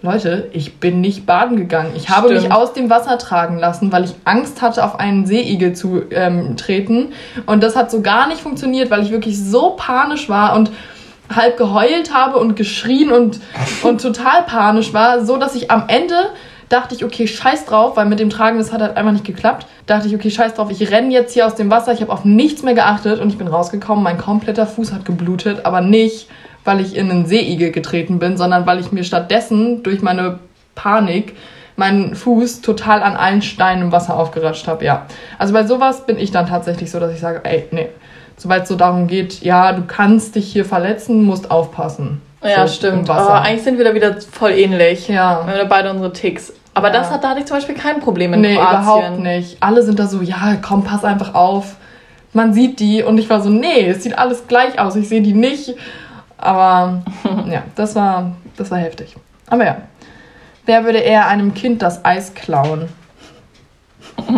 Leute, 0.00 0.48
ich 0.52 0.78
bin 0.78 1.00
nicht 1.00 1.26
baden 1.26 1.56
gegangen. 1.56 1.90
Ich 1.96 2.08
habe 2.08 2.28
Stimmt. 2.28 2.44
mich 2.44 2.52
aus 2.52 2.72
dem 2.72 2.88
Wasser 2.88 3.18
tragen 3.18 3.58
lassen, 3.58 3.90
weil 3.90 4.04
ich 4.04 4.14
Angst 4.24 4.62
hatte, 4.62 4.84
auf 4.84 4.98
einen 5.00 5.26
Seeigel 5.26 5.72
zu 5.74 6.02
ähm, 6.12 6.56
treten. 6.56 7.12
Und 7.46 7.62
das 7.64 7.74
hat 7.76 7.90
so 7.90 8.00
gar 8.00 8.28
nicht 8.28 8.40
funktioniert, 8.40 8.90
weil 8.92 9.02
ich 9.02 9.10
wirklich 9.10 9.38
so 9.42 9.70
panisch 9.76 10.28
war 10.28 10.54
und 10.54 10.70
halb 11.34 11.56
geheult 11.56 12.12
habe 12.12 12.38
und 12.38 12.56
geschrien 12.56 13.12
und, 13.12 13.40
und 13.82 14.00
total 14.00 14.42
panisch 14.42 14.92
war, 14.92 15.24
so 15.24 15.36
dass 15.36 15.54
ich 15.54 15.70
am 15.70 15.84
Ende 15.88 16.14
dachte 16.68 16.94
ich, 16.94 17.04
okay, 17.04 17.26
scheiß 17.26 17.64
drauf, 17.64 17.96
weil 17.96 18.06
mit 18.06 18.20
dem 18.20 18.30
Tragen, 18.30 18.58
das 18.58 18.72
hat 18.72 18.82
halt 18.82 18.96
einfach 18.96 19.12
nicht 19.12 19.24
geklappt. 19.24 19.66
Dachte 19.86 20.06
ich, 20.06 20.14
okay, 20.14 20.30
scheiß 20.30 20.54
drauf, 20.54 20.70
ich 20.70 20.90
renne 20.90 21.12
jetzt 21.12 21.32
hier 21.32 21.46
aus 21.46 21.54
dem 21.54 21.70
Wasser, 21.70 21.92
ich 21.92 22.02
habe 22.02 22.12
auf 22.12 22.24
nichts 22.24 22.62
mehr 22.62 22.74
geachtet 22.74 23.20
und 23.20 23.30
ich 23.30 23.38
bin 23.38 23.48
rausgekommen, 23.48 24.04
mein 24.04 24.18
kompletter 24.18 24.66
Fuß 24.66 24.92
hat 24.92 25.04
geblutet, 25.04 25.64
aber 25.64 25.80
nicht, 25.80 26.28
weil 26.64 26.80
ich 26.80 26.94
in 26.94 27.10
einen 27.10 27.26
Seeigel 27.26 27.70
getreten 27.70 28.18
bin, 28.18 28.36
sondern 28.36 28.66
weil 28.66 28.80
ich 28.80 28.92
mir 28.92 29.04
stattdessen 29.04 29.82
durch 29.82 30.02
meine 30.02 30.40
Panik 30.74 31.34
meinen 31.76 32.16
Fuß 32.16 32.60
total 32.60 33.02
an 33.02 33.16
allen 33.16 33.40
Steinen 33.40 33.84
im 33.84 33.92
Wasser 33.92 34.16
aufgeratscht 34.16 34.66
habe, 34.66 34.84
ja. 34.84 35.06
Also 35.38 35.54
bei 35.54 35.64
sowas 35.64 36.06
bin 36.06 36.18
ich 36.18 36.32
dann 36.32 36.46
tatsächlich 36.46 36.90
so, 36.90 36.98
dass 36.98 37.12
ich 37.12 37.20
sage, 37.20 37.40
ey, 37.44 37.66
nee, 37.70 37.88
sobald 38.38 38.62
es 38.62 38.68
so 38.70 38.76
darum 38.76 39.06
geht, 39.06 39.42
ja, 39.42 39.72
du 39.72 39.82
kannst 39.86 40.34
dich 40.36 40.50
hier 40.50 40.64
verletzen, 40.64 41.24
musst 41.24 41.50
aufpassen. 41.50 42.22
Ja, 42.42 42.66
So, 42.66 42.74
stimmt. 42.74 43.00
im 43.00 43.08
Wasser. 43.08 43.30
Aber 43.30 43.42
eigentlich 43.42 43.64
sind 43.64 43.76
wir 43.78 43.84
da 43.84 43.94
wieder 43.94 44.16
voll 44.20 44.52
ähnlich. 44.52 45.08
Ja. 45.08 45.44
Wir 45.44 45.52
haben 45.52 45.58
da 45.58 45.64
beide 45.64 45.90
unsere 45.90 46.12
Ticks. 46.12 46.52
Aber 46.74 46.88
Ja. 46.88 46.94
das 46.94 47.10
hat, 47.10 47.24
da 47.24 47.30
hatte 47.30 47.40
ich 47.40 47.46
zum 47.46 47.56
Beispiel 47.56 47.74
kein 47.74 47.98
Problem 48.00 48.32
in 48.34 48.40
Nee, 48.40 48.54
Kroatien. 48.54 48.80
überhaupt 48.82 49.18
nicht. 49.18 49.56
Alle 49.60 49.82
sind 49.82 49.98
da 49.98 50.06
so, 50.06 50.22
ja, 50.22 50.56
komm, 50.62 50.84
pass 50.84 51.04
einfach 51.04 51.34
auf. 51.34 51.74
Man 52.32 52.52
sieht 52.52 52.78
die 52.78 53.02
und 53.02 53.18
ich 53.18 53.28
war 53.28 53.40
so, 53.40 53.50
nee, 53.50 53.86
es 53.88 54.04
sieht 54.04 54.16
alles 54.16 54.46
gleich 54.46 54.78
aus, 54.78 54.94
ich 54.94 55.08
sehe 55.08 55.20
die 55.22 55.32
nicht. 55.34 55.74
Aber 56.36 57.02
ja, 57.50 57.62
das 57.74 57.96
war, 57.96 58.32
das 58.56 58.70
war 58.70 58.78
heftig. 58.78 59.16
Aber 59.48 59.64
ja. 59.64 59.78
Wer 60.66 60.84
würde 60.84 60.98
eher 60.98 61.26
einem 61.26 61.54
Kind 61.54 61.82
das 61.82 62.04
Eis 62.04 62.34
klauen? 62.34 62.88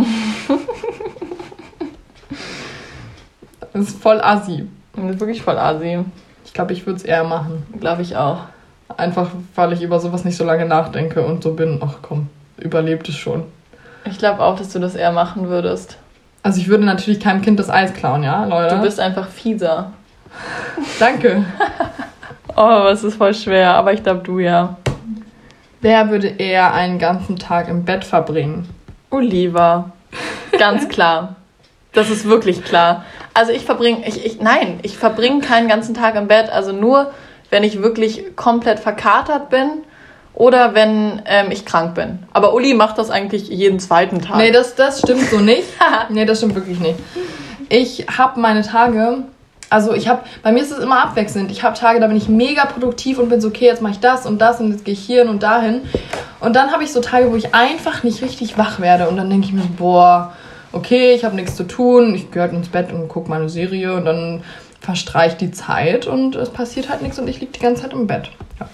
Das 3.73 3.89
ist 3.89 4.03
voll 4.03 4.21
assi. 4.21 4.69
Das 4.95 5.05
ist 5.11 5.21
wirklich 5.21 5.43
voll 5.43 5.59
assi. 5.59 6.05
Ich 6.45 6.53
glaube, 6.53 6.73
ich 6.73 6.87
würde 6.87 6.99
es 6.99 7.05
eher 7.05 7.25
machen. 7.25 7.65
Glaube 7.79 8.03
ich 8.03 8.17
auch. 8.17 8.41
Einfach, 8.97 9.31
weil 9.55 9.73
ich 9.73 9.83
über 9.83 10.01
sowas 10.01 10.25
nicht 10.25 10.37
so 10.37 10.45
lange 10.45 10.67
nachdenke 10.67 11.23
und 11.23 11.43
so 11.43 11.55
bin, 11.55 11.81
ach 11.81 11.99
komm, 12.03 12.29
überlebt 12.59 13.09
es 13.09 13.15
schon. 13.15 13.45
Ich 14.05 14.19
glaube 14.19 14.43
auch, 14.43 14.57
dass 14.57 14.73
du 14.73 14.79
das 14.79 14.95
eher 14.95 15.13
machen 15.13 15.49
würdest. 15.49 15.97
Also 16.43 16.61
ich 16.61 16.69
würde 16.69 16.85
natürlich 16.85 17.21
keinem 17.21 17.43
Kind 17.43 17.61
das 17.61 17.71
Eis 17.71 17.93
klauen, 17.93 18.23
ja, 18.23 18.45
Leute? 18.45 18.77
Du 18.77 18.83
bist 18.83 18.99
einfach 18.99 19.29
fieser. 19.29 19.93
Danke. 20.99 21.45
Oh, 22.57 22.89
es 22.91 23.05
ist 23.05 23.15
voll 23.15 23.33
schwer, 23.33 23.75
aber 23.75 23.93
ich 23.93 24.03
glaube 24.03 24.23
du 24.23 24.41
ja. 24.41 24.77
Wer 25.81 26.11
würde 26.11 26.27
eher 26.27 26.75
einen 26.75 26.99
ganzen 26.99 27.39
Tag 27.39 27.69
im 27.69 27.85
Bett 27.85 28.05
verbringen? 28.05 28.69
Oliver. 29.09 29.93
Ganz 30.59 30.89
klar. 30.89 31.37
Das 31.93 32.11
ist 32.11 32.25
wirklich 32.29 32.65
klar. 32.65 33.05
Also 33.35 33.53
ich 33.53 33.65
verbringe, 33.65 34.07
ich, 34.07 34.25
ich, 34.25 34.41
nein, 34.41 34.79
ich 34.83 34.97
verbringe 34.97 35.41
keinen 35.41 35.69
ganzen 35.69 35.95
Tag 35.95 36.15
im 36.15 36.29
Bett. 36.29 36.51
Also 36.51 36.73
nur, 36.73 37.11
wenn 37.51 37.65
ich 37.65 37.83
wirklich 37.83 38.37
komplett 38.37 38.79
verkatert 38.79 39.51
bin 39.51 39.83
oder 40.35 40.75
wenn 40.75 41.23
ähm, 41.27 41.51
ich 41.51 41.67
krank 41.67 41.95
bin. 41.95 42.21
Aber 42.33 42.55
Uli 42.55 42.75
macht 42.75 42.99
das 42.99 43.11
eigentlich 43.11 43.49
jeden 43.49 43.81
zweiten 43.81 44.21
Tag. 44.21 44.37
Nee, 44.37 44.53
das, 44.53 44.77
das 44.77 45.01
stimmt 45.01 45.29
so 45.29 45.39
nicht. 45.39 45.65
nee, 46.11 46.25
das 46.25 46.39
stimmt 46.39 46.55
wirklich 46.55 46.79
nicht. 46.79 46.99
Ich 47.69 48.07
habe 48.17 48.41
meine 48.41 48.63
Tage, 48.63 49.25
also 49.69 49.93
ich 49.93 50.09
habe, 50.09 50.23
bei 50.43 50.53
mir 50.53 50.63
ist 50.63 50.71
es 50.71 50.79
immer 50.79 51.03
abwechselnd. 51.05 51.51
Ich 51.51 51.63
habe 51.63 51.77
Tage, 51.77 52.01
da 52.01 52.07
bin 52.07 52.17
ich 52.17 52.29
mega 52.29 52.67
produktiv 52.67 53.19
und 53.19 53.29
bin 53.29 53.41
so, 53.41 53.49
okay, 53.49 53.67
jetzt 53.67 53.83
mache 53.83 53.93
ich 53.93 54.01
das 54.01 54.27
und 54.27 54.39
das 54.41 54.61
und 54.61 54.71
jetzt 54.71 54.85
gehe 54.85 54.95
ich 54.95 55.01
hier 55.01 55.29
und 55.29 55.43
dahin. 55.43 55.83
Und 56.41 56.55
dann 56.55 56.73
habe 56.73 56.85
ich 56.85 56.93
so 56.93 57.01
Tage, 57.01 57.31
wo 57.31 57.37
ich 57.37 57.55
einfach 57.55 58.03
nicht 58.03 58.23
richtig 58.23 58.57
wach 58.59 58.81
werde 58.81 59.09
und 59.09 59.17
dann 59.17 59.29
denke 59.29 59.47
ich 59.47 59.53
mir 59.53 59.63
so, 59.63 59.69
boah, 59.77 60.33
okay, 60.73 61.15
ich 61.15 61.25
habe 61.25 61.37
nichts 61.37 61.57
zu 61.57 61.65
tun, 61.65 62.15
ich 62.15 62.31
gehe 62.31 62.43
halt 62.43 62.53
ins 62.53 62.69
Bett 62.69 62.93
und 62.93 63.09
gucke 63.09 63.31
meine 63.31 63.49
Serie 63.49 63.95
und 63.95 64.05
dann 64.05 64.43
verstreicht 64.81 65.41
die 65.41 65.51
Zeit 65.51 66.07
und 66.07 66.37
es 66.37 66.51
passiert 66.51 66.89
halt 66.89 67.03
nichts 67.03 67.19
und 67.19 67.29
ich 67.29 67.41
liege 67.41 67.53
die 67.53 67.61
ganze 67.61 67.83
Zeit 67.83 67.93
im 67.93 68.07
Bett. 68.07 68.31
Ja. 68.59 68.69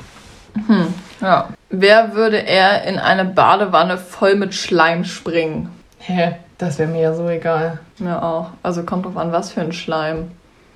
Ja. 1.20 1.48
Wer 1.68 2.14
würde 2.14 2.38
eher 2.38 2.84
in 2.84 2.98
eine 2.98 3.24
Badewanne 3.24 3.98
voll 3.98 4.36
mit 4.36 4.54
Schleim 4.54 5.04
springen? 5.04 5.70
Hä, 5.98 6.36
das 6.58 6.78
wäre 6.78 6.88
mir 6.88 7.02
ja 7.02 7.14
so 7.14 7.28
egal. 7.28 7.80
Ja, 7.98 8.22
auch. 8.22 8.50
Also 8.62 8.84
kommt 8.84 9.04
drauf 9.06 9.16
an, 9.16 9.32
was 9.32 9.52
für 9.52 9.60
ein 9.60 9.72
Schleim. 9.72 10.30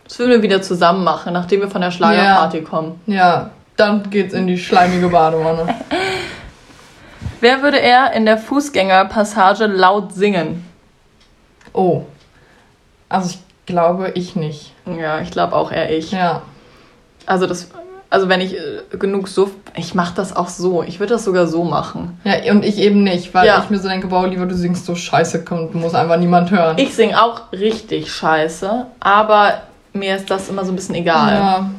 Das 0.05 0.19
würden 0.19 0.33
wir 0.33 0.43
wieder 0.43 0.61
zusammen 0.61 1.05
machen, 1.05 1.33
nachdem 1.33 1.61
wir 1.61 1.71
von 1.71 1.81
der 1.81 1.93
Schlagerparty 1.93 2.63
kommen. 2.63 3.01
Ja, 3.07 3.51
dann 3.77 4.11
geht's 4.11 4.35
in 4.35 4.47
die 4.47 4.59
schleimige 4.59 5.09
Badewanne. 5.09 5.75
Wer 7.41 7.63
würde 7.63 7.79
eher 7.79 8.13
in 8.13 8.27
der 8.27 8.37
Fußgängerpassage 8.37 9.67
laut 9.67 10.13
singen? 10.13 10.67
Oh. 11.73 12.03
Also 13.09 13.31
ich 13.31 13.39
glaube, 13.67 14.13
ich 14.15 14.37
nicht. 14.37 14.73
Ja, 14.87 15.21
ich 15.21 15.31
glaube 15.31 15.55
auch 15.57 15.73
eher 15.73 15.97
ich. 15.97 16.13
Ja. 16.13 16.43
Also 17.27 17.47
das, 17.47 17.69
also 18.09 18.29
wenn 18.29 18.41
ich 18.41 18.57
äh, 18.57 18.97
genug 18.99 19.29
suff, 19.29 19.51
ich 19.77 19.95
mache 19.95 20.15
das 20.15 20.35
auch 20.35 20.49
so. 20.49 20.83
Ich 20.83 20.99
würde 21.01 21.15
das 21.15 21.25
sogar 21.25 21.47
so 21.47 21.65
machen. 21.65 22.19
Ja, 22.25 22.53
und 22.53 22.65
ich 22.65 22.79
eben 22.79 23.03
nicht, 23.05 23.33
weil 23.35 23.47
Ja. 23.47 23.61
ich 23.63 23.71
mir 23.71 23.79
so 23.79 23.89
denke, 23.89 24.09
boah, 24.09 24.27
lieber 24.27 24.47
du 24.47 24.55
singst 24.57 24.87
so 24.87 24.95
scheiße 24.95 25.45
und 25.51 25.75
muss 25.75 25.95
einfach 25.95 26.17
niemand 26.19 26.51
hören. 26.51 26.77
Ich 26.79 26.95
singe 26.95 27.21
auch 27.23 27.53
richtig 27.53 28.13
scheiße, 28.13 28.87
aber 29.01 29.63
mir 29.93 30.17
ist 30.17 30.31
das 30.31 30.49
immer 30.49 30.65
so 30.65 30.73
ein 30.73 30.77
bisschen 30.77 30.95
egal. 30.97 31.35
Ja. 31.35 31.71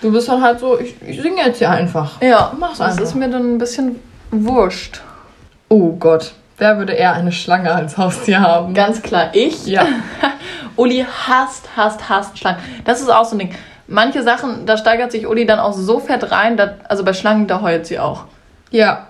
Du 0.00 0.10
bist 0.10 0.28
dann 0.28 0.42
halt 0.42 0.58
so, 0.58 0.78
ich, 0.80 0.94
ich 1.06 1.22
singe 1.22 1.42
jetzt 1.46 1.58
hier 1.58 1.70
einfach. 1.70 2.20
Ja, 2.20 2.52
Mach's 2.58 2.78
das 2.78 2.92
einfach. 2.92 3.02
ist 3.04 3.14
mir 3.14 3.28
dann 3.28 3.54
ein 3.54 3.58
bisschen 3.58 4.00
wurscht. 4.32 5.00
Oh 5.68 5.92
Gott. 5.92 6.32
Wer 6.62 6.78
würde 6.78 6.92
eher 6.92 7.12
eine 7.14 7.32
Schlange 7.32 7.74
als 7.74 7.98
Haustier 7.98 8.38
haben? 8.38 8.72
Ganz 8.72 9.02
klar, 9.02 9.30
ich. 9.32 9.66
Ja. 9.66 9.84
Uli 10.76 11.04
hasst, 11.26 11.68
hasst, 11.76 12.08
hasst 12.08 12.38
Schlangen. 12.38 12.60
Das 12.84 13.00
ist 13.00 13.08
auch 13.08 13.24
so 13.24 13.34
ein 13.34 13.40
Ding. 13.40 13.54
Manche 13.88 14.22
Sachen, 14.22 14.64
da 14.64 14.76
steigert 14.76 15.10
sich 15.10 15.26
Uli 15.26 15.44
dann 15.44 15.58
auch 15.58 15.72
so 15.72 15.98
fett 15.98 16.30
rein, 16.30 16.56
dass, 16.56 16.70
also 16.88 17.04
bei 17.04 17.14
Schlangen, 17.14 17.48
da 17.48 17.62
heult 17.62 17.86
sie 17.86 17.98
auch. 17.98 18.26
Ja. 18.70 19.08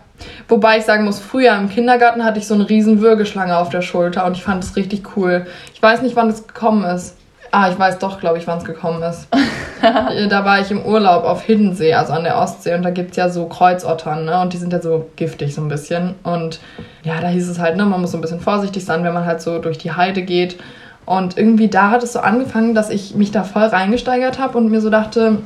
Wobei 0.48 0.78
ich 0.78 0.84
sagen 0.84 1.04
muss, 1.04 1.20
früher 1.20 1.54
im 1.56 1.68
Kindergarten 1.68 2.24
hatte 2.24 2.38
ich 2.38 2.46
so 2.46 2.54
eine 2.54 2.70
riesen 2.70 3.02
Würgeschlange 3.02 3.54
auf 3.54 3.68
der 3.68 3.82
Schulter 3.82 4.24
und 4.24 4.34
ich 4.34 4.42
fand 4.42 4.64
es 4.64 4.74
richtig 4.74 5.14
cool. 5.14 5.46
Ich 5.74 5.82
weiß 5.82 6.00
nicht, 6.00 6.16
wann 6.16 6.30
es 6.30 6.46
gekommen 6.46 6.84
ist. 6.84 7.18
Ah, 7.54 7.68
ich 7.70 7.78
weiß 7.78 7.98
doch, 7.98 8.18
glaube 8.18 8.38
ich, 8.38 8.46
wann 8.46 8.58
es 8.58 8.64
gekommen 8.64 9.02
ist. 9.02 9.28
Da 10.30 10.44
war 10.44 10.60
ich 10.60 10.70
im 10.70 10.86
Urlaub 10.86 11.24
auf 11.24 11.42
Hiddensee, 11.42 11.94
also 11.94 12.12
an 12.12 12.22
der 12.22 12.38
Ostsee, 12.38 12.76
und 12.76 12.84
da 12.84 12.90
gibt 12.90 13.10
es 13.10 13.16
ja 13.16 13.28
so 13.28 13.46
Kreuzottern, 13.46 14.24
ne? 14.24 14.40
Und 14.40 14.52
die 14.52 14.56
sind 14.56 14.72
ja 14.72 14.80
so 14.80 15.10
giftig 15.16 15.56
so 15.56 15.60
ein 15.60 15.66
bisschen. 15.66 16.14
Und 16.22 16.60
ja, 17.02 17.20
da 17.20 17.26
hieß 17.26 17.48
es 17.48 17.58
halt, 17.58 17.76
ne, 17.76 17.84
man 17.84 18.00
muss 18.00 18.12
so 18.12 18.18
ein 18.18 18.20
bisschen 18.20 18.38
vorsichtig 18.38 18.84
sein, 18.84 19.02
wenn 19.02 19.12
man 19.12 19.26
halt 19.26 19.42
so 19.42 19.58
durch 19.58 19.78
die 19.78 19.90
Heide 19.90 20.22
geht. 20.22 20.56
Und 21.04 21.36
irgendwie 21.36 21.66
da 21.66 21.90
hat 21.90 22.04
es 22.04 22.12
so 22.12 22.20
angefangen, 22.20 22.76
dass 22.76 22.90
ich 22.90 23.16
mich 23.16 23.32
da 23.32 23.42
voll 23.42 23.64
reingesteigert 23.64 24.38
habe 24.38 24.56
und 24.56 24.70
mir 24.70 24.80
so 24.80 24.88
dachte, 24.88 25.38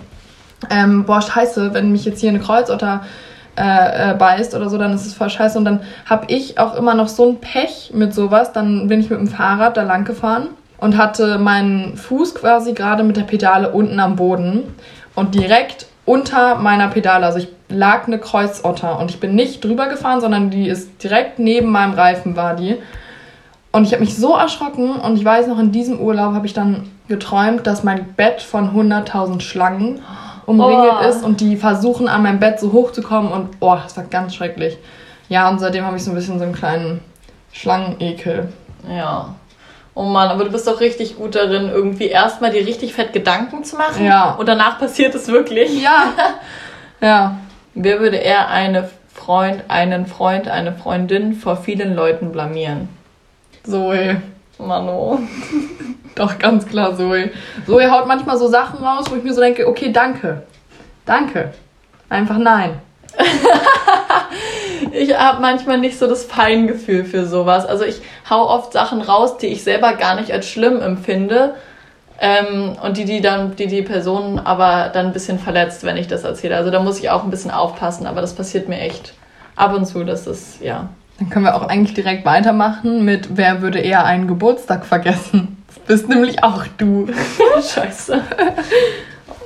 ähm, 0.69 1.07
boah, 1.07 1.23
scheiße, 1.23 1.73
wenn 1.73 1.90
mich 1.90 2.05
jetzt 2.05 2.21
hier 2.21 2.29
eine 2.29 2.40
Kreuzotter 2.40 3.05
äh, 3.59 4.11
äh, 4.11 4.14
beißt 4.14 4.55
oder 4.55 4.69
so, 4.69 4.77
dann 4.77 4.92
ist 4.92 5.07
es 5.07 5.14
voll 5.14 5.31
scheiße. 5.31 5.57
Und 5.57 5.64
dann 5.64 5.81
habe 6.05 6.27
ich 6.29 6.59
auch 6.59 6.77
immer 6.77 6.95
noch 6.95 7.09
so 7.09 7.31
ein 7.31 7.40
Pech 7.40 7.92
mit 7.95 8.12
sowas. 8.12 8.53
Dann 8.53 8.87
bin 8.88 9.01
ich 9.01 9.09
mit 9.09 9.19
dem 9.19 9.29
Fahrrad 9.29 9.79
da 9.79 9.83
lang 9.83 10.05
gefahren 10.05 10.49
und 10.79 10.97
hatte 10.97 11.39
meinen 11.39 11.97
Fuß 11.97 12.35
quasi 12.35 12.73
gerade 12.73 13.03
mit 13.03 13.17
der 13.17 13.23
Pedale 13.23 13.73
unten 13.73 13.99
am 14.01 14.17
Boden 14.17 14.75
und 15.15 15.35
direkt 15.35 15.87
unter 16.05 16.57
meiner 16.57 16.89
Pedale, 16.89 17.27
also 17.27 17.39
ich 17.39 17.49
lag 17.69 18.07
eine 18.07 18.19
Kreuzotter 18.19 18.99
und 18.99 19.11
ich 19.11 19.19
bin 19.19 19.35
nicht 19.35 19.65
drüber 19.65 19.89
gefahren, 19.89 20.21
sondern 20.21 20.51
die 20.51 20.69
ist 20.69 21.03
direkt 21.03 21.39
neben 21.39 21.71
meinem 21.71 21.95
Reifen 21.95 22.37
war 22.37 22.55
die. 22.55 22.77
Und 23.73 23.85
ich 23.85 23.93
habe 23.93 24.03
mich 24.03 24.17
so 24.17 24.35
erschrocken 24.37 24.93
und 24.93 25.17
ich 25.17 25.25
weiß 25.25 25.49
noch, 25.49 25.59
in 25.59 25.73
diesem 25.73 26.01
Urlaub 26.01 26.33
habe 26.33 26.47
ich 26.47 26.55
dann 26.55 26.89
geträumt, 27.09 27.67
dass 27.67 27.83
mein 27.85 28.15
Bett 28.15 28.41
von 28.41 28.71
100.000 28.71 29.41
Schlangen 29.41 30.01
umringelt 30.47 30.93
Oh. 31.03 31.09
ist 31.09 31.25
und 31.25 31.41
die 31.41 31.57
versuchen 31.57 32.09
an 32.09 32.23
mein 32.23 32.39
Bett 32.39 32.61
so 32.61 32.73
hoch 32.73 32.93
zu 32.93 33.03
kommen 33.03 33.31
und 33.31 33.49
oh, 33.61 33.77
das 33.83 33.97
war 33.97 34.05
ganz 34.05 34.35
schrecklich. 34.35 34.79
Ja, 35.29 35.49
und 35.49 35.59
seitdem 35.59 35.85
habe 35.85 35.97
ich 35.97 36.05
so 36.05 36.12
ein 36.12 36.15
bisschen 36.15 36.39
so 36.39 36.45
einen 36.45 36.55
kleinen 36.55 37.01
Schlangenekel. 37.53 38.53
Ja. 38.89 39.35
Oh 39.98 40.02
Mann, 40.02 40.28
aber 40.28 40.44
du 40.44 40.52
bist 40.52 40.68
doch 40.68 40.80
richtig 40.80 41.16
gut 41.16 41.37
darin, 41.37 41.70
irgendwie 41.70 42.09
erstmal 42.09 42.50
dir 42.50 42.66
richtig 42.66 42.92
fett 42.92 43.14
Gedanken 43.14 43.64
zu 43.64 43.76
machen. 43.76 44.04
Ja. 44.04 44.32
Und 44.32 44.46
danach 44.46 44.78
passiert 44.78 45.14
es 45.14 45.26
wirklich. 45.28 45.82
Ja. 45.82 46.12
ja. 47.00 47.38
Wer 47.72 48.00
würde 48.00 48.18
eher 48.18 48.48
eine 48.50 48.90
Freund, 49.14 49.64
einen 49.68 50.04
Freund, 50.04 50.48
eine 50.48 50.74
Freundin 50.74 51.32
vor 51.32 51.56
vielen 51.56 51.96
Leuten 51.96 52.30
blamieren? 52.30 52.90
Zoe. 53.62 54.20
Mano. 54.59 55.18
Doch, 56.14 56.38
ganz 56.38 56.66
klar, 56.66 56.94
Zoe. 56.94 57.30
Zoe 57.64 57.90
haut 57.90 58.06
manchmal 58.06 58.37
so 58.37 58.48
Sachen 58.48 58.85
raus, 58.85 59.06
wo 59.09 59.16
ich 59.16 59.24
mir 59.24 59.32
so 59.32 59.40
denke, 59.40 59.66
okay, 59.66 59.92
danke. 59.92 60.42
Danke. 61.06 61.54
Einfach 62.11 62.37
nein. 62.37 62.82
Ich 64.92 65.16
habe 65.16 65.42
manchmal 65.42 65.79
nicht 65.79 65.98
so 65.98 66.07
das 66.07 66.24
Feingefühl 66.24 67.05
für 67.05 67.26
sowas. 67.26 67.66
Also 67.66 67.85
ich 67.85 68.00
hau 68.31 68.48
oft 68.48 68.72
Sachen 68.72 69.02
raus, 69.02 69.37
die 69.37 69.48
ich 69.48 69.62
selber 69.62 69.92
gar 69.94 70.18
nicht 70.18 70.33
als 70.33 70.48
schlimm 70.48 70.81
empfinde. 70.81 71.55
Ähm, 72.18 72.76
und 72.83 72.96
die, 72.96 73.05
die 73.05 73.20
dann, 73.20 73.57
die 73.57 73.66
die 73.66 73.83
Person 73.83 74.38
aber 74.38 74.90
dann 74.92 75.07
ein 75.07 75.12
bisschen 75.12 75.38
verletzt, 75.38 75.85
wenn 75.85 75.98
ich 75.98 76.09
das 76.09 76.24
erzähle. 76.24 76.57
Also 76.57 76.70
da 76.70 76.81
muss 76.81 76.98
ich 76.98 77.11
auch 77.11 77.24
ein 77.24 77.31
bisschen 77.31 77.50
aufpassen, 77.50 78.07
aber 78.07 78.22
das 78.22 78.35
passiert 78.35 78.68
mir 78.68 78.81
echt 78.81 79.12
ab 79.55 79.74
und 79.74 79.85
zu, 79.85 80.02
dass 80.02 80.24
das, 80.24 80.59
ja. 80.61 80.88
Dann 81.18 81.29
können 81.29 81.44
wir 81.44 81.55
auch 81.55 81.68
eigentlich 81.68 81.94
direkt 81.94 82.24
weitermachen 82.24 83.05
mit, 83.05 83.37
wer 83.37 83.61
würde 83.61 83.81
eher 83.81 84.05
einen 84.05 84.29
Geburtstag 84.29 84.87
vergessen? 84.87 85.62
Das 85.68 85.79
bist 85.81 86.09
nämlich 86.09 86.42
auch 86.42 86.64
du. 86.79 87.09
Scheiße. 87.57 88.22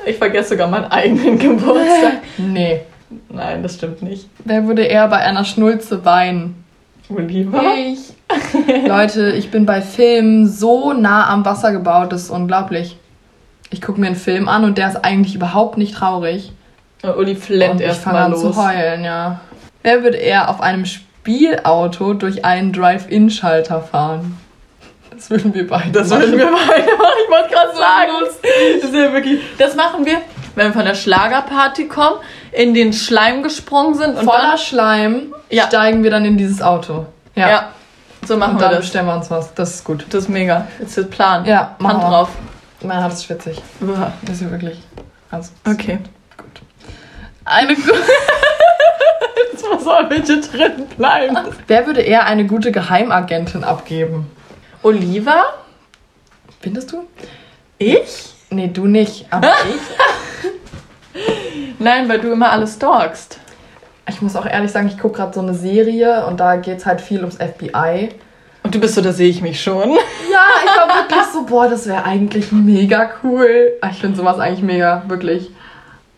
Ich 0.06 0.16
vergesse 0.16 0.50
sogar 0.50 0.68
meinen 0.68 0.86
eigenen 0.86 1.38
Geburtstag. 1.40 2.18
Nee. 2.38 2.82
Nein, 3.28 3.62
das 3.62 3.74
stimmt 3.74 4.02
nicht. 4.02 4.28
Wer 4.44 4.66
würde 4.66 4.82
eher 4.82 5.08
bei 5.08 5.18
einer 5.18 5.44
Schnulze 5.44 6.04
weinen? 6.04 6.64
Oliver? 7.08 7.62
Ich. 7.76 7.98
Leute, 8.86 9.30
ich 9.32 9.50
bin 9.50 9.66
bei 9.66 9.82
Filmen 9.82 10.46
so 10.48 10.92
nah 10.92 11.28
am 11.28 11.44
Wasser 11.44 11.72
gebaut, 11.72 12.12
das 12.12 12.22
ist 12.24 12.30
unglaublich. 12.30 12.96
Ich 13.70 13.80
gucke 13.82 14.00
mir 14.00 14.06
einen 14.08 14.16
Film 14.16 14.48
an 14.48 14.64
und 14.64 14.78
der 14.78 14.88
ist 14.88 15.04
eigentlich 15.04 15.34
überhaupt 15.34 15.76
nicht 15.78 15.94
traurig. 15.96 16.52
Und 17.02 17.16
Uli 17.16 17.34
flennt 17.34 17.80
erst 17.80 18.02
fange 18.02 18.18
mal 18.18 18.24
an 18.26 18.30
los. 18.32 18.42
zu 18.42 18.56
heulen, 18.56 19.04
ja. 19.04 19.40
Wer 19.82 20.02
würde 20.02 20.18
eher 20.18 20.48
auf 20.50 20.60
einem 20.60 20.84
Spielauto 20.84 22.14
durch 22.14 22.44
einen 22.44 22.72
Drive-In-Schalter 22.72 23.80
fahren? 23.80 24.36
Das 25.10 25.30
würden 25.30 25.52
wir 25.54 25.66
beide 25.66 25.90
Das 25.90 26.08
machen. 26.10 26.22
würden 26.22 26.38
wir 26.38 26.46
weitermachen. 26.46 27.18
Ich 27.24 27.30
wollte 27.30 27.54
gerade 27.54 27.76
sagen, 27.76 28.12
das 28.80 28.84
ist 28.90 28.94
ja 28.94 29.12
wirklich. 29.12 29.40
Das 29.58 29.74
machen 29.76 30.04
wir, 30.04 30.18
wenn 30.54 30.66
wir 30.68 30.72
von 30.72 30.84
der 30.84 30.94
Schlagerparty 30.94 31.88
kommen, 31.88 32.16
in 32.52 32.74
den 32.74 32.92
Schleim 32.92 33.42
gesprungen 33.42 33.94
sind 33.94 34.16
und 34.16 34.24
Voller 34.24 34.50
dann. 34.50 34.58
Schleim 34.58 35.34
Ja. 35.50 35.66
steigen 35.66 36.02
wir 36.02 36.10
dann 36.10 36.24
in 36.24 36.36
dieses 36.38 36.60
Auto. 36.62 37.06
Ja. 37.34 37.48
Ja. 37.48 37.68
so 38.26 38.36
machen 38.36 38.52
und 38.54 38.58
wir 38.58 38.62
dann 38.66 38.70
das. 38.76 38.80
bestellen 38.86 39.06
wir 39.06 39.14
uns 39.14 39.30
was. 39.30 39.54
Das 39.54 39.74
ist 39.76 39.84
gut. 39.84 40.04
Das 40.10 40.24
ist 40.24 40.28
mega. 40.28 40.66
Das 40.78 40.88
ist 40.88 40.96
der 40.98 41.02
Plan. 41.04 41.44
Ja, 41.44 41.76
Hand 41.82 42.02
drauf. 42.02 42.28
Mein 42.82 42.98
Herz 42.98 43.14
ist 43.14 43.24
schwitzig. 43.24 43.60
Uah. 43.80 44.12
Das 44.22 44.36
ist 44.36 44.42
ja 44.42 44.50
wirklich. 44.50 44.78
Also, 45.30 45.50
Okay. 45.68 45.98
gut. 46.36 46.60
Eine 47.44 47.74
gu- 47.76 47.82
Was 49.72 49.84
soll 49.84 50.04
bitte 50.06 50.40
drin 50.40 50.86
bleiben? 50.96 51.36
Wer 51.66 51.86
würde 51.86 52.00
eher 52.00 52.24
eine 52.26 52.46
gute 52.46 52.72
Geheimagentin 52.72 53.62
abgeben? 53.64 54.30
Oliver? 54.82 55.44
Findest 56.60 56.92
du? 56.92 57.06
Ich? 57.78 58.32
Nee, 58.50 58.68
du 58.68 58.86
nicht. 58.86 59.26
Aber 59.30 59.48
ich. 61.14 61.20
Nein, 61.78 62.08
weil 62.08 62.20
du 62.20 62.30
immer 62.32 62.50
alles 62.50 62.74
stalkst. 62.74 63.38
Ich 64.08 64.20
muss 64.22 64.36
auch 64.36 64.46
ehrlich 64.46 64.70
sagen, 64.72 64.88
ich 64.88 64.98
gucke 64.98 65.16
gerade 65.18 65.32
so 65.32 65.40
eine 65.40 65.54
Serie 65.54 66.26
und 66.26 66.40
da 66.40 66.56
geht 66.56 66.78
es 66.78 66.86
halt 66.86 67.00
viel 67.00 67.20
ums 67.20 67.36
FBI. 67.36 68.10
Und 68.62 68.74
du 68.74 68.80
bist 68.80 68.94
so, 68.94 69.00
da 69.00 69.12
sehe 69.12 69.28
ich 69.28 69.40
mich 69.40 69.62
schon. 69.62 69.90
Ja, 69.90 70.46
ich 70.64 70.70
war 70.76 70.88
wirklich 71.02 71.24
so, 71.32 71.44
boah, 71.46 71.68
das 71.68 71.86
wäre 71.86 72.04
eigentlich 72.04 72.52
mega 72.52 73.10
cool. 73.22 73.72
Ah, 73.80 73.88
Ich 73.90 73.98
finde 73.98 74.16
sowas 74.16 74.38
eigentlich 74.38 74.62
mega, 74.62 75.02
wirklich. 75.06 75.50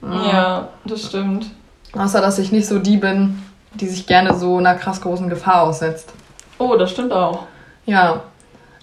Ja, 0.02 0.68
das 0.84 1.06
stimmt. 1.06 1.46
Außer, 1.96 2.20
dass 2.20 2.38
ich 2.40 2.50
nicht 2.50 2.66
so 2.66 2.78
die 2.80 2.96
bin, 2.96 3.40
die 3.74 3.86
sich 3.86 4.06
gerne 4.06 4.34
so 4.34 4.56
einer 4.58 4.74
krass 4.74 5.00
großen 5.00 5.28
Gefahr 5.28 5.62
aussetzt. 5.62 6.12
Oh, 6.58 6.74
das 6.76 6.90
stimmt 6.90 7.12
auch. 7.12 7.44
Ja. 7.86 8.22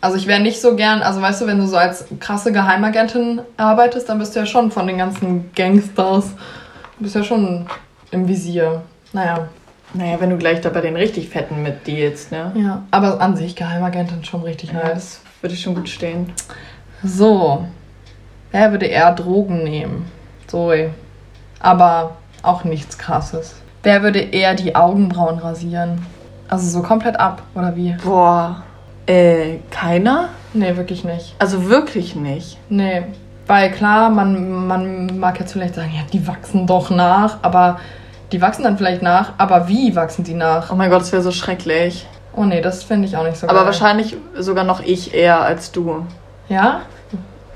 Also 0.02 0.16
ich 0.18 0.28
wäre 0.28 0.40
nicht 0.40 0.62
so 0.62 0.76
gern, 0.76 1.02
also 1.02 1.22
weißt 1.22 1.42
du, 1.42 1.48
wenn 1.48 1.58
du 1.58 1.68
so 1.68 1.76
als 1.76 2.06
krasse 2.20 2.52
Geheimagentin 2.54 3.42
arbeitest, 3.58 4.08
dann 4.08 4.20
bist 4.20 4.36
du 4.36 4.40
ja 4.40 4.46
schon 4.46 4.72
von 4.72 4.88
den 4.88 4.98
ganzen 4.98 5.52
Gangsters, 5.54 6.28
du 6.98 7.04
bist 7.04 7.16
ja 7.16 7.24
schon 7.24 7.68
im 8.12 8.28
Visier. 8.28 8.82
Naja. 9.12 9.50
Naja, 9.94 10.18
wenn 10.20 10.30
du 10.30 10.38
gleich 10.38 10.62
da 10.62 10.70
bei 10.70 10.82
den 10.82 10.96
richtig 10.96 11.30
Fetten 11.30 11.64
mitdealst, 11.64 12.32
ne? 12.32 12.52
Ja. 12.56 12.84
Aber 12.92 13.20
an 13.20 13.36
sich 13.36 13.56
Geheimagentin 13.56 14.24
schon 14.24 14.44
richtig 14.44 14.72
Ja, 14.72 14.84
nice. 14.84 14.94
das 14.94 15.22
würde 15.42 15.56
schon 15.56 15.76
gut 15.76 15.90
stehen. 15.90 16.32
So. 17.04 17.66
Wer 18.52 18.72
würde 18.72 18.86
eher 18.86 19.12
Drogen 19.14 19.64
nehmen? 19.64 20.06
Zoe. 20.48 20.92
Aber 21.60 22.18
auch 22.44 22.64
nichts 22.64 22.98
krasses. 22.98 23.56
Wer 23.84 24.04
würde 24.04 24.20
eher 24.20 24.54
die 24.56 24.76
Augenbrauen 24.76 25.40
rasieren? 25.40 26.06
Also 26.48 26.70
so 26.70 26.82
komplett 26.86 27.20
ab, 27.20 27.42
oder 27.56 27.76
wie? 27.76 27.96
Boah. 28.04 28.64
Äh, 29.10 29.58
keiner? 29.72 30.30
Nee, 30.54 30.78
wirklich 30.78 31.04
nicht. 31.04 31.36
Also 31.40 31.68
wirklich 31.68 32.16
nicht. 32.16 32.58
Nee. 32.70 33.04
Weil 33.48 33.72
klar, 33.72 34.12
man, 34.12 34.68
man 34.68 35.20
mag 35.20 35.40
jetzt 35.40 35.54
vielleicht 35.54 35.74
sagen, 35.74 35.92
ja, 35.96 36.04
die 36.14 36.28
wachsen 36.28 36.68
doch 36.68 36.92
nach, 36.92 37.40
aber 37.42 37.80
die 38.32 38.40
wachsen 38.40 38.64
dann 38.64 38.78
vielleicht 38.78 39.02
nach, 39.02 39.34
aber 39.40 39.68
wie 39.68 39.96
wachsen 39.96 40.24
die 40.24 40.36
nach? 40.36 40.72
Oh 40.72 40.76
mein 40.76 40.92
Gott, 40.92 41.02
das 41.02 41.12
wäre 41.12 41.24
so 41.24 41.32
schrecklich. 41.32 42.06
Oh 42.36 42.44
nee, 42.46 42.62
das 42.62 42.84
finde 42.84 43.08
ich 43.08 43.18
auch 43.18 43.24
nicht 43.24 43.38
so 43.38 43.48
Aber 43.48 43.58
geil. 43.58 43.66
wahrscheinlich 43.66 44.16
sogar 44.38 44.64
noch 44.64 44.82
ich 44.82 45.16
eher 45.16 45.42
als 45.42 45.72
du. 45.72 46.06
Ja? 46.48 46.82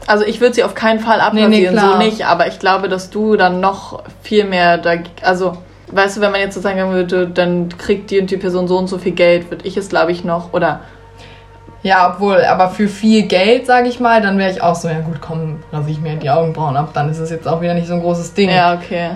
Also 0.08 0.26
ich 0.26 0.42
würde 0.42 0.56
sie 0.56 0.64
auf 0.64 0.74
keinen 0.74 1.00
Fall 1.00 1.22
abrasieren, 1.22 1.76
nee, 1.76 1.80
so 1.80 1.98
nicht, 1.98 2.26
aber 2.26 2.48
ich 2.48 2.58
glaube, 2.58 2.90
dass 2.90 3.12
du 3.12 3.36
dann 3.36 3.60
noch 3.60 4.02
viel 4.24 4.46
mehr 4.46 4.80
da, 4.80 4.96
also 5.22 5.58
weißt 5.92 6.18
du, 6.18 6.22
wenn 6.22 6.32
man 6.32 6.42
jetzt 6.42 6.56
so 6.56 6.62
sagen 6.62 6.92
würde, 6.92 7.28
dann 7.28 7.70
kriegt 7.78 8.10
die 8.10 8.20
und 8.20 8.32
die 8.32 8.38
Person 8.38 8.68
so 8.68 8.80
und 8.80 8.88
so 8.88 8.98
viel 8.98 9.12
Geld, 9.14 9.52
würde 9.52 9.68
ich 9.68 9.78
es 9.78 9.90
glaube 9.90 10.12
ich 10.12 10.24
noch 10.24 10.52
oder 10.54 10.80
Ja, 11.84 12.14
obwohl, 12.14 12.44
aber 12.46 12.70
für 12.70 12.88
viel 12.88 13.24
Geld, 13.24 13.66
sage 13.66 13.90
ich 13.90 14.00
mal, 14.00 14.22
dann 14.22 14.38
wäre 14.38 14.50
ich 14.50 14.62
auch 14.64 14.76
so, 14.76 14.88
ja 14.88 15.02
gut, 15.02 15.20
komm, 15.22 15.62
rasiere 15.72 15.92
ich 15.92 16.00
mir 16.02 16.16
die 16.16 16.30
Augenbrauen 16.30 16.78
ab, 16.78 16.90
dann 16.94 17.10
ist 17.10 17.20
es 17.20 17.30
jetzt 17.30 17.48
auch 17.48 17.60
wieder 17.62 17.74
nicht 17.74 17.88
so 17.88 17.94
ein 17.96 18.02
großes 18.02 18.34
Ding. 18.34 18.50
ja, 18.50 18.74
okay. 18.74 19.12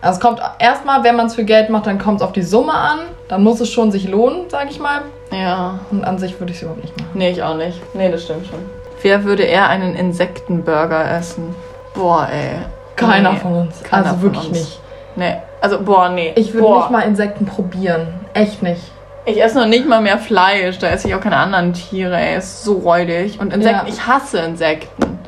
Also 0.00 0.18
es 0.18 0.20
kommt 0.24 0.40
erstmal, 0.60 1.02
wenn 1.02 1.16
man 1.16 1.26
es 1.26 1.34
für 1.34 1.42
Geld 1.42 1.70
macht, 1.70 1.86
dann 1.88 1.98
kommt 1.98 2.20
es 2.20 2.22
auf 2.26 2.30
die 2.30 2.42
Summe 2.42 2.72
an. 2.72 2.98
Dann 3.28 3.42
muss 3.42 3.58
es 3.60 3.68
schon 3.72 3.90
sich 3.90 4.08
lohnen, 4.08 4.48
sage 4.48 4.68
ich 4.70 4.78
mal. 4.78 5.00
Ja, 5.32 5.80
Und 5.90 6.04
an 6.04 6.18
sich 6.18 6.38
würde 6.38 6.52
ich 6.52 6.58
es 6.58 6.62
überhaupt 6.62 6.82
nicht 6.82 6.96
machen. 6.96 7.10
nee, 7.14 7.30
ich 7.30 7.42
auch 7.42 7.56
nicht. 7.56 7.80
Nee, 7.94 8.08
das 8.08 8.22
stimmt 8.22 8.46
schon. 8.46 8.60
Wer 9.02 9.24
würde 9.24 9.42
eher 9.42 9.68
einen 9.68 9.96
Insektenburger 9.96 11.10
essen? 11.10 11.52
Boah, 11.94 12.28
ey. 12.32 12.60
Keiner 12.94 13.32
Nee, 13.32 13.38
von 13.38 13.54
uns. 13.54 13.82
keiner 13.82 14.06
also 14.10 14.22
wirklich 14.22 14.46
uns. 14.48 14.58
nicht. 14.58 14.80
Nee, 15.16 15.36
also 15.60 15.82
boah, 15.82 16.08
nee. 16.10 16.32
Ich 16.36 16.54
würde 16.54 16.76
nicht 16.76 16.90
mal 16.90 17.00
Insekten 17.00 17.46
probieren. 17.46 18.06
Echt 18.34 18.62
nicht. 18.62 18.92
Ich 19.28 19.42
esse 19.42 19.58
noch 19.58 19.66
nicht 19.66 19.86
mal 19.86 20.00
mehr 20.00 20.18
Fleisch, 20.18 20.78
da 20.78 20.88
esse 20.88 21.08
ich 21.08 21.14
auch 21.14 21.20
keine 21.20 21.36
anderen 21.36 21.74
Tiere, 21.74 22.16
ey. 22.16 22.38
Ist 22.38 22.64
so 22.64 22.74
räudig. 22.78 23.38
Und 23.40 23.52
Insekten, 23.52 23.86
Ja. 23.86 23.92
ich 23.92 24.06
hasse 24.06 24.38
Insekten. 24.38 25.18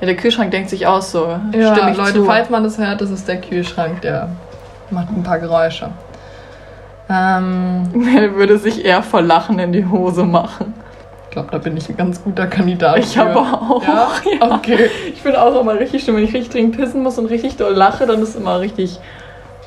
Ja, 0.00 0.06
der 0.06 0.16
Kühlschrank 0.16 0.50
denkt 0.50 0.68
sich 0.70 0.86
auch 0.86 1.00
so. 1.02 1.38
Ja, 1.52 1.74
Stimme 1.74 1.90
ich 1.92 1.96
Leute, 1.96 2.12
zu. 2.14 2.24
falls 2.24 2.50
man 2.50 2.62
das 2.62 2.78
hört, 2.78 3.00
das 3.00 3.10
ist 3.10 3.26
der 3.26 3.40
Kühlschrank, 3.40 4.02
der 4.02 4.28
macht 4.90 5.08
ein 5.10 5.22
paar 5.22 5.38
Geräusche. 5.38 5.90
Ähm, 7.10 7.88
Mel 7.94 8.34
würde 8.36 8.58
sich 8.58 8.84
eher 8.84 9.02
vor 9.02 9.22
Lachen 9.22 9.58
in 9.58 9.72
die 9.72 9.86
Hose 9.86 10.24
machen. 10.24 10.74
ich 11.24 11.30
glaube, 11.30 11.48
da 11.50 11.56
bin 11.58 11.74
ich 11.76 11.88
ein 11.88 11.96
ganz 11.96 12.22
guter 12.22 12.46
Kandidat. 12.46 12.98
Ich 12.98 13.18
aber 13.18 13.40
auch. 13.62 13.82
Ja? 13.82 14.08
Ja. 14.40 14.54
Okay. 14.56 14.90
Ich 15.12 15.22
bin 15.22 15.34
auch 15.34 15.58
immer 15.58 15.74
richtig 15.80 16.02
schlimm. 16.04 16.16
Wenn 16.16 16.24
ich 16.24 16.34
richtig 16.34 16.50
dringend 16.52 16.76
pissen 16.76 17.02
muss 17.02 17.18
und 17.18 17.26
richtig 17.26 17.56
doll 17.56 17.72
lache, 17.72 18.06
dann 18.06 18.20
ist 18.22 18.36
immer 18.36 18.60
richtig 18.60 18.98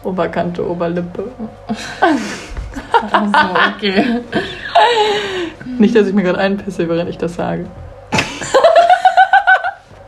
Oberkante, 0.04 0.68
Oberlippe. 0.70 1.24
Also, 3.12 3.34
okay. 3.76 4.22
Nicht, 5.78 5.96
dass 5.96 6.08
ich 6.08 6.14
mir 6.14 6.24
gerade 6.24 6.40
einpisse, 6.40 6.88
während 6.88 7.10
ich 7.10 7.18
das 7.18 7.36
sage. 7.36 7.66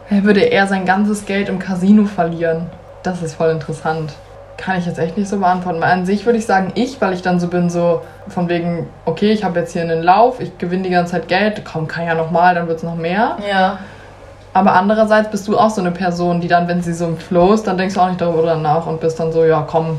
Wer 0.10 0.24
würde 0.24 0.42
eher 0.42 0.68
sein 0.68 0.86
ganzes 0.86 1.26
Geld 1.26 1.50
im 1.50 1.58
Casino 1.58 2.06
verlieren? 2.06 2.68
Das 3.02 3.24
ist 3.24 3.34
voll 3.34 3.50
interessant. 3.50 4.14
Kann 4.58 4.78
ich 4.78 4.86
jetzt 4.86 5.00
echt 5.00 5.18
nicht 5.18 5.28
so 5.28 5.40
beantworten. 5.40 5.82
Weil 5.82 5.92
an 5.92 6.06
sich 6.06 6.26
würde 6.26 6.38
ich 6.38 6.46
sagen, 6.46 6.72
ich, 6.76 7.02
weil 7.02 7.14
ich 7.14 7.24
dann 7.24 7.40
so 7.40 7.48
bin, 7.48 7.70
so 7.70 8.02
von 8.28 8.48
wegen, 8.48 8.88
okay, 9.06 9.32
ich 9.32 9.44
habe 9.44 9.60
jetzt 9.60 9.74
hier 9.74 9.82
einen 9.82 10.04
Lauf, 10.04 10.40
ich 10.40 10.58
gewinne 10.60 10.84
die 10.84 10.92
ganze 10.92 11.14
Zeit 11.14 11.28
Geld, 11.28 11.64
komm, 11.66 11.88
kann 11.88 12.06
ja 12.06 12.14
nochmal, 12.14 12.54
dann 12.54 12.68
wird 12.68 12.78
es 12.78 12.84
noch 12.84 12.96
mehr. 12.96 13.38
Ja. 13.50 13.80
Aber 14.54 14.74
andererseits 14.74 15.32
bist 15.32 15.48
du 15.48 15.58
auch 15.58 15.72
so 15.72 15.82
eine 15.82 15.90
Person, 15.90 16.40
die 16.40 16.48
dann, 16.48 16.68
wenn 16.68 16.84
sie 16.84 16.94
so 16.94 17.06
im 17.06 17.18
Flow 17.18 17.54
ist, 17.54 17.66
dann 17.66 17.78
denkst 17.78 17.96
du 17.96 18.02
auch 18.02 18.08
nicht 18.08 18.22
darüber 18.22 18.56
nach 18.56 18.86
und 18.86 19.00
bist 19.00 19.20
dann 19.20 19.32
so, 19.32 19.44
ja, 19.44 19.66
komm, 19.68 19.98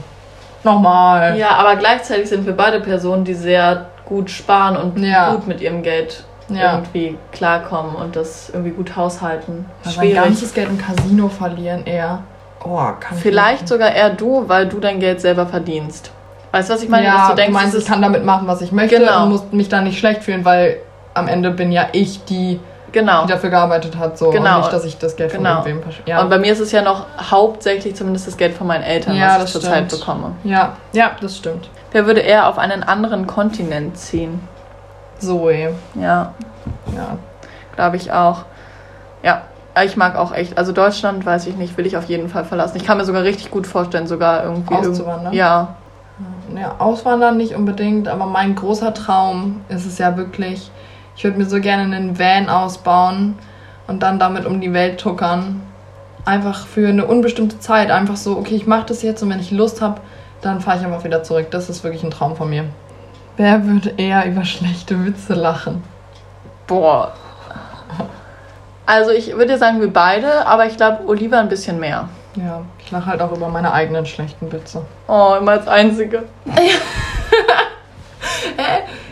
nochmal. 0.65 1.37
Ja, 1.39 1.51
aber 1.57 1.77
gleichzeitig 1.77 2.29
sind 2.29 2.47
wir 2.47 2.55
beide 2.57 2.81
Personen, 2.81 3.25
die 3.25 3.35
sehr 3.35 3.87
gut 4.07 4.31
sparen 4.31 4.77
und 4.77 4.99
Ja. 5.03 5.33
gut 5.33 5.47
mit 5.47 5.61
ihrem 5.61 5.83
Geld 5.83 6.25
Ja. 6.49 6.75
irgendwie 6.75 7.17
klarkommen 7.33 7.95
und 7.97 8.17
das 8.17 8.51
irgendwie 8.51 8.71
gut 8.73 8.97
haushalten. 8.97 9.65
Mein 9.85 9.95
Schwierig. 9.95 10.15
ganzes 10.15 10.53
Geld 10.55 10.69
im 10.69 10.79
Casino 10.79 11.29
verlieren 11.29 11.85
eher. 11.87 12.21
Oh, 12.65 12.77
kann 12.77 13.17
ich 13.17 13.23
Vielleicht 13.23 13.69
sogar 13.69 13.95
eher 13.95 14.11
du, 14.11 14.49
weil 14.49 14.67
du 14.69 14.79
dein 14.81 15.01
Geld 15.01 15.21
selber 15.21 15.47
verdienst. 15.47 16.11
Weißt 16.53 16.69
du, 16.71 16.75
was 16.75 16.83
ich 16.83 16.89
meine? 16.89 17.07
ja, 17.07 17.15
Dass 17.17 17.23
du, 17.25 17.31
du 17.31 17.37
denkst, 17.37 17.53
meinst, 17.53 17.75
es 17.75 17.83
ich 17.85 17.89
kann 17.89 18.01
damit 18.01 18.25
machen, 18.25 18.47
was 18.47 18.61
ich 18.63 18.73
möchte 18.73 18.97
Genau. 18.99 19.25
und 19.25 19.31
muss 19.31 19.43
mich 19.53 19.69
da 19.69 19.81
nicht 19.81 19.99
schlecht 19.99 20.23
fühlen, 20.23 20.45
weil 20.45 20.77
am 21.15 21.29
Ende 21.29 21.51
bin 21.51 21.73
ja 21.73 21.87
ich 21.93 22.25
die, 22.25 22.61
genau. 22.95 23.23
die 23.27 23.33
dafür 23.33 23.51
gearbeitet 23.51 23.99
hat. 23.99 24.17
So. 24.17 24.31
Genau. 24.31 24.55
Und 24.55 24.61
nicht, 24.63 24.73
dass 24.73 24.85
ich 24.87 24.97
das 24.97 25.15
Geld 25.17 25.33
Genau. 25.33 25.61
von 25.61 25.67
irgendwem 25.71 25.93
ja. 26.07 26.23
Und 26.23 26.31
bei 26.31 26.39
mir 26.39 26.53
ist 26.53 26.61
es 26.61 26.73
ja 26.73 26.81
noch 26.81 27.05
hauptsächlich 27.31 27.95
zumindest 27.95 28.27
das 28.27 28.37
Geld 28.39 28.55
von 28.55 28.67
meinen 28.67 28.83
Eltern, 28.85 29.15
Ja, 29.17 29.27
was 29.35 29.37
das 29.39 29.45
ich 29.47 29.53
zurzeit 29.61 29.89
bekomme. 29.91 30.33
ja, 30.45 30.73
ja, 30.93 31.11
das 31.21 31.37
stimmt. 31.37 31.69
Wer 31.93 32.07
würde 32.07 32.21
eher 32.21 32.49
auf 32.49 32.57
einen 32.59 32.83
anderen 32.83 33.27
Kontinent 33.27 33.99
ziehen? 33.99 34.41
Zoe. 35.19 35.75
Ja, 35.95 36.33
Ja. 36.95 37.17
glaube 37.77 37.97
ich 37.97 38.13
auch. 38.13 38.45
Ja, 39.23 39.43
ich 39.85 39.97
mag 39.97 40.17
auch 40.17 40.33
echt. 40.33 40.59
Also 40.59 40.73
Deutschland, 40.73 41.25
weiß 41.27 41.47
ich 41.47 41.57
nicht, 41.57 41.77
will 41.77 41.87
ich 41.87 41.97
auf 41.97 42.05
jeden 42.05 42.29
Fall 42.29 42.45
verlassen. 42.45 42.77
Ich 42.77 42.85
kann 42.85 42.97
mir 42.99 43.05
sogar 43.05 43.23
richtig 43.23 43.51
gut 43.51 43.67
vorstellen, 43.67 44.07
sogar 44.07 44.45
irgendwie. 44.45 44.75
irgend- 44.75 44.91
Auszuwandern? 44.91 45.33
Ja, 45.33 45.77
ja, 46.57 46.75
auswandern 46.79 47.37
nicht 47.37 47.55
unbedingt, 47.57 48.07
aber 48.07 48.27
mein 48.27 48.55
großer 48.55 48.95
Traum 48.95 49.63
ist 49.69 49.85
es 49.87 49.99
ja 49.99 50.17
wirklich, 50.17 50.71
ich 51.17 51.25
würde 51.25 51.39
mir 51.39 51.47
so 51.47 51.61
gerne 51.61 51.95
einen 51.95 52.19
Van 52.19 52.49
ausbauen 52.49 53.39
und 53.87 54.03
dann 54.03 54.19
damit 54.19 54.47
um 54.47 54.61
die 54.61 54.73
Welt 54.73 55.01
tuckern. 55.01 55.63
Einfach 56.25 56.67
für 56.67 56.89
eine 56.89 57.05
unbestimmte 57.05 57.59
Zeit. 57.61 57.91
Einfach 57.91 58.17
so, 58.17 58.37
okay, 58.39 58.55
ich 58.55 58.67
mache 58.67 58.87
das 58.87 59.03
jetzt 59.03 59.23
und 59.23 59.31
wenn 59.31 59.41
ich 59.41 59.51
Lust 59.51 59.83
habe, 59.83 60.01
dann 60.41 60.61
fahre 60.61 60.79
ich 60.79 60.85
einfach 60.85 61.05
wieder 61.05 61.23
zurück. 61.23 61.51
Das 61.51 61.69
ist 61.69 61.85
wirklich 61.85 62.03
ein 62.03 62.11
Traum 62.11 62.37
von 62.37 62.49
mir. 62.51 62.65
Wer 63.37 63.67
würde 63.67 63.95
eher 63.97 64.27
über 64.27 64.45
schlechte 64.45 65.05
Witze 65.05 65.35
lachen? 65.35 65.83
boah. 66.67 67.13
Also 68.87 69.11
ich 69.11 69.35
würde 69.37 69.59
sagen, 69.59 69.81
wir 69.81 69.93
beide, 69.93 70.47
aber 70.47 70.67
ich 70.67 70.77
glaube, 70.77 71.07
Oliver 71.07 71.39
ein 71.39 71.49
bisschen 71.49 71.81
mehr. 71.81 72.09
Ja, 72.37 72.63
ich 72.79 72.91
lache 72.91 73.07
halt 73.07 73.23
auch 73.23 73.33
über 73.33 73.49
meine 73.49 73.73
eigenen 73.73 74.05
schlechten 74.05 74.51
Witze. 74.53 74.85
Oh, 75.09 75.37
immer 75.39 75.53
als 75.53 75.69
Einzige. 75.69 76.25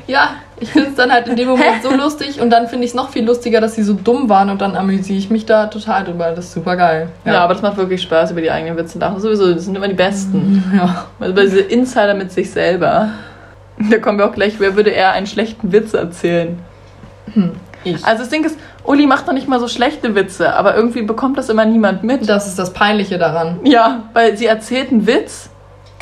Ja, 0.07 0.31
ich 0.63 0.71
finde 0.71 0.91
es 0.91 0.95
dann 0.95 1.13
halt 1.13 1.27
in 1.27 1.35
dem 1.35 1.49
Moment 1.49 1.83
so 1.83 1.91
lustig 1.91 2.41
und 2.41 2.51
dann 2.51 2.69
finde 2.69 2.85
ich 2.85 2.93
es 2.93 2.95
noch 2.95 3.11
viel 3.11 3.25
lustiger, 3.25 3.61
dass 3.61 3.75
sie 3.75 3.83
so 3.83 3.95
dumm 3.95 4.29
waren 4.29 4.49
und 4.49 4.61
dann 4.61 4.77
amüsiere 4.77 5.19
ich 5.19 5.29
mich 5.29 5.45
da 5.45 5.67
total 5.67 6.05
drüber. 6.05 6.31
Das 6.31 6.47
ist 6.47 6.53
super 6.53 6.77
geil. 6.77 7.09
Ja. 7.25 7.41
aber 7.41 7.55
das 7.55 7.63
macht 7.63 7.77
wirklich 7.77 8.01
Spaß, 8.03 8.31
über 8.31 8.41
die 8.41 8.51
eigenen 8.51 8.77
Witze 8.77 8.99
lachen. 8.99 9.19
Sowieso, 9.21 9.53
das 9.53 9.65
sind 9.65 9.77
immer 9.77 9.89
die 9.89 9.95
besten. 9.95 10.63
ja. 10.77 11.07
Also 11.19 11.35
diese 11.35 11.61
Insider 11.61 12.15
mit 12.15 12.33
sich 12.33 12.51
selber. 12.51 13.11
Da 13.91 13.99
kommen 13.99 14.19
wir 14.19 14.27
auch 14.27 14.35
gleich, 14.35 14.61
wer 14.61 14.77
würde 14.77 14.91
eher 14.91 15.13
einen 15.13 15.27
schlechten 15.27 15.73
Witz 15.73 15.95
erzählen? 15.95 16.59
Ich. 17.85 18.05
Also 18.05 18.21
das 18.23 18.29
Ding 18.29 18.45
ist, 18.45 18.57
Uli 18.85 19.07
macht 19.07 19.27
doch 19.27 19.33
nicht 19.33 19.49
mal 19.49 19.59
so 19.59 19.67
schlechte 19.67 20.15
Witze, 20.15 20.55
aber 20.55 20.77
irgendwie 20.77 21.03
bekommt 21.03 21.39
das 21.39 21.49
immer 21.49 21.65
niemand 21.65 22.05
mit. 22.05 22.29
Das 22.29 22.47
ist 22.47 22.59
das 22.59 22.75
Peinliche 22.75 23.19
daran. 23.19 23.61
Ja, 23.65 24.05
weil 24.13 24.37
sie 24.37 24.47
erzählt 24.47 24.93
einen 24.93 25.07
Witz, 25.07 25.51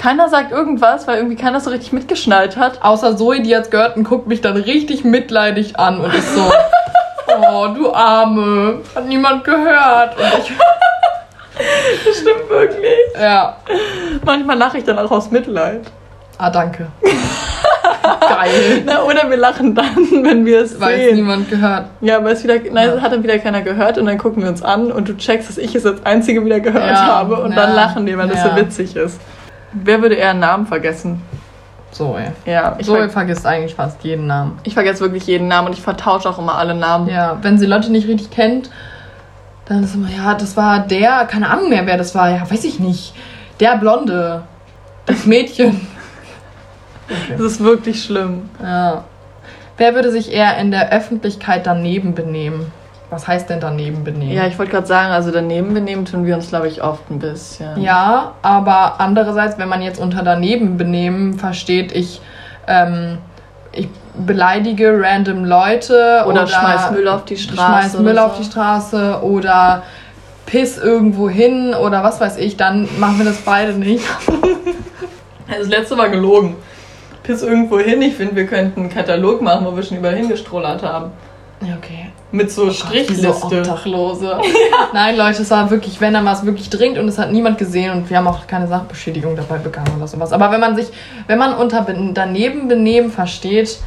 keiner 0.01 0.29
sagt 0.31 0.51
irgendwas, 0.51 1.07
weil 1.07 1.19
irgendwie 1.19 1.37
keiner 1.37 1.61
so 1.61 1.69
richtig 1.71 1.93
mitgeschnallt 1.93 2.57
hat. 2.57 2.83
Außer 2.83 3.17
Zoe, 3.19 3.43
die 3.43 3.51
jetzt 3.51 3.71
gehört 3.71 3.97
und 3.97 4.05
guckt 4.05 4.27
mich 4.29 4.41
dann 4.41 4.57
richtig 4.57 5.05
mitleidig 5.05 5.79
an 5.79 6.01
und 6.01 6.15
ist 6.15 6.35
so, 6.35 6.51
oh, 7.53 7.69
du 7.75 7.93
Arme, 7.93 8.81
hat 8.95 9.07
niemand 9.07 9.45
gehört. 9.45 10.17
Und 10.17 10.25
ich, 10.43 10.53
Das 12.07 12.17
stimmt 12.17 12.49
wirklich. 12.49 12.87
ja, 13.21 13.57
Manchmal 14.25 14.57
lache 14.57 14.79
ich 14.79 14.85
dann 14.85 14.99
auch 14.99 15.11
aus 15.11 15.31
Mitleid. 15.31 15.83
ah, 16.39 16.49
danke. 16.49 16.87
Geil. 18.21 18.83
Na, 18.87 19.03
oder 19.03 19.29
wir 19.29 19.37
lachen 19.37 19.75
dann, 19.75 19.95
wenn 20.23 20.47
wir 20.47 20.63
es 20.63 20.81
Weil 20.81 20.95
es 20.95 21.01
sehen. 21.09 21.17
niemand 21.17 21.51
gehört. 21.51 21.87
Ja, 22.01 22.25
weil 22.25 22.33
es 22.33 22.43
wieder, 22.43 22.55
nein, 22.73 22.89
Ja. 22.97 23.01
hat 23.03 23.13
dann 23.13 23.23
wieder 23.23 23.39
keiner 23.39 23.61
gehört 23.61 23.99
und 23.99 24.07
dann 24.07 24.17
gucken 24.17 24.43
wir 24.43 24.49
uns 24.49 24.63
an 24.63 24.91
und 24.91 25.09
du 25.09 25.17
checkst, 25.19 25.51
dass 25.51 25.59
ich 25.59 25.75
es 25.75 25.85
als 25.85 26.05
Einzige 26.07 26.43
wieder 26.45 26.61
gehört 26.61 26.91
Ja, 26.93 27.05
habe 27.07 27.37
und 27.43 27.51
ja, 27.51 27.57
dann 27.57 27.75
lachen 27.75 28.07
die, 28.07 28.17
weil 28.17 28.29
das 28.29 28.43
so 28.43 28.57
witzig 28.57 28.97
ist. 28.97 29.21
Wer 29.73 30.03
würde 30.03 30.17
eher 30.17 30.31
einen 30.31 30.41
Namen 30.41 30.67
vergessen? 30.67 31.23
Zoe. 31.91 32.33
Ja, 32.47 32.77
ich, 32.79 32.87
Zoe 32.87 33.03
ver 33.03 33.11
vergisst 33.11 33.47
eigentlich 33.47 33.75
fast 33.75 34.03
jeden 34.05 34.27
Namen. 34.27 34.59
ich 34.63 34.75
vergesse 34.75 35.01
wirklich 35.01 35.27
jeden 35.27 35.49
Namen 35.49 35.69
und 35.69 35.73
ich 35.75 35.83
vertausche 35.83 36.29
auch 36.29 36.39
immer 36.39 36.57
alle 36.57 36.75
Namen. 36.75 37.09
Ja, 37.09 37.39
wenn 37.43 37.59
sie 37.59 37.67
Leute 37.67 37.91
nicht 37.91 38.07
richtig 38.07 38.31
kennt, 38.31 38.71
dann 39.67 39.85
ist 39.85 39.95
immer, 39.95 40.09
ja, 40.09 40.35
das 40.35 40.57
war 40.57 40.81
der, 40.81 41.27
keine 41.27 41.49
Ahnung 41.51 41.69
mehr, 41.69 41.87
wer 41.87 41.97
das 41.97 42.15
war. 42.15 42.31
Ja, 42.31 42.49
weiß 42.49 42.65
ich 42.65 42.81
nicht. 42.81 43.15
Der 43.59 43.77
Blonde. 43.77 44.43
Das 45.07 45.27
Mädchen. 45.27 45.87
Das 47.29 47.41
ist 47.41 47.59
wirklich 47.59 48.05
schlimm. 48.05 48.49
Ja. 48.63 49.03
Wer 49.77 49.97
würde 49.97 50.13
sich 50.13 50.31
eher 50.31 50.57
in 50.59 50.71
der 50.71 50.93
Öffentlichkeit 50.93 51.67
daneben 51.67 52.15
benehmen? 52.15 52.71
Was 53.11 53.27
heißt 53.27 53.51
denn 53.51 53.59
daneben 53.59 54.05
benehmen? 54.05 54.33
Ja, 54.33 54.47
ich 54.47 54.57
wollte 54.57 54.71
gerade 54.71 54.87
sagen, 54.87 55.11
also 55.11 55.33
daneben 55.33 55.75
benehmen 55.75 56.05
tun 56.05 56.25
wir 56.25 56.37
uns, 56.37 56.49
glaube 56.49 56.69
ich, 56.69 56.83
oft 56.83 57.11
ein 57.11 57.19
bisschen. 57.19 57.81
Ja, 57.81 58.35
aber 58.43 59.01
andererseits, 59.01 59.59
wenn 59.59 59.69
man 59.69 59.83
jetzt 59.83 60.01
unter 60.01 60.23
daneben 60.23 60.77
benehmen 60.77 61.35
versteht, 61.35 61.91
ich, 61.91 62.21
ähm, 62.69 63.19
ich 63.73 63.89
beleidige 64.17 65.01
random 65.03 65.45
Leute 65.45 66.25
Oder, 66.27 66.47
schmeiß 66.47 66.93
Müll 66.93 67.09
auf 67.09 67.25
die 67.25 67.37
Straße. 67.37 67.57
schmeiß 67.57 67.99
Müll 67.99 68.13
oder 68.13 68.27
auf 68.27 68.39
die 68.39 68.45
Straße 68.45 69.21
oder 69.23 69.83
piss 70.47 70.79
irgendwo 70.79 71.29
hin 71.29 71.75
oder 71.75 72.05
was 72.05 72.21
weiß 72.21 72.37
ich, 72.39 72.57
dann 72.57 72.89
machen 72.99 73.19
wir 73.19 73.25
das 73.25 73.39
beide 73.39 73.73
nicht. 73.73 74.05
Also 75.49 75.59
das 75.59 75.69
letzte 75.69 75.99
war 75.99 76.09
gelogen. 76.09 76.57
Piss 77.25 77.43
irgendwo 77.43 77.79
hin. 77.81 78.03
Ich 78.03 78.15
finde, 78.15 78.37
wir 78.37 78.47
könnten 78.47 78.81
einen 78.81 78.91
Katalog 78.91 79.43
machen, 79.43 79.67
wo 79.67 79.75
wir 79.75 79.83
schon 79.83 79.99
überall 79.99 80.17
hingestrollert 80.17 80.83
haben. 80.83 81.11
Ja, 81.61 81.75
okay. 81.77 82.11
Mit 82.33 82.51
so 82.53 82.67
Diese 82.69 82.75
Strichliste. 82.87 83.29
Obdachlose. 83.29 84.39
Nein, 84.93 85.17
Leute, 85.17 85.43
es 85.43 85.51
war 85.51 85.71
wirklich, 85.71 86.01
wenn 86.01 86.15
dann 86.15 86.25
war 86.25 86.35
es 86.35 86.45
wirklich 86.47 86.71
dringend 86.71 86.99
und 86.99 87.09
es 87.09 87.19
hat 87.19 87.33
niemand 87.33 87.59
gesehen 87.59 87.91
und 87.93 88.09
wir 88.09 88.17
haben 88.19 88.29
auch 88.29 88.47
keine 88.47 88.69
Sachbeschädigung 88.69 89.35
dabei 89.35 89.59
begangen 89.59 89.91
oder 89.97 90.07
sowas. 90.07 90.33
Aber 90.33 90.51
wenn 90.53 90.61
man 90.61 90.77
sich, 90.77 90.87
wenn 91.27 91.39
man 91.39 91.55
unter 91.55 91.83
ben- 91.83 92.15
daneben 92.15 92.69
benehmen 92.69 93.11
versteht, 93.11 93.79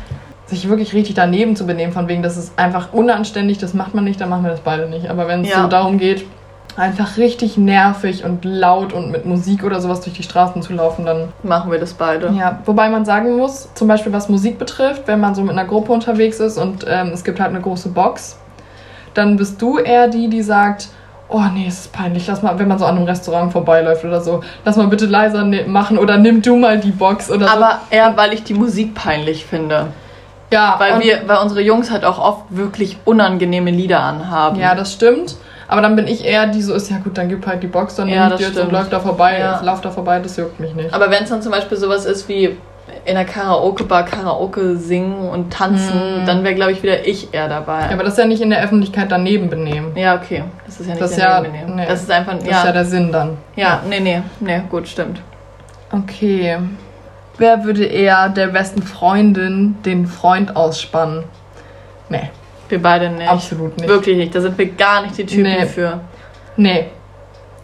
sich 0.45 0.67
wirklich 0.67 0.93
richtig 0.93 1.15
daneben 1.15 1.56
zu 1.56 1.65
benehmen, 1.65 1.93
von 1.93 2.10
wegen, 2.10 2.21
das 2.21 2.36
ist 2.36 2.51
einfach 2.60 2.91
unanständig, 2.91 3.60
das 3.60 3.73
macht 3.73 3.93
man 3.95 4.03
nicht, 4.03 4.19
dann 4.19 4.27
machen 4.29 4.43
wir 4.43 4.51
das 4.51 4.60
beide 4.60 4.89
nicht. 4.89 5.10
Aber 5.10 5.27
wenn 5.29 5.41
es 5.43 5.49
Ja. 5.49 5.62
so 5.63 5.67
darum 5.69 5.97
geht, 5.97 6.25
einfach 6.75 7.17
richtig 7.17 7.57
nervig 7.57 8.23
und 8.25 8.45
laut 8.45 8.93
und 8.93 9.12
mit 9.12 9.25
Musik 9.25 9.63
oder 9.63 9.79
sowas 9.79 10.01
durch 10.01 10.15
die 10.15 10.23
Straßen 10.23 10.62
zu 10.62 10.73
laufen, 10.73 11.05
dann 11.05 11.29
Machen 11.43 11.71
wir 11.71 11.79
das 11.79 11.93
beide. 11.93 12.31
ja, 12.38 12.59
wobei 12.65 12.89
man 12.89 13.05
sagen 13.05 13.38
muss, 13.38 13.69
zum 13.75 13.88
Beispiel 13.88 14.12
was 14.12 14.29
Musik 14.29 14.57
betrifft, 14.57 15.03
wenn 15.07 15.19
man 15.19 15.36
so 15.36 15.41
mit 15.41 15.51
einer 15.51 15.65
Gruppe 15.65 15.91
unterwegs 15.91 16.39
ist 16.39 16.57
und 16.57 16.86
ähm, 16.89 17.12
es 17.13 17.23
gibt 17.23 17.39
halt 17.39 17.51
eine 17.51 17.62
große 17.62 17.89
Box, 17.89 18.38
dann 19.13 19.38
bist 19.38 19.62
du 19.62 19.77
eher 19.77 20.07
die, 20.07 20.29
die 20.29 20.41
sagt, 20.41 20.88
oh 21.29 21.43
nee, 21.53 21.65
es 21.67 21.79
ist 21.81 21.93
peinlich, 21.93 22.25
lass 22.27 22.41
mal, 22.41 22.57
wenn 22.57 22.67
man 22.67 22.79
so 22.79 22.86
an 22.86 22.97
einem 22.97 23.05
Restaurant 23.05 23.51
vorbeiläuft 23.51 24.03
oder 24.03 24.21
so, 24.21 24.41
lass 24.65 24.75
mal 24.75 24.88
bitte 24.88 25.05
leiser 25.05 25.43
ne 25.43 25.65
machen 25.67 25.97
oder 25.99 26.17
nimm 26.17 26.41
du 26.41 26.55
mal 26.55 26.79
die 26.79 26.91
Box 26.91 27.29
oder 27.29 27.47
so. 27.47 27.53
Aber 27.53 27.81
eher, 27.91 28.15
weil 28.17 28.33
ich 28.33 28.43
die 28.43 28.53
Musik 28.53 28.95
peinlich 28.95 29.45
finde. 29.45 29.88
ja, 30.51 30.75
Weil 30.79 31.01
wir, 31.01 31.21
weil 31.27 31.38
unsere 31.38 31.62
Jungs 31.62 31.91
halt 31.91 32.03
auch 32.05 32.19
oft 32.19 32.43
wirklich 32.49 32.97
unangenehme 33.05 33.71
Lieder 33.71 33.99
anhaben. 34.01 34.59
Ja, 34.59 34.75
das 34.75 34.93
stimmt. 34.93 35.36
Aber 35.67 35.82
dann 35.82 35.95
bin 35.95 36.08
ich 36.08 36.26
eher 36.26 36.47
die 36.47 36.62
so 36.62 36.73
ist, 36.73 36.89
ja 36.91 36.97
gut, 36.97 37.17
dann 37.17 37.30
gib 37.30 37.45
halt 37.47 37.63
die 37.63 37.67
Box, 37.67 37.95
dann 37.95 38.08
Ja, 38.10 38.23
nehme 38.23 38.36
ich 38.36 38.38
die 38.38 38.43
jetzt 38.54 38.60
und 38.60 38.71
läuft 38.71 38.91
da 38.93 38.99
vorbei, 38.99 39.39
Ja. 39.39 39.62
lauf 39.63 39.82
da 39.82 39.91
vorbei, 39.91 40.19
das 40.19 40.36
juckt 40.38 40.60
mich 40.60 40.73
nicht. 40.76 40.93
Aber 40.93 41.10
wenn 41.10 41.23
es 41.23 41.30
dann 41.30 41.41
zum 41.41 41.52
Beispiel 41.52 41.78
sowas 41.78 42.06
ist 42.06 42.28
wie 42.28 42.58
in 43.06 43.15
der 43.15 43.26
Karaoke-Bar 43.26 44.04
Karaoke 44.06 44.76
singen 44.78 45.30
und 45.30 45.52
tanzen, 45.54 46.19
Hm. 46.19 46.26
dann 46.26 46.43
wäre, 46.43 46.54
glaube 46.56 46.73
ich, 46.73 46.84
wieder 46.84 47.08
ich 47.08 47.34
eher 47.34 47.47
dabei. 47.47 47.82
Ja, 47.88 47.91
aber 47.93 48.04
das 48.04 48.13
ist 48.13 48.19
ja 48.19 48.26
nicht 48.26 48.41
in 48.41 48.49
der 48.49 48.62
Öffentlichkeit 48.63 49.10
daneben 49.12 49.49
benehmen. 49.49 49.91
Ja, 49.95 50.15
okay. 50.15 50.43
Das 50.65 50.80
ist 50.80 50.88
ja 50.88 50.91
nicht 50.93 51.02
Das 51.02 51.15
der 51.15 51.26
ja- 51.26 51.39
Nebenbenehmen. 51.41 51.76
nee. 51.76 51.86
Das 51.88 52.02
ist 52.04 52.12
einfach, 52.12 52.34
Das 52.34 52.43
ist 52.43 52.49
ja. 52.49 52.65
ja 52.65 52.71
der 52.71 52.86
Sinn 52.86 53.12
dann. 53.12 53.38
ja, 53.56 53.82
nee, 53.88 53.99
nee, 53.99 54.21
nee, 54.41 54.62
gut, 54.69 54.88
stimmt. 54.88 55.21
Okay. 55.91 56.58
Wer 57.38 57.63
würde 57.63 57.86
eher 57.86 58.30
der 58.30 58.47
besten 58.47 58.84
Freundin 58.84 59.76
den 59.86 60.06
Freund 60.06 60.56
ausspannen? 60.56 61.23
Nee, 62.10 62.30
Wir 62.69 62.82
beide 62.82 63.10
nicht. 63.10 63.30
absolut 63.30 63.78
nicht. 63.78 63.88
Wirklich 63.89 64.17
nicht. 64.17 64.34
Da 64.34 64.41
sind 64.41 64.58
wir 64.58 64.67
gar 64.67 65.02
nicht 65.04 65.17
die 65.17 65.26
Typen 65.26 65.43
Nee. 65.43 65.65
für. 65.65 65.99
Nee. 66.58 66.86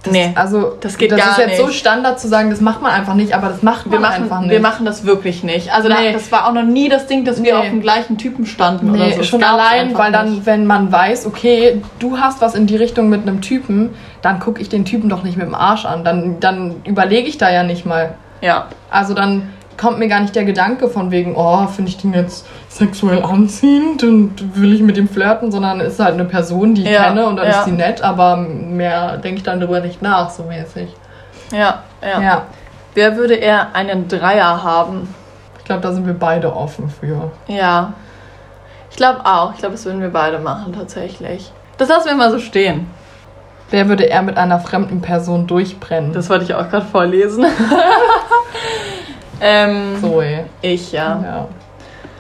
Das, 0.02 0.14
Nee, 0.14 0.32
also 0.34 0.78
das 0.80 0.98
geht 0.98 1.12
das 1.12 1.20
gar 1.20 1.32
ist 1.32 1.38
jetzt 1.40 1.58
so 1.58 1.68
nicht. 1.68 1.78
Standard 1.78 2.22
zu 2.22 2.30
sagen, 2.30 2.50
das 2.50 2.62
macht 2.62 2.82
man 2.82 2.92
einfach 2.94 3.16
nicht, 3.16 3.34
aber 3.34 3.50
das 3.50 3.62
macht 3.64 3.86
man 3.86 3.92
Wir 3.94 4.00
machen, 4.00 4.24
einfach 4.24 4.40
nicht. 4.40 4.52
wir 4.52 4.60
machen 4.62 4.86
das 4.86 5.06
wirklich 5.06 5.44
nicht. 5.44 5.74
Also 5.74 5.90
Nee. 5.90 5.96
da, 6.08 6.12
das 6.14 6.32
war 6.32 6.48
auch 6.48 6.54
noch 6.54 6.64
nie 6.64 6.88
das 6.88 7.08
Ding, 7.08 7.26
dass 7.26 7.44
wir 7.44 7.54
Nee. 7.56 7.60
auf 7.60 7.66
dem 7.66 7.82
gleichen 7.82 8.18
Typen 8.18 8.46
standen 8.46 8.92
oder 8.92 9.04
Nee, 9.06 9.12
so. 9.12 9.18
Das 9.18 9.28
schon 9.28 9.44
allein, 9.44 9.98
weil 9.98 10.14
dann, 10.14 10.32
nicht. 10.36 10.46
wenn 10.46 10.66
man 10.66 10.90
weiß, 10.90 11.26
okay, 11.26 11.82
du 12.00 12.18
hast 12.18 12.40
was 12.40 12.56
in 12.56 12.66
die 12.66 12.78
Richtung 12.78 13.10
mit 13.10 13.24
einem 13.24 13.42
Typen, 13.42 13.90
dann 14.22 14.40
gucke 14.40 14.62
ich 14.62 14.70
den 14.70 14.86
Typen 14.86 15.10
doch 15.10 15.24
nicht 15.24 15.36
mit 15.36 15.46
dem 15.46 15.56
Arsch 15.56 15.84
an. 15.86 16.06
Dann, 16.06 16.40
dann 16.40 16.76
überlege 16.86 17.28
ich 17.28 17.38
da 17.38 17.52
ja 17.52 17.64
nicht 17.64 17.86
mal. 17.86 18.14
Ja. 18.40 18.68
Also 18.90 19.14
dann 19.14 19.50
kommt 19.80 19.98
mir 20.00 20.08
gar 20.08 20.20
nicht 20.20 20.36
der 20.36 20.44
Gedanke 20.44 20.90
von 20.90 21.10
wegen, 21.10 21.36
oh, 21.36 21.66
finde 21.68 21.90
ich 21.90 21.98
den 21.98 22.14
jetzt 22.14 22.46
sexuell 22.68 23.24
anziehend 23.24 24.04
und 24.04 24.56
will 24.56 24.74
ich 24.74 24.82
mit 24.82 24.98
ihm 24.98 25.08
flirten, 25.08 25.52
sondern 25.52 25.80
ist 25.80 26.00
halt 26.00 26.14
eine 26.16 26.26
Person, 26.26 26.76
die 26.76 26.84
ich 26.84 26.90
Ja, 26.90 27.06
kenne 27.06 27.26
und 27.26 27.38
dann 27.38 27.48
ja. 27.48 27.60
ist 27.60 27.66
sie 27.66 27.72
nett, 27.72 28.02
aber 28.02 28.36
mehr 28.38 29.18
denke 29.18 29.38
ich 29.38 29.44
dann 29.44 29.60
darüber 29.60 29.80
nicht 29.80 30.02
nach, 30.02 30.30
so 30.30 30.44
mäßig. 30.44 30.90
Ja, 31.52 31.84
ja. 32.02 32.22
Ja, 32.22 32.42
Wer 32.96 33.16
würde 33.16 33.36
eher 33.36 33.76
einen 33.76 34.08
Dreier 34.08 34.64
haben? 34.64 35.14
ich 35.58 35.66
glaube, 35.66 35.82
da 35.82 35.94
sind 35.94 36.08
wir 36.08 36.16
beide 36.16 36.56
offen 36.56 36.90
für. 36.90 37.32
Ja. 37.48 37.94
Ich 38.90 38.98
glaube 38.98 39.24
auch. 39.24 39.54
Ich 39.54 39.60
glaube, 39.60 39.76
das 39.76 39.86
würden 39.86 40.02
wir 40.02 40.10
beide 40.10 40.40
machen, 40.40 40.74
tatsächlich. 40.74 41.52
Das 41.78 41.90
lassen 41.90 42.08
wir 42.08 42.16
mal 42.16 42.32
so 42.32 42.40
stehen. 42.40 42.88
Wer 43.70 43.88
würde 43.88 44.06
eher 44.06 44.24
mit 44.24 44.36
einer 44.36 44.60
fremden 44.60 45.02
Person 45.02 45.46
durchbrennen? 45.46 46.12
Das 46.12 46.30
wollte 46.30 46.44
ich 46.46 46.56
auch 46.56 46.68
gerade 46.70 46.88
vorlesen. 46.88 47.46
ähm, 49.42 49.98
Zoe. 50.02 50.46
Ich, 50.62 50.92
ja. 50.92 51.22
Ja. 51.24 51.48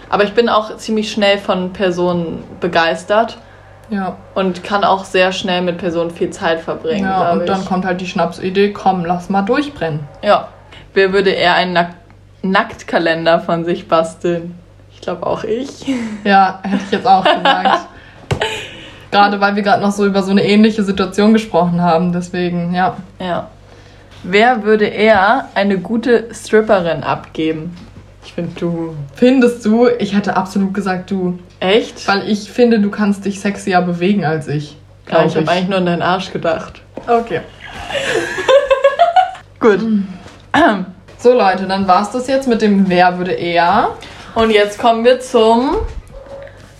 Aber 0.10 0.23
ich 0.23 0.34
bin 0.34 0.49
auch 0.49 0.75
ziemlich 0.77 1.12
schnell 1.12 1.38
von 1.38 1.71
Personen 1.73 2.43
begeistert 2.60 3.38
Ja. 3.89 4.15
und 4.34 4.63
kann 4.63 4.84
auch 4.84 5.05
sehr 5.05 5.32
schnell 5.32 5.62
mit 5.62 5.77
Personen 5.77 6.12
viel 6.12 6.32
Zeit 6.32 6.60
verbringen. 6.62 7.05
Ja, 7.05 7.32
und 7.32 7.41
ich. 7.41 7.45
dann 7.45 7.63
kommt 7.65 7.86
halt 7.86 8.01
die 8.01 8.08
Schnapsidee, 8.08 8.71
komm, 8.73 9.05
lass 9.05 9.29
mal 9.29 9.43
durchbrennen. 9.43 10.01
Ja. 10.23 10.47
Wer 10.93 11.13
würde 11.13 11.29
eher 11.32 11.53
einen 11.55 11.73
Nack 11.73 11.89
Nacktkalender 12.41 13.41
von 13.41 13.65
sich 13.65 13.88
basteln? 13.88 14.58
Ich 14.93 15.01
glaube 15.01 15.25
auch 15.27 15.43
ich. 15.43 15.86
Ja, 16.23 16.60
hätte 16.63 16.84
ich 16.86 16.91
jetzt 16.91 17.08
auch 17.08 17.23
gesagt. 17.23 17.88
gerade 19.12 19.39
weil 19.41 19.55
wir 19.55 19.63
gerade 19.63 19.82
noch 19.82 19.91
so 19.91 20.05
über 20.05 20.23
so 20.23 20.32
eine 20.32 20.43
ähnliche 20.43 20.84
Situation 20.84 21.34
gesprochen 21.34 21.82
haben, 21.82 22.12
deswegen, 22.13 22.73
ja. 22.73 22.95
Ja. 23.19 23.47
Wer 24.23 24.63
würde 24.63 24.86
eher 24.86 25.49
eine 25.55 25.77
gute 25.77 26.34
Stripperin 26.34 27.03
abgeben? 27.03 27.75
Ich 28.23 28.34
finde 28.34 28.51
du. 28.60 28.95
Findest 29.15 29.65
du, 29.65 29.88
ich 29.88 30.13
hätte 30.13 30.36
absolut 30.36 30.73
gesagt 30.73 31.10
du, 31.10 31.39
Echt? 31.60 32.08
weil 32.08 32.29
ich 32.29 32.51
finde, 32.51 32.79
du 32.79 32.91
kannst 32.91 33.25
dich 33.25 33.39
sexier 33.39 33.82
bewegen 33.82 34.25
als 34.25 34.47
ich. 34.47 34.77
Ja, 35.08 35.19
glaub 35.19 35.25
ich 35.27 35.36
habe 35.38 35.49
eigentlich 35.49 35.69
nur 35.69 35.77
an 35.77 35.86
deinen 35.86 36.01
Arsch 36.01 36.32
gedacht. 36.32 36.82
Okay. 37.08 37.41
Gut. 39.60 39.79
So 41.21 41.34
Leute, 41.34 41.65
dann 41.67 41.86
war's 41.86 42.12
das 42.12 42.27
jetzt 42.27 42.47
mit 42.47 42.62
dem 42.62 42.88
Wer 42.88 43.17
würde 43.17 43.34
eher. 43.34 43.89
Und 44.36 44.51
jetzt 44.51 44.79
kommen 44.79 45.03
wir 45.03 45.19
zum. 45.19 45.75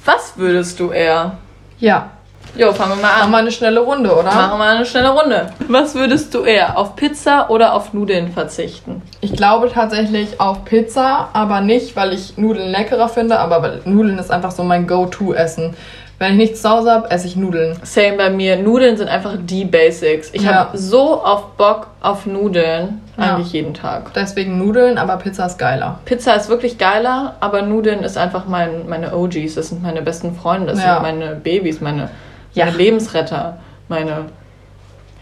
Was 0.06 0.38
würdest 0.38 0.80
du 0.80 0.92
eher? 0.92 1.38
Ja, 1.78 2.12
Jo, 2.56 2.74
fangen 2.74 2.92
wir 2.92 2.96
mal 2.98 3.02
machen 3.04 3.24
an. 3.24 3.32
wir 3.32 3.38
eine 3.38 3.52
schnelle 3.52 3.80
Runde, 3.80 4.12
oder? 4.12 4.24
Machen 4.24 4.60
wir 4.60 4.66
eine 4.66 4.86
schnelle 4.86 5.10
Runde. 5.10 5.48
Was 5.68 5.96
würdest 5.96 6.34
du 6.34 6.44
eher? 6.44 6.78
Auf 6.78 6.96
Pizza 6.96 7.50
oder 7.50 7.74
auf 7.74 7.94
Nudeln 7.94 8.32
verzichten? 8.32 9.02
Ich 9.22 9.34
glaube 9.34 9.70
tatsächlich 9.72 10.42
auf 10.42 10.66
Pizza, 10.66 11.30
aber 11.34 11.62
nicht, 11.62 11.96
weil 11.96 12.14
ich 12.14 12.38
Nudeln 12.38 12.70
leckerer 12.72 13.08
finde, 13.10 13.40
aber 13.40 13.62
weil 13.62 13.82
Nudeln 13.86 14.18
ist 14.20 14.32
einfach 14.32 14.52
so 14.52 14.64
mein 14.64 14.88
Go-To-Essen. 14.88 15.76
Wenn 16.18 16.34
ich 16.34 16.38
nichts 16.38 16.62
zu 16.62 16.70
Hause 16.70 16.92
habe, 16.92 17.10
esse 17.12 17.28
ich 17.28 17.38
Nudeln. 17.38 17.80
Same 17.84 18.18
bei 18.18 18.30
mir. 18.30 18.58
Nudeln 18.58 18.98
sind 18.98 19.08
einfach 19.08 19.36
die 19.42 19.64
Basics. 19.64 20.32
Ich 20.34 20.42
Ja. 20.42 20.54
habe 20.54 20.78
so 20.78 21.24
auf 21.24 21.52
Bock 21.56 21.88
auf 22.02 22.26
Nudeln. 22.26 23.02
Ja. 23.18 23.36
Eigentlich 23.36 23.54
jeden 23.54 23.74
Tag. 23.74 24.14
Deswegen 24.14 24.58
Nudeln, 24.58 24.98
aber 24.98 25.16
Pizza 25.16 25.46
ist 25.46 25.58
geiler. 25.58 26.00
Pizza 26.04 26.34
ist 26.34 26.50
wirklich 26.50 26.78
geiler, 26.78 27.36
aber 27.40 27.62
Nudeln 27.62 28.04
ist 28.04 28.18
einfach 28.18 28.48
mein, 28.48 28.90
meine 28.90 29.16
OGs. 29.16 29.56
Das 29.56 29.70
sind 29.70 29.82
meine 29.82 30.02
besten 30.02 30.36
Freunde. 30.36 30.74
Das 30.74 30.84
Ja. 30.84 30.96
sind 30.96 31.04
meine 31.04 31.36
Babys, 31.36 31.80
meine, 31.80 32.10
Ja. 32.54 32.66
meine 32.66 32.78
Lebensretter. 32.78 33.60
Meine. 33.88 34.26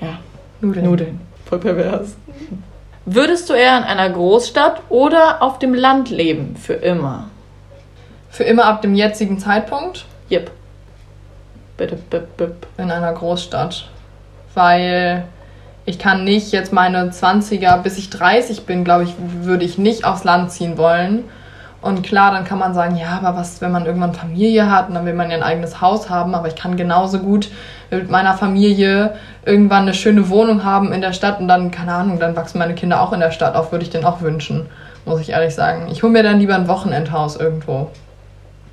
Ja, 0.02 0.20
Nudeln. 0.62 0.86
Nudeln. 0.86 1.22
Voll 1.46 1.60
pervers. 1.60 2.16
Würdest 3.06 3.50
du 3.50 3.54
eher 3.54 3.78
in 3.78 3.84
einer 3.84 4.10
Großstadt 4.10 4.82
oder 4.90 5.42
auf 5.42 5.60
dem 5.60 5.74
Land 5.74 6.10
leben? 6.10 6.56
Für 6.58 6.74
immer. 6.74 7.30
Für 8.30 8.44
immer 8.44 8.66
ab 8.66 8.82
dem 8.82 8.96
jetzigen 8.96 9.40
Zeitpunkt 9.40 10.06
Jep. 10.30 10.52
Bitte, 11.78 11.98
bip, 12.10 12.36
bip. 12.38 12.68
in 12.78 12.92
einer 12.92 13.13
Großstadt. 13.13 13.90
Weil 14.54 15.26
ich 15.86 16.00
kann 16.00 16.24
nicht 16.24 16.52
jetzt 16.52 16.74
meine 16.74 17.12
20er, 17.12 17.82
bis 17.82 17.98
ich 17.98 18.10
30 18.10 18.66
bin, 18.66 18.84
glaube 18.84 19.06
ich, 19.06 19.13
würde 19.42 19.63
ich 19.63 19.78
nicht 19.78 20.04
aufs 20.04 20.24
Land 20.24 20.52
ziehen 20.52 20.78
wollen. 20.78 21.24
Und 21.82 22.02
klar, 22.04 22.32
dann 22.32 22.44
kann 22.44 22.58
man 22.58 22.74
sagen, 22.74 22.96
ja, 22.98 23.20
aber 23.22 23.38
was, 23.38 23.62
wenn 23.62 23.72
man 23.72 23.86
irgendwann 23.86 24.13
Familie 24.13 24.70
hat 24.72 24.90
und 24.90 24.96
dann 24.96 25.06
will 25.06 25.13
man 25.13 25.30
ja 25.30 25.38
ein 25.38 25.44
eigenes 25.44 25.80
Haus 25.80 26.10
haben, 26.10 26.34
aber 26.34 26.48
ich 26.48 26.56
kann 26.56 26.76
genauso 26.76 27.20
gut 27.20 27.50
mit 27.92 28.10
meiner 28.10 28.34
Familie 28.34 29.13
irgendwann 29.46 29.84
eine 29.84 29.94
schöne 29.94 30.28
Wohnung 30.30 30.63
haben 30.66 30.92
in 30.92 31.02
der 31.02 31.13
Stadt 31.13 31.40
und 31.40 31.48
dann, 31.48 31.70
keine 31.72 31.94
Ahnung, 31.94 32.20
dann 32.20 32.36
wachsen 32.36 32.58
meine 32.58 32.74
Kinder 32.76 33.02
auch 33.02 33.13
in 33.13 33.20
der 33.20 33.32
Stadt 33.32 33.56
auf, 33.56 33.72
würde 33.72 33.84
ich 33.86 33.92
denen 33.92 34.06
auch 34.06 34.22
wünschen, 34.22 34.66
muss 35.06 35.22
ich 35.22 35.30
ehrlich 35.30 35.54
sagen. 35.56 35.88
Ich 35.92 36.02
hole 36.04 36.12
mir 36.12 36.24
dann 36.24 36.40
lieber 36.40 36.56
ein 36.56 36.68
Wochenendhaus 36.68 37.36
irgendwo. 37.38 37.90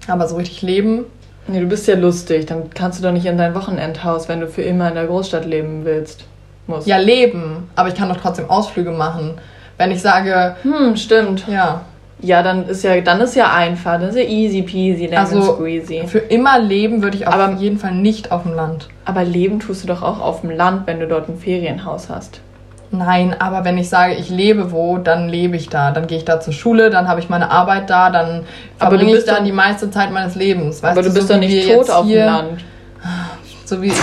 Aber 0.08 0.26
so 0.26 0.36
richtig 0.36 0.62
leben, 0.62 1.04
Nee, 1.46 1.60
du 1.60 1.66
bist 1.66 1.86
ja 1.86 1.94
lustig. 1.94 2.46
Dann 2.46 2.70
kannst 2.72 2.98
du 2.98 3.02
doch 3.02 3.12
nicht 3.12 3.26
in 3.26 3.36
dein 3.36 3.54
Wochenendhaus, 3.54 4.30
wenn 4.30 4.40
du 4.40 4.48
für 4.48 4.62
immer 4.62 4.88
in 4.88 4.94
der 4.94 5.04
Großstadt 5.04 5.44
leben 5.44 5.84
willst. 5.84 6.24
Musst. 6.66 6.86
ja, 6.86 6.96
leben, 6.96 7.68
aber 7.76 7.90
ich 7.90 7.94
kann 7.94 8.08
doch 8.08 8.16
trotzdem 8.16 8.48
Ausflüge 8.48 8.90
machen. 8.92 9.34
Wenn 9.76 9.90
ich 9.90 10.00
sage, 10.00 10.56
Hm, 10.62 10.96
stimmt. 10.96 11.46
ja, 11.46 11.82
Ja, 12.24 12.42
dann 12.42 12.66
ist 12.68 12.82
ja, 12.84 13.00
dann 13.02 13.20
ist 13.20 13.34
ja 13.36 13.52
einfach. 13.52 14.00
Das 14.00 14.10
ist 14.10 14.16
ja 14.16 14.22
easy 14.28 14.62
peasy, 14.62 15.06
lemon 15.06 15.18
Also, 15.18 15.42
squeezy. 15.56 16.04
für 16.06 16.18
immer 16.20 16.58
leben 16.58 17.02
würde 17.02 17.16
ich 17.18 17.26
auf 17.26 17.34
Aber- 17.34 17.52
jeden 17.60 17.78
Fall 17.78 17.94
nicht 17.94 18.32
auf 18.32 18.44
dem 18.44 18.54
Land. 18.54 18.88
Aber 19.04 19.24
leben 19.24 19.60
tust 19.60 19.82
du 19.82 19.88
doch 19.88 20.02
auch 20.02 20.20
auf 20.20 20.40
dem 20.40 20.50
Land, 20.50 20.86
wenn 20.86 21.00
du 21.00 21.06
dort 21.06 21.28
ein 21.28 21.36
Ferienhaus 21.38 22.08
hast. 22.08 22.40
Nein, 22.90 23.34
aber 23.38 23.64
wenn 23.64 23.76
ich 23.76 23.88
sage, 23.88 24.14
ich 24.14 24.30
lebe 24.30 24.70
wo, 24.72 24.98
dann 24.98 25.28
lebe 25.28 25.56
ich 25.56 25.68
da. 25.68 25.90
Dann 25.90 26.06
gehe 26.06 26.16
ich 26.16 26.24
da 26.24 26.40
zur 26.40 26.52
Schule, 26.54 26.90
dann 26.90 27.08
habe 27.08 27.20
ich 27.20 27.28
meine 27.28 27.50
Arbeit 27.50 27.90
da, 27.90 28.08
dann 28.08 28.26
Aber 28.26 28.38
du 28.38 28.44
verbringe 28.78 29.10
ich 29.10 29.16
bist 29.16 29.28
da 29.28 29.40
die 29.40 29.52
meiste 29.52 29.90
Zeit 29.90 30.12
meines 30.12 30.36
Lebens. 30.36 30.82
Weißt 30.82 30.96
Aber 30.96 31.02
du 31.06 31.12
bist 31.12 31.26
so 31.28 31.34
doch 31.34 31.40
nicht 31.40 31.68
tot 31.68 31.90
auf 31.90 32.06
dem 32.06 32.24
Land. 32.24 32.64
So 33.66 33.80
wie 33.80 33.90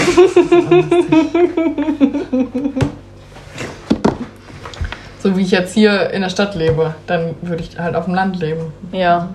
so 5.21 5.37
wie 5.37 5.41
ich 5.41 5.51
jetzt 5.51 5.73
hier 5.73 6.09
in 6.11 6.21
der 6.21 6.29
Stadt 6.29 6.55
lebe, 6.55 6.95
dann 7.07 7.35
würde 7.41 7.63
ich 7.63 7.77
halt 7.77 7.95
auf 7.95 8.05
dem 8.05 8.15
Land 8.15 8.39
leben. 8.39 8.73
Ja. 8.91 9.29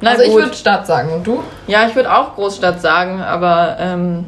Na 0.00 0.10
also 0.10 0.22
ich 0.22 0.30
gut. 0.30 0.42
würde 0.42 0.54
Stadt 0.54 0.86
sagen 0.86 1.12
und 1.12 1.26
du? 1.26 1.42
ja, 1.66 1.86
ich 1.86 1.94
würde 1.94 2.12
auch 2.12 2.34
Großstadt 2.34 2.80
sagen, 2.80 3.20
aber 3.20 3.76
ähm, 3.78 4.26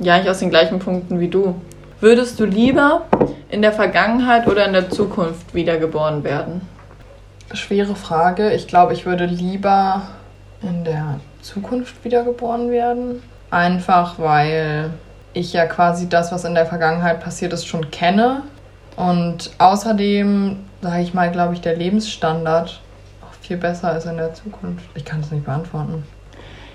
ja, 0.00 0.18
ich 0.18 0.28
aus 0.28 0.40
den 0.40 0.50
gleichen 0.50 0.78
Punkten 0.78 1.20
wie 1.20 1.28
du. 1.28 1.54
Würdest 2.00 2.38
du 2.40 2.44
lieber 2.44 3.02
in 3.48 3.62
der 3.62 3.72
Vergangenheit 3.72 4.46
oder 4.46 4.66
in 4.66 4.72
der 4.72 4.90
Zukunft 4.90 5.54
wiedergeboren 5.54 6.24
werden? 6.24 6.60
Schwere 7.54 7.94
Frage. 7.94 8.52
Ich 8.52 8.66
glaube, 8.66 8.92
ich 8.92 9.06
würde 9.06 9.24
lieber 9.24 10.02
in 10.60 10.84
der 10.84 11.20
Zukunft 11.40 12.04
wiedergeboren 12.04 12.70
werden. 12.70 13.22
Einfach 13.50 14.18
weil 14.18 14.90
ich 15.32 15.52
ja 15.52 15.66
quasi 15.66 16.08
das, 16.08 16.32
was 16.32 16.44
in 16.44 16.54
der 16.54 16.66
Vergangenheit 16.66 17.20
passiert 17.20 17.52
ist, 17.52 17.66
schon 17.66 17.90
kenne. 17.90 18.42
Und 18.96 19.50
außerdem, 19.58 20.56
sage 20.80 21.02
ich 21.02 21.14
mal, 21.14 21.30
glaube 21.30 21.54
ich, 21.54 21.60
der 21.60 21.76
Lebensstandard 21.76 22.80
auch 23.22 23.34
viel 23.42 23.56
besser 23.56 23.96
ist 23.96 24.06
in 24.06 24.16
der 24.16 24.34
Zukunft. 24.34 24.84
Ich 24.94 25.04
kann 25.04 25.20
es 25.20 25.30
nicht 25.30 25.44
beantworten. 25.44 26.04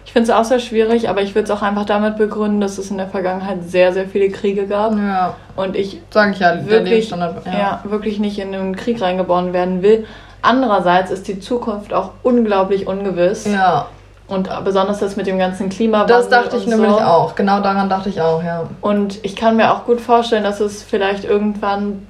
Ich 0.05 0.13
finde 0.13 0.31
es 0.31 0.35
auch 0.37 0.43
sehr 0.43 0.59
schwierig, 0.59 1.09
aber 1.09 1.21
ich 1.21 1.35
würde 1.35 1.45
es 1.45 1.51
auch 1.51 1.61
einfach 1.61 1.85
damit 1.85 2.17
begründen, 2.17 2.59
dass 2.59 2.77
es 2.77 2.91
in 2.91 2.97
der 2.97 3.07
Vergangenheit 3.07 3.63
sehr, 3.63 3.93
sehr 3.93 4.07
viele 4.07 4.29
Kriege 4.29 4.67
gab. 4.67 4.97
Ja, 4.97 5.35
Und 5.55 5.75
ich 5.75 6.01
sage 6.09 6.31
ich 6.31 6.39
ja, 6.39 6.55
der 6.55 6.65
wirklich, 6.67 7.09
Lebensstandard. 7.09 7.45
ja. 7.45 7.81
wirklich 7.85 8.19
nicht 8.19 8.37
in 8.39 8.53
einen 8.53 8.75
Krieg 8.75 9.01
reingeboren 9.01 9.53
werden 9.53 9.81
will. 9.81 10.05
Andererseits 10.41 11.11
ist 11.11 11.27
die 11.27 11.39
Zukunft 11.39 11.93
auch 11.93 12.11
unglaublich 12.23 12.87
ungewiss. 12.87 13.45
ja. 13.45 13.87
Und 14.27 14.49
besonders 14.63 14.99
das 14.99 15.17
mit 15.17 15.27
dem 15.27 15.37
ganzen 15.37 15.67
Klimawandel. 15.67 16.15
Das 16.15 16.29
dachte 16.29 16.55
ich 16.55 16.65
nämlich 16.65 16.89
so. 16.89 16.99
auch. 16.99 17.35
Genau 17.35 17.59
daran 17.59 17.89
dachte 17.89 18.07
ich 18.07 18.21
auch, 18.21 18.41
ja. 18.41 18.63
Und 18.79 19.19
ich 19.25 19.35
kann 19.35 19.57
mir 19.57 19.73
auch 19.73 19.83
gut 19.83 19.99
vorstellen, 19.99 20.45
dass 20.45 20.61
es 20.61 20.83
vielleicht 20.83 21.25
irgendwann 21.25 22.07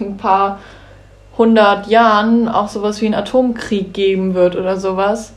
ein 0.00 0.16
paar 0.16 0.58
hundert 1.38 1.86
Jahren 1.86 2.48
auch 2.48 2.68
sowas 2.68 3.00
wie 3.00 3.06
einen 3.06 3.14
Atomkrieg 3.14 3.94
geben 3.94 4.34
wird 4.34 4.56
oder 4.56 4.76
sowas. 4.76 5.32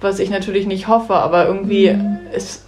Was 0.00 0.18
ich 0.18 0.30
natürlich 0.30 0.66
nicht 0.66 0.86
hoffe, 0.88 1.14
aber 1.14 1.46
irgendwie 1.46 1.96
es 2.32 2.64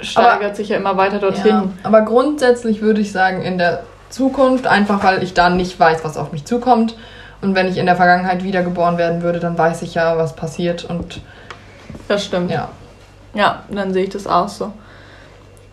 steigert 0.00 0.56
sich 0.56 0.70
ja 0.70 0.76
immer 0.76 0.96
weiter 0.96 1.18
dorthin. 1.18 1.46
Ja, 1.50 1.68
aber 1.82 2.02
grundsätzlich 2.02 2.80
würde 2.82 3.00
ich 3.00 3.12
sagen, 3.12 3.42
in 3.42 3.58
der 3.58 3.84
Zukunft, 4.08 4.66
einfach 4.66 5.04
weil 5.04 5.22
ich 5.22 5.34
da 5.34 5.50
nicht 5.50 5.78
weiß, 5.78 6.04
was 6.04 6.16
auf 6.16 6.32
mich 6.32 6.44
zukommt. 6.44 6.96
Und 7.42 7.54
wenn 7.54 7.68
ich 7.68 7.78
in 7.78 7.86
der 7.86 7.96
Vergangenheit 7.96 8.44
wiedergeboren 8.44 8.98
werden 8.98 9.22
würde, 9.22 9.40
dann 9.40 9.56
weiß 9.56 9.82
ich 9.82 9.94
ja, 9.94 10.18
was 10.18 10.36
passiert. 10.36 10.84
Und 10.84 11.20
Das 12.08 12.24
stimmt. 12.24 12.50
ja, 12.50 12.68
Ja, 13.34 13.62
dann 13.70 13.92
sehe 13.92 14.04
ich 14.04 14.10
das 14.10 14.26
auch 14.26 14.48
so. 14.48 14.72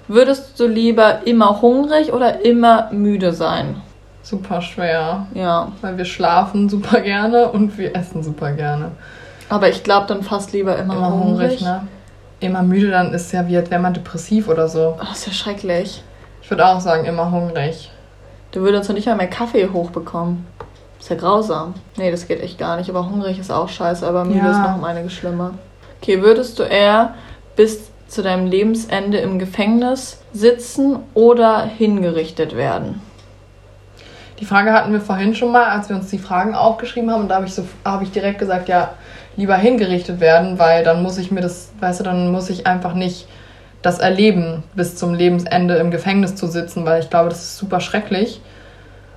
Würdest 0.08 0.58
du 0.60 0.68
lieber 0.68 1.22
immer 1.26 1.62
hungrig 1.62 2.14
oder 2.14 2.46
immer 2.46 2.90
müde 2.92 3.34
sein? 3.34 3.82
Super 4.30 4.62
schwer. 4.62 5.26
Ja. 5.34 5.72
Weil 5.80 5.98
wir 5.98 6.04
schlafen 6.04 6.68
super 6.68 7.00
gerne 7.00 7.48
und 7.50 7.78
wir 7.78 7.96
essen 7.96 8.24
super 8.24 8.52
gerne. 8.52 8.92
Aber 9.48 9.70
ich 9.70 9.84
glaube 9.84 10.06
dann 10.08 10.22
fast 10.22 10.52
lieber 10.52 10.78
immer, 10.78 10.98
Immer 10.98 11.14
hungrig, 11.14 11.62
ne? 11.62 11.88
Immer 12.42 12.62
müde, 12.62 12.92
dann 12.92 13.14
ist 13.14 13.32
ja 13.32 13.48
wie, 13.48 13.56
als 13.56 13.72
wäre 13.72 13.82
man 13.82 13.94
depressiv 13.94 14.50
oder 14.50 14.68
so. 14.68 14.96
Oh, 14.98 15.06
das 15.08 15.20
ist 15.20 15.28
ja 15.28 15.32
schrecklich. 15.32 16.04
Ich 16.42 16.50
würde 16.50 16.66
auch 16.68 16.82
sagen, 16.82 17.06
immer 17.06 17.32
hungrig. 17.32 17.90
Du 18.52 18.60
würdest 18.60 18.90
doch 18.90 18.94
nicht 18.94 19.08
mal 19.08 19.16
mehr 19.16 19.30
Kaffee 19.30 19.70
hochbekommen. 19.72 20.46
Ist 21.00 21.10
ja 21.10 21.16
grausam. 21.16 21.76
Nee, 21.96 22.12
das 22.12 22.28
geht 22.28 22.42
echt 22.44 22.58
gar 22.58 22.76
nicht. 22.76 22.90
Aber 22.90 23.10
hungrig 23.10 23.40
ist 23.40 23.50
auch 23.50 23.70
scheiße, 23.70 24.06
aber 24.06 24.26
müde 24.26 24.40
Ja. 24.40 24.52
ist 24.52 24.60
noch 24.60 24.76
um 24.76 24.84
einiges 24.84 25.14
schlimmer. 25.14 25.52
Okay, 26.02 26.22
würdest 26.22 26.60
du 26.60 26.64
eher 26.64 27.14
bis 27.56 27.92
zu 28.10 28.22
deinem 28.22 28.48
Lebensende 28.48 29.20
im 29.20 29.40
Gefängnis 29.40 30.20
sitzen 30.34 30.98
oder 31.14 31.62
hingerichtet 31.64 32.58
werden? 32.58 33.02
Die 34.40 34.46
Frage 34.46 34.72
hatten 34.72 34.92
wir 34.92 35.02
vorhin 35.02 35.34
schon 35.34 35.52
mal, 35.52 35.66
als 35.66 35.90
wir 35.90 35.96
uns 35.96 36.10
die 36.10 36.20
Fragen 36.20 36.54
aufgeschrieben 36.54 37.12
haben. 37.12 37.22
Und 37.22 37.30
da 37.30 37.36
habe 37.36 37.46
ich, 37.46 37.54
so, 37.54 37.68
habe 37.84 38.04
ich 38.04 38.12
direkt 38.12 38.40
gesagt, 38.40 38.70
ja, 38.70 38.92
lieber 39.36 39.56
hingerichtet 39.56 40.20
werden, 40.20 40.60
weil 40.60 40.84
dann 40.84 41.02
muss 41.02 41.18
ich 41.18 41.32
mir 41.32 41.42
das, 41.42 41.72
weißt 41.80 42.00
du, 42.00 42.04
dann 42.04 42.32
muss 42.32 42.50
ich 42.50 42.68
einfach 42.68 42.94
nicht 42.94 43.28
das 43.82 44.00
erleben, 44.00 44.64
bis 44.76 44.96
zum 44.96 45.14
Lebensende 45.14 45.76
im 45.76 45.92
Gefängnis 45.92 46.36
zu 46.36 46.48
sitzen, 46.48 46.86
weil 46.86 47.02
ich 47.02 47.10
glaube, 47.10 47.30
das 47.30 47.40
ist 47.40 47.58
super 47.58 47.80
schrecklich. 47.80 48.42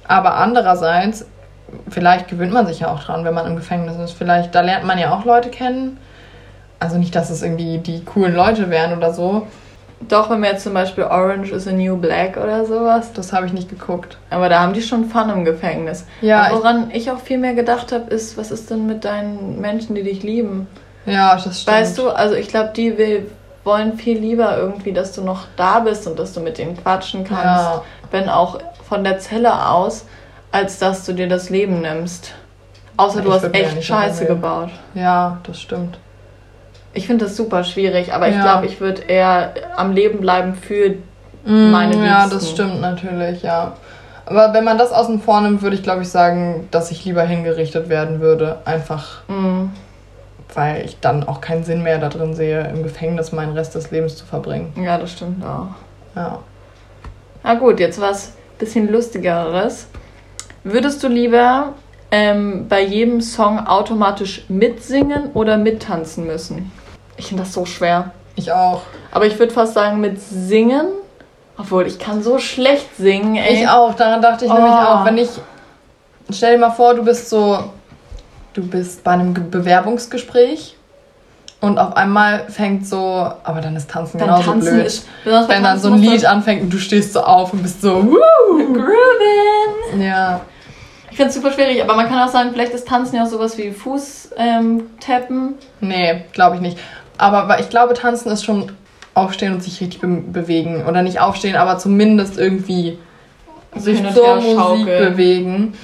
Aber 0.06 0.34
andererseits, 0.34 1.26
vielleicht 1.88 2.28
gewöhnt 2.28 2.52
man 2.52 2.66
sich 2.66 2.80
ja 2.80 2.92
auch 2.92 3.02
dran, 3.02 3.24
wenn 3.24 3.34
man 3.34 3.46
im 3.46 3.56
Gefängnis 3.56 3.96
ist. 3.96 4.12
Vielleicht, 4.12 4.54
da 4.54 4.60
lernt 4.60 4.84
man 4.84 4.98
ja 4.98 5.12
auch 5.12 5.24
Leute 5.24 5.50
kennen. 5.50 5.98
Also 6.78 6.98
nicht, 6.98 7.14
dass 7.14 7.30
es 7.30 7.42
irgendwie 7.42 7.78
die 7.78 8.04
coolen 8.04 8.34
Leute 8.34 8.70
wären 8.70 8.96
oder 8.96 9.12
so. 9.12 9.46
Doch, 10.08 10.30
wenn 10.30 10.40
wir 10.42 10.50
jetzt 10.50 10.64
zum 10.64 10.72
Beispiel 10.74 11.04
Orange 11.04 11.52
is 11.52 11.68
a 11.68 11.72
New 11.72 11.96
Black 11.96 12.36
oder 12.36 12.64
sowas. 12.64 13.12
Das 13.12 13.32
habe 13.32 13.46
ich 13.46 13.52
nicht 13.52 13.68
geguckt. 13.68 14.16
Aber 14.30 14.48
da 14.48 14.60
haben 14.60 14.72
die 14.72 14.82
schon 14.82 15.04
Fun 15.04 15.28
im 15.30 15.44
Gefängnis. 15.44 16.06
Ja, 16.22 16.44
Aber 16.44 16.56
woran 16.56 16.90
ich, 16.92 17.10
auch 17.10 17.18
viel 17.20 17.38
mehr 17.38 17.54
gedacht 17.54 17.92
habe, 17.92 18.12
ist, 18.12 18.36
was 18.38 18.50
ist 18.50 18.70
denn 18.70 18.86
mit 18.86 19.04
deinen 19.04 19.60
Menschen, 19.60 19.94
die 19.94 20.02
dich 20.02 20.22
lieben? 20.22 20.66
Ja, 21.06 21.34
das 21.34 21.60
stimmt. 21.62 21.76
Weißt 21.76 21.98
du, 21.98 22.08
also 22.10 22.34
ich 22.34 22.48
glaube, 22.48 22.70
die 22.74 22.96
will, 22.96 23.30
wollen 23.64 23.94
viel 23.98 24.18
lieber 24.18 24.56
irgendwie, 24.56 24.92
dass 24.92 25.12
du 25.12 25.22
noch 25.22 25.44
da 25.56 25.80
bist 25.80 26.06
und 26.06 26.18
dass 26.18 26.32
du 26.32 26.40
mit 26.40 26.56
denen 26.58 26.76
quatschen 26.82 27.24
kannst, 27.24 27.44
Ja. 27.44 27.82
wenn 28.10 28.28
auch 28.28 28.58
von 28.88 29.04
der 29.04 29.18
Zelle 29.18 29.68
aus, 29.68 30.06
als 30.50 30.78
dass 30.78 31.04
du 31.04 31.12
dir 31.12 31.28
das 31.28 31.50
Leben 31.50 31.82
nimmst. 31.82 32.32
Außer 32.96 33.18
Ja, 33.18 33.22
du 33.22 33.28
ich 33.28 33.34
hast 33.34 33.54
echt 33.54 33.84
Scheiße 33.84 34.26
gebaut. 34.26 34.70
Ja, 34.94 35.38
das 35.46 35.60
stimmt. 35.60 35.98
Ich 36.92 37.06
finde 37.06 37.24
das 37.26 37.36
super 37.36 37.62
schwierig, 37.64 38.12
aber 38.12 38.28
ich 38.28 38.34
Ja. 38.34 38.42
glaube, 38.42 38.66
ich 38.66 38.80
würde 38.80 39.02
eher 39.02 39.52
am 39.76 39.92
Leben 39.92 40.20
bleiben 40.20 40.54
für 40.54 40.96
Mm, 41.44 41.70
meine 41.70 41.94
Ja, 41.94 42.24
Liebsten. 42.24 42.30
das 42.30 42.50
stimmt 42.50 42.80
natürlich, 42.82 43.42
ja. 43.42 43.72
Aber 44.26 44.52
wenn 44.52 44.62
man 44.64 44.76
das 44.76 44.92
außen 44.92 45.20
vor 45.22 45.40
nimmt, 45.40 45.62
würde 45.62 45.74
ich 45.74 45.82
glaube 45.82 46.02
ich 46.02 46.08
sagen, 46.10 46.68
dass 46.70 46.90
ich 46.90 47.04
lieber 47.06 47.22
hingerichtet 47.22 47.88
werden 47.88 48.20
würde. 48.20 48.58
Einfach, 48.66 49.22
Mm, 49.28 49.70
weil 50.54 50.84
ich 50.84 51.00
dann 51.00 51.26
auch 51.26 51.40
keinen 51.40 51.64
Sinn 51.64 51.82
mehr 51.82 51.98
da 51.98 52.08
drin 52.10 52.34
sehe, 52.34 52.68
im 52.68 52.82
Gefängnis 52.82 53.32
meinen 53.32 53.52
Rest 53.56 53.74
des 53.74 53.90
Lebens 53.90 54.16
zu 54.16 54.26
verbringen. 54.26 54.72
ja, 54.84 54.98
das 54.98 55.12
stimmt 55.12 55.42
auch. 55.44 55.68
Ja. 56.14 56.40
Na 57.42 57.54
gut, 57.54 57.80
jetzt 57.80 58.00
was 58.00 58.32
bisschen 58.58 58.92
lustigeres. 58.92 59.86
Würdest 60.64 61.02
du 61.02 61.08
lieber 61.08 61.72
ähm, 62.10 62.66
bei 62.68 62.82
jedem 62.82 63.22
Song 63.22 63.66
automatisch 63.66 64.44
mitsingen 64.48 65.30
oder 65.32 65.56
mittanzen 65.56 66.26
müssen? 66.26 66.70
Ich 67.20 67.26
finde 67.26 67.42
das 67.42 67.52
so 67.52 67.66
schwer. 67.66 68.12
Ich 68.34 68.50
auch. 68.50 68.80
Aber 69.12 69.26
ich 69.26 69.38
würde 69.38 69.52
fast 69.52 69.74
sagen 69.74 70.00
mit 70.00 70.18
singen. 70.20 70.86
Obwohl, 71.58 71.86
ich 71.86 71.98
kann 71.98 72.22
so 72.22 72.38
schlecht 72.38 72.96
singen, 72.96 73.36
ey. 73.36 73.60
Ich 73.62 73.68
auch, 73.68 73.92
daran 73.94 74.22
dachte 74.22 74.46
ich 74.46 74.50
Oh. 74.50 74.54
nämlich 74.54 74.72
auch. 74.72 75.04
Wenn 75.04 75.18
ich, 75.18 75.28
stell 76.32 76.54
dir 76.54 76.58
mal 76.58 76.70
vor, 76.70 76.94
du 76.94 77.04
bist 77.04 77.28
so, 77.28 77.58
du 78.54 78.66
bist 78.66 79.04
bei 79.04 79.10
einem 79.10 79.34
Ge- 79.34 79.44
Bewerbungsgespräch 79.50 80.76
und 81.60 81.78
auf 81.78 81.94
einmal 81.98 82.46
fängt 82.48 82.86
so, 82.86 83.30
aber 83.44 83.60
dann 83.60 83.76
ist 83.76 83.90
Tanzen 83.90 84.16
Dann 84.16 84.28
genauso 84.28 84.52
tanzen 84.52 84.72
blöd. 84.76 84.86
ist. 84.86 85.06
Wenn 85.24 85.62
dann 85.62 85.78
so 85.78 85.88
ein 85.88 85.98
Lied 86.00 86.24
anfängt 86.24 86.62
und 86.62 86.70
du 86.72 86.78
stehst 86.78 87.12
so 87.12 87.20
auf 87.20 87.52
und 87.52 87.62
bist 87.62 87.82
so, 87.82 88.02
Woo! 88.04 88.72
Grooven. 88.72 90.00
Ja. 90.00 90.40
Ich 91.10 91.16
finde 91.16 91.28
es 91.28 91.34
super 91.34 91.52
schwierig, 91.52 91.82
aber 91.82 91.94
man 91.96 92.08
kann 92.08 92.26
auch 92.26 92.32
sagen, 92.32 92.50
vielleicht 92.52 92.72
ist 92.72 92.88
Tanzen 92.88 93.16
ja 93.16 93.24
auch 93.24 93.28
sowas 93.28 93.58
wie 93.58 93.72
Fuß 93.72 94.30
ähm. 94.38 94.84
Nee, 95.80 96.24
glaube 96.32 96.54
ich 96.56 96.62
nicht. 96.62 96.78
Aber 97.20 97.60
ich 97.60 97.68
glaube, 97.68 97.94
tanzen 97.94 98.30
ist 98.32 98.44
schon 98.44 98.72
aufstehen 99.14 99.52
und 99.54 99.62
sich 99.62 99.80
richtig 99.80 100.00
be 100.00 100.06
bewegen. 100.08 100.84
Oder 100.86 101.02
nicht 101.02 101.20
aufstehen, 101.20 101.56
aber 101.56 101.78
zumindest 101.78 102.38
irgendwie 102.38 102.98
sich 103.76 103.98
zur 104.14 104.36
Musik 104.36 104.56
schaukeln. 104.56 104.86
bewegen. 105.12 105.74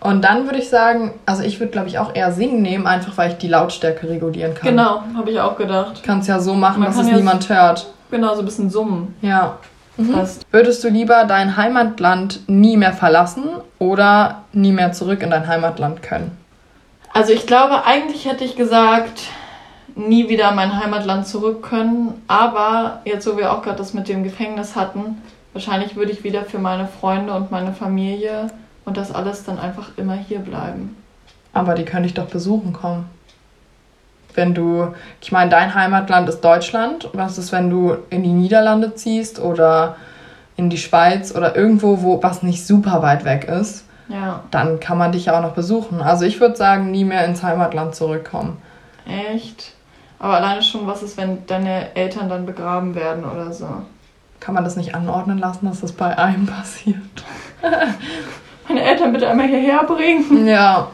Und 0.00 0.24
dann 0.24 0.46
würde 0.46 0.58
ich 0.58 0.68
sagen, 0.70 1.12
also 1.26 1.42
ich 1.42 1.60
würde 1.60 1.72
glaube 1.72 1.88
ich 1.88 1.98
auch 1.98 2.14
eher 2.14 2.32
singen 2.32 2.62
nehmen, 2.62 2.86
einfach 2.86 3.16
weil 3.18 3.32
ich 3.32 3.36
die 3.38 3.48
Lautstärke 3.48 4.08
regulieren 4.08 4.54
kann. 4.54 4.70
Genau, 4.70 5.02
habe 5.14 5.30
ich 5.30 5.38
auch 5.40 5.56
gedacht. 5.56 6.02
Kannst 6.04 6.26
ja 6.28 6.40
so 6.40 6.54
machen, 6.54 6.80
Man 6.80 6.88
dass 6.90 6.98
es 7.00 7.08
ja- 7.08 7.16
niemand 7.16 7.48
hört. 7.48 7.86
Genau, 8.10 8.34
so 8.34 8.40
ein 8.40 8.44
bisschen 8.46 8.70
summen. 8.70 9.14
Ja. 9.20 9.58
Mhm. 9.98 10.12
Passt. 10.12 10.46
Würdest 10.50 10.82
du 10.82 10.88
lieber 10.88 11.24
dein 11.24 11.56
Heimatland 11.56 12.40
nie 12.48 12.76
mehr 12.78 12.94
verlassen 12.94 13.44
oder 13.78 14.42
nie 14.52 14.72
mehr 14.72 14.92
zurück 14.92 15.22
in 15.22 15.30
dein 15.30 15.46
Heimatland 15.46 16.02
können? 16.02 16.36
Also 17.12 17.32
ich 17.32 17.46
glaube, 17.46 17.84
eigentlich 17.84 18.26
hätte 18.26 18.44
ich 18.44 18.56
gesagt, 18.56 19.20
nie 20.08 20.28
wieder 20.28 20.50
in 20.50 20.56
mein 20.56 20.78
Heimatland 20.78 21.26
zurück 21.26 21.62
können. 21.62 22.22
Aber 22.28 23.00
jetzt, 23.04 23.26
wo 23.26 23.36
wir 23.36 23.52
auch 23.52 23.62
gerade 23.62 23.78
das 23.78 23.94
mit 23.94 24.08
dem 24.08 24.24
Gefängnis 24.24 24.76
hatten, 24.76 25.22
wahrscheinlich 25.52 25.96
würde 25.96 26.12
ich 26.12 26.24
wieder 26.24 26.44
für 26.44 26.58
meine 26.58 26.86
Freunde 26.86 27.32
und 27.34 27.50
meine 27.50 27.72
Familie 27.72 28.48
und 28.84 28.96
das 28.96 29.12
alles 29.12 29.44
dann 29.44 29.58
einfach 29.58 29.90
immer 29.96 30.14
hier 30.14 30.40
bleiben. 30.40 30.96
Aber 31.52 31.74
die 31.74 31.84
könnte 31.84 32.06
ich 32.06 32.14
doch 32.14 32.26
besuchen 32.26 32.72
kommen. 32.72 33.08
Wenn 34.34 34.54
du, 34.54 34.94
ich 35.20 35.32
meine, 35.32 35.50
dein 35.50 35.74
Heimatland 35.74 36.28
ist 36.28 36.40
Deutschland. 36.40 37.08
Was 37.12 37.36
ist, 37.36 37.50
wenn 37.50 37.68
du 37.68 37.96
in 38.10 38.22
die 38.22 38.32
Niederlande 38.32 38.94
ziehst 38.94 39.40
oder 39.40 39.96
in 40.56 40.70
die 40.70 40.78
Schweiz 40.78 41.34
oder 41.34 41.56
irgendwo, 41.56 42.02
wo 42.02 42.22
was 42.22 42.42
nicht 42.42 42.64
super 42.64 43.02
weit 43.02 43.24
weg 43.24 43.44
ist? 43.44 43.84
Ja, 44.08 44.42
Dann 44.50 44.80
kann 44.80 44.98
man 44.98 45.12
dich 45.12 45.26
ja 45.26 45.36
auch 45.38 45.42
noch 45.42 45.54
besuchen. 45.54 46.00
Also 46.00 46.24
ich 46.24 46.40
würde 46.40 46.56
sagen, 46.56 46.90
nie 46.90 47.04
mehr 47.04 47.24
ins 47.24 47.42
Heimatland 47.42 47.94
zurückkommen. 47.94 48.58
echt. 49.06 49.74
Aber 50.20 50.34
alleine 50.34 50.62
schon, 50.62 50.86
was 50.86 51.02
ist, 51.02 51.16
wenn 51.16 51.46
deine 51.46 51.96
Eltern 51.96 52.28
dann 52.28 52.44
begraben 52.44 52.94
werden 52.94 53.24
oder 53.24 53.52
so? 53.52 53.66
Kann 54.38 54.54
man 54.54 54.64
das 54.64 54.76
nicht 54.76 54.94
anordnen 54.94 55.38
lassen, 55.38 55.66
dass 55.66 55.80
das 55.80 55.92
bei 55.92 56.16
einem 56.16 56.46
passiert? 56.46 56.96
Meine 58.68 58.82
Eltern 58.82 59.12
bitte 59.12 59.28
einmal 59.28 59.48
hierher 59.48 59.82
bringen. 59.84 60.46
Ja, 60.46 60.88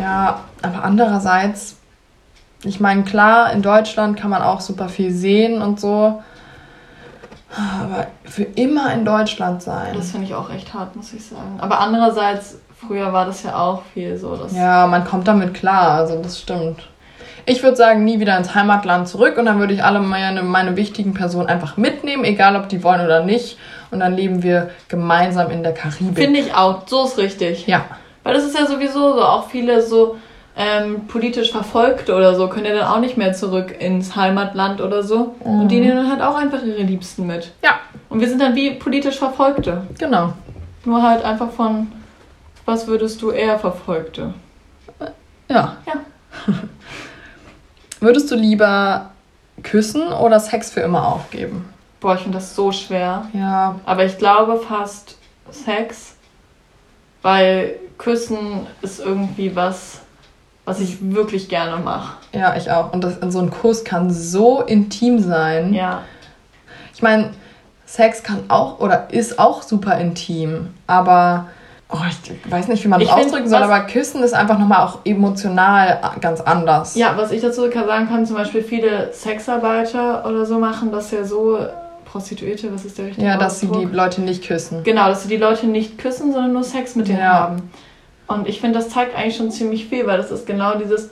ja, 0.00 0.40
aber 0.62 0.84
andererseits, 0.84 1.76
ich 2.62 2.80
meine, 2.80 3.02
klar, 3.02 3.52
in 3.52 3.60
Deutschland 3.60 4.18
kann 4.18 4.30
man 4.30 4.42
auch 4.42 4.60
super 4.60 4.88
viel 4.88 5.10
sehen 5.10 5.60
und 5.60 5.80
so. 5.80 6.22
Aber 7.56 8.06
für 8.24 8.44
immer 8.44 8.92
in 8.92 9.04
Deutschland 9.04 9.62
sein. 9.62 9.94
Das 9.94 10.10
finde 10.10 10.26
ich 10.26 10.34
auch 10.34 10.50
echt 10.50 10.72
hart, 10.74 10.96
muss 10.96 11.12
ich 11.12 11.24
sagen. 11.24 11.58
Aber 11.58 11.80
andererseits, 11.80 12.58
früher 12.86 13.12
war 13.12 13.26
das 13.26 13.42
ja 13.42 13.56
auch 13.56 13.82
viel 13.92 14.16
so. 14.16 14.36
Dass 14.36 14.52
Ja, 14.52 14.86
man 14.86 15.04
kommt 15.04 15.28
damit 15.28 15.54
klar, 15.54 15.90
also 15.92 16.20
das 16.20 16.40
stimmt. 16.40 16.88
Ich 17.46 17.62
würde 17.62 17.76
sagen, 17.76 18.04
nie 18.04 18.20
wieder 18.20 18.36
ins 18.38 18.54
Heimatland 18.54 19.06
zurück 19.08 19.36
und 19.38 19.44
dann 19.46 19.58
würde 19.58 19.74
ich 19.74 19.84
alle 19.84 20.00
meine, 20.00 20.42
meine 20.42 20.76
wichtigen 20.76 21.12
Personen 21.14 21.48
einfach 21.48 21.76
mitnehmen, 21.76 22.24
egal 22.24 22.56
ob 22.56 22.68
die 22.68 22.82
wollen 22.82 23.02
oder 23.04 23.22
nicht. 23.22 23.58
Und 23.90 24.00
dann 24.00 24.14
leben 24.14 24.42
wir 24.42 24.70
gemeinsam 24.88 25.50
in 25.50 25.62
der 25.62 25.72
Karibik. 25.72 26.16
Finde 26.24 26.40
ich 26.40 26.54
auch. 26.54 26.86
So 26.86 27.04
ist 27.04 27.18
richtig. 27.18 27.66
ja, 27.66 27.84
Weil 28.22 28.34
das 28.34 28.44
ist 28.44 28.58
ja 28.58 28.66
sowieso 28.66 29.14
so, 29.14 29.22
auch 29.22 29.48
viele 29.48 29.82
so 29.82 30.16
ähm, 30.56 31.06
politisch 31.06 31.50
Verfolgte 31.52 32.14
oder 32.14 32.34
so 32.34 32.48
können 32.48 32.66
ja 32.66 32.74
dann 32.74 32.86
auch 32.88 33.00
nicht 33.00 33.16
mehr 33.16 33.32
zurück 33.34 33.74
ins 33.78 34.16
Heimatland 34.16 34.80
oder 34.80 35.02
so. 35.02 35.34
Und 35.40 35.68
die 35.68 35.80
nehmen 35.80 35.96
dann 35.96 36.10
halt 36.10 36.22
auch 36.22 36.36
einfach 36.36 36.62
ihre 36.62 36.82
Liebsten 36.82 37.26
mit. 37.26 37.52
ja, 37.62 37.78
Und 38.08 38.20
wir 38.20 38.28
sind 38.28 38.40
dann 38.40 38.54
wie 38.54 38.70
politisch 38.72 39.18
Verfolgte. 39.18 39.82
genau. 39.98 40.32
Nur 40.86 41.02
halt 41.02 41.24
einfach 41.24 41.50
von, 41.50 41.90
was 42.66 42.86
würdest 42.86 43.22
du 43.22 43.30
eher 43.30 43.58
Verfolgte? 43.58 44.34
Ja. 45.48 45.76
Ja. 45.86 45.94
Würdest 48.04 48.30
du 48.30 48.34
lieber 48.34 49.10
küssen 49.62 50.08
oder 50.12 50.38
Sex 50.38 50.70
für 50.70 50.80
immer 50.80 51.08
aufgeben? 51.08 51.64
Boah, 52.00 52.16
ich 52.16 52.20
finde 52.20 52.36
das 52.36 52.54
so 52.54 52.70
schwer. 52.70 53.26
Ja, 53.32 53.76
Aber 53.86 54.04
ich 54.04 54.18
glaube 54.18 54.58
fast 54.58 55.16
Sex, 55.50 56.14
weil 57.22 57.76
Küssen 57.96 58.66
ist 58.82 59.00
irgendwie 59.00 59.56
was, 59.56 60.00
was 60.66 60.80
ich 60.80 60.98
wirklich 61.14 61.48
gerne 61.48 61.82
mache. 61.82 62.18
ja, 62.32 62.54
ich 62.56 62.70
auch. 62.70 62.92
Und 62.92 63.02
das, 63.02 63.16
so 63.32 63.38
ein 63.38 63.50
Kuss 63.50 63.84
kann 63.84 64.10
so 64.10 64.60
intim 64.60 65.18
sein. 65.18 65.72
Ja. 65.72 66.02
Ich 66.92 67.00
meine, 67.00 67.30
Sex 67.86 68.22
kann 68.22 68.44
auch 68.48 68.80
oder 68.80 69.10
ist 69.12 69.38
auch 69.38 69.62
super 69.62 69.96
intim, 69.98 70.74
aber 70.86 71.46
oh, 71.94 71.98
ich 72.44 72.50
weiß 72.52 72.68
nicht, 72.68 72.84
wie 72.84 72.88
man 72.88 73.00
das 73.00 73.08
Ich 73.08 73.14
ausdrücken 73.14 73.48
soll, 73.48 73.62
aber 73.62 73.80
Küssen 73.86 74.22
ist 74.22 74.34
einfach 74.34 74.58
nochmal 74.58 74.86
auch 74.86 74.98
emotional 75.04 76.00
ganz 76.20 76.40
anders. 76.40 76.94
Ja, 76.96 77.14
was 77.16 77.30
ich 77.32 77.40
dazu 77.40 77.70
sagen 77.70 78.08
kann, 78.08 78.26
zum 78.26 78.36
Beispiel 78.36 78.62
viele 78.62 79.12
Sexarbeiter 79.12 80.26
oder 80.26 80.44
so 80.44 80.58
machen 80.58 80.90
das 80.92 81.10
ja 81.10 81.24
so 81.24 81.58
Prostituierte, 82.04 82.72
was 82.72 82.84
ist 82.84 82.98
der 82.98 83.06
richtige 83.06 83.26
Ja, 83.26 83.36
dass 83.36 83.60
sie 83.60 83.66
die 83.66 83.84
Leute 83.86 84.20
nicht 84.20 84.46
küssen. 84.46 84.84
Genau, 84.84 85.08
dass 85.08 85.22
sie 85.22 85.28
die 85.28 85.36
Leute 85.36 85.66
nicht 85.66 85.98
küssen, 85.98 86.32
sondern 86.32 86.52
nur 86.52 86.62
Sex 86.64 86.94
mit 86.94 87.08
denen 87.08 87.18
Ja. 87.18 87.32
haben. 87.34 87.70
Und 88.26 88.48
ich 88.48 88.60
finde, 88.60 88.78
das 88.78 88.88
zeigt 88.88 89.16
eigentlich 89.16 89.36
schon 89.36 89.50
ziemlich 89.50 89.86
viel, 89.86 90.06
weil 90.06 90.16
das 90.16 90.30
ist 90.30 90.46
genau 90.46 90.76
dieses 90.76 91.10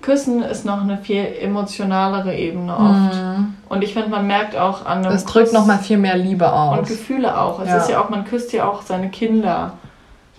Küssen 0.00 0.42
ist 0.42 0.64
noch 0.64 0.82
eine 0.82 0.98
viel 0.98 1.24
emotionalere 1.40 2.34
Ebene 2.34 2.72
oft. 2.72 3.14
Mhm. 3.14 3.54
Und 3.68 3.82
ich 3.84 3.92
finde, 3.94 4.08
man 4.08 4.26
merkt 4.26 4.56
auch 4.56 4.84
an 4.84 4.98
einem 4.98 5.12
Das 5.12 5.24
drückt 5.24 5.52
nochmal 5.52 5.78
viel 5.78 5.98
mehr 5.98 6.16
Liebe 6.16 6.44
und 6.46 6.50
aus. 6.50 6.88
Gefühle 6.88 7.38
auch. 7.38 7.60
Es 7.60 7.68
Ja. 7.68 7.76
ist 7.78 7.88
ja 7.90 8.00
auch, 8.00 8.10
man 8.10 8.24
küsst 8.24 8.52
ja 8.52 8.68
auch 8.68 8.82
seine 8.82 9.10
Kinder 9.10 9.74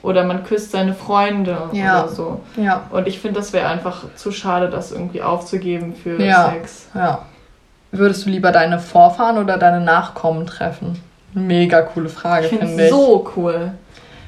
oder 0.03 0.23
man 0.25 0.43
küsst 0.43 0.71
seine 0.71 0.93
Freunde 0.93 1.57
Ja. 1.71 2.03
oder 2.03 2.09
so. 2.11 2.41
Ja, 2.57 2.81
Und 2.91 3.07
ich 3.07 3.19
finde, 3.19 3.39
das 3.39 3.51
wäre 3.53 3.67
einfach 3.67 4.03
zu 4.15 4.31
schade, 4.31 4.69
das 4.69 4.91
irgendwie 4.91 5.23
aufzugeben 5.23 5.95
für 5.95 6.21
Ja. 6.21 6.51
Sex. 6.51 6.87
ja. 6.93 7.19
Würdest 7.91 8.25
du 8.25 8.29
lieber 8.31 8.51
deine 8.51 8.79
Vorfahren 8.79 9.37
oder 9.37 9.57
deine 9.57 9.79
Nachkommen 9.79 10.45
treffen? 10.47 11.01
Mega 11.33 11.81
coole 11.81 12.09
Frage, 12.09 12.43
Ich 12.45 12.49
finde 12.49 12.67
finde 12.67 12.83
es 12.83 12.89
ich. 12.89 12.95
so 12.95 13.31
cool. 13.35 13.71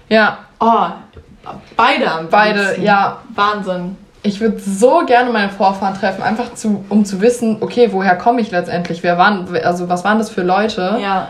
Ja, 0.10 0.38
Oh, 0.60 0.88
beide 1.76 2.10
am 2.12 2.30
beide, 2.30 2.80
ja. 2.82 3.18
Wahnsinn. 3.36 3.98
Ich 4.24 4.40
würde 4.42 4.58
so 4.60 5.04
gerne 5.06 5.30
meine 5.32 5.50
Vorfahren 5.52 5.94
treffen, 5.94 6.24
einfach 6.24 6.56
zu, 6.56 6.84
um 6.90 7.06
zu 7.06 7.22
wissen, 7.22 7.58
okay, 7.62 7.90
woher 7.92 8.16
komme 8.16 8.42
ich 8.42 8.50
letztendlich? 8.52 9.04
Wer 9.04 9.18
waren, 9.20 9.46
also 9.64 9.88
was 9.90 10.04
waren 10.04 10.18
das 10.18 10.30
für 10.32 10.42
Leute? 10.42 10.98
Ja, 11.02 11.28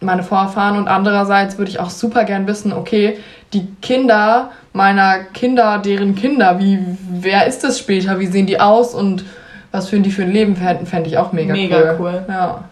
meine 0.00 0.22
Vorfahren 0.22 0.76
und 0.76 0.88
andererseits 0.88 1.56
würde 1.58 1.70
ich 1.70 1.80
auch 1.80 1.90
super 1.90 2.24
gern 2.24 2.46
wissen, 2.46 2.72
okay, 2.72 3.18
die 3.52 3.66
Kinder 3.80 4.50
meiner 4.72 5.20
Kinder, 5.20 5.78
deren 5.78 6.14
Kinder, 6.14 6.58
wie, 6.58 6.78
wer 7.10 7.46
ist 7.46 7.64
das 7.64 7.78
später, 7.78 8.18
wie 8.18 8.26
sehen 8.26 8.46
die 8.46 8.60
aus 8.60 8.94
und 8.94 9.24
was 9.72 9.88
führen 9.88 10.02
die 10.02 10.10
für 10.10 10.22
ein 10.22 10.32
Leben, 10.32 10.54
fände 10.56 10.84
fänd 10.86 11.06
ich 11.06 11.16
auch 11.16 11.32
mega, 11.32 11.52
Mega 11.54 11.78
cool. 11.94 11.96
cool. 11.98 12.24
Ja. 12.28 12.64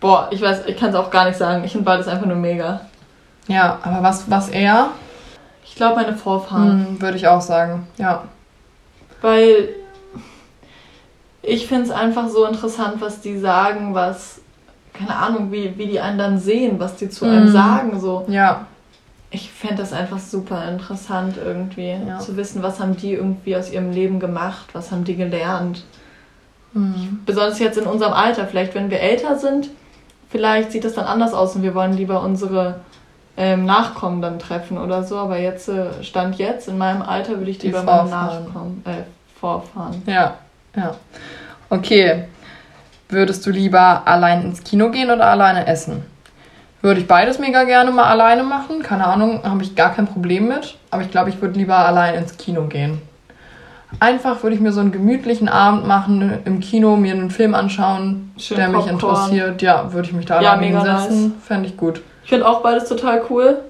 boah, 0.00 0.28
ich 0.30 0.40
weiß, 0.40 0.62
ich 0.66 0.76
kann 0.78 0.90
es 0.90 0.94
auch 0.96 1.10
gar 1.10 1.26
nicht 1.26 1.36
sagen. 1.38 1.64
Ich 1.64 1.72
finde 1.72 1.84
beides 1.84 2.08
einfach 2.08 2.26
nur 2.26 2.36
mega. 2.36 2.80
ja, 3.46 3.78
aber 3.82 4.02
was, 4.02 4.30
was 4.30 4.48
eher, 4.48 4.88
Ich 5.64 5.74
glaube, 5.76 5.96
meine 5.96 6.16
Vorfahren. 6.16 6.86
hm, 6.88 7.02
würde 7.02 7.16
ich 7.18 7.28
auch 7.28 7.40
sagen, 7.42 7.86
ja. 7.98 8.24
Weil 9.20 9.68
ich 11.42 11.66
finde 11.66 11.84
es 11.84 11.90
einfach 11.90 12.28
so 12.28 12.46
interessant, 12.46 12.94
was 13.00 13.20
die 13.20 13.38
sagen, 13.38 13.94
was, 13.94 14.40
keine 14.94 15.14
Ahnung, 15.16 15.52
wie, 15.52 15.76
wie 15.76 15.86
die 15.86 16.00
einen 16.00 16.18
dann 16.18 16.38
sehen, 16.38 16.78
was 16.78 16.96
die 16.96 17.10
zu 17.10 17.24
einem 17.26 17.44
Mhm. 17.46 17.52
sagen. 17.52 18.00
So. 18.00 18.24
Ja, 18.28 18.66
Ich 19.30 19.50
fände 19.50 19.76
das 19.82 19.92
einfach 19.92 20.20
super 20.20 20.68
interessant 20.68 21.36
irgendwie, 21.44 21.96
Ja. 22.08 22.20
zu 22.20 22.36
wissen, 22.36 22.62
was 22.62 22.78
haben 22.78 22.96
die 22.96 23.14
irgendwie 23.14 23.56
aus 23.56 23.68
ihrem 23.72 23.90
Leben 23.90 24.20
gemacht, 24.20 24.66
was 24.72 24.92
haben 24.92 25.02
die 25.04 25.16
gelernt. 25.16 25.84
hm. 26.72 27.20
Besonders 27.26 27.58
jetzt 27.58 27.76
in 27.78 27.86
unserem 27.86 28.12
Alter, 28.12 28.46
vielleicht 28.46 28.74
wenn 28.76 28.90
wir 28.90 29.00
älter 29.00 29.36
sind, 29.38 29.70
vielleicht 30.30 30.70
sieht 30.72 30.84
das 30.84 30.94
dann 30.94 31.04
anders 31.06 31.32
aus 31.34 31.54
und 31.56 31.62
wir 31.62 31.74
wollen 31.74 31.92
lieber 31.94 32.22
unsere 32.22 32.80
ähm, 33.36 33.64
Nachkommen 33.64 34.22
dann 34.22 34.38
treffen 34.38 34.78
oder 34.78 35.02
so. 35.02 35.16
Aber 35.16 35.38
jetzt, 35.38 35.68
äh, 35.68 36.02
Stand 36.04 36.36
jetzt, 36.38 36.68
in 36.68 36.78
meinem 36.78 37.02
Alter, 37.02 37.38
würde 37.38 37.50
ich 37.50 37.60
lieber 37.62 37.82
meine 37.82 38.08
Vorfahren. 38.08 38.44
Nachkommen, 38.44 38.82
äh, 38.86 39.02
Vorfahren. 39.40 40.02
ja, 40.06 40.34
ja. 40.76 40.94
Okay, 41.70 42.24
würdest 43.08 43.44
du 43.46 43.50
lieber 43.50 44.02
allein 44.06 44.42
ins 44.42 44.64
Kino 44.64 44.90
gehen 44.90 45.10
oder 45.10 45.26
alleine 45.26 45.66
essen? 45.66 46.02
Würde 46.82 47.00
ich 47.00 47.06
beides 47.06 47.38
mega 47.38 47.64
gerne 47.64 47.90
mal 47.90 48.04
alleine 48.04 48.42
machen. 48.42 48.82
Keine 48.82 49.06
Ahnung, 49.06 49.40
habe 49.42 49.62
ich 49.62 49.74
gar 49.74 49.94
kein 49.94 50.06
Problem 50.06 50.48
mit. 50.48 50.76
Aber 50.90 51.02
ich 51.02 51.10
glaube, 51.10 51.30
ich 51.30 51.40
würde 51.40 51.58
lieber 51.58 51.76
allein 51.76 52.14
ins 52.14 52.36
Kino 52.36 52.66
gehen. 52.66 53.00
Einfach 54.00 54.42
würde 54.42 54.56
ich 54.56 54.60
mir 54.60 54.72
so 54.72 54.80
einen 54.80 54.92
gemütlichen 54.92 55.48
Abend 55.48 55.86
machen 55.86 56.40
im 56.44 56.60
Kino, 56.60 56.96
mir 56.96 57.12
einen 57.12 57.30
Film 57.30 57.54
anschauen, 57.54 58.32
Schön 58.36 58.56
der 58.56 58.68
mich 58.68 58.86
Popcorn. 58.86 58.94
interessiert. 59.22 59.62
Ja, 59.62 59.92
würde 59.92 60.08
ich 60.08 60.14
mich 60.14 60.26
da 60.26 60.42
Ja, 60.42 60.52
alleine 60.52 60.78
hinsetzen. 60.78 61.34
Fände 61.40 61.68
ich 61.68 61.76
gut. 61.76 62.02
Ich 62.24 62.30
finde 62.30 62.46
auch 62.46 62.60
beides 62.60 62.88
total 62.88 63.22
cool. 63.30 63.60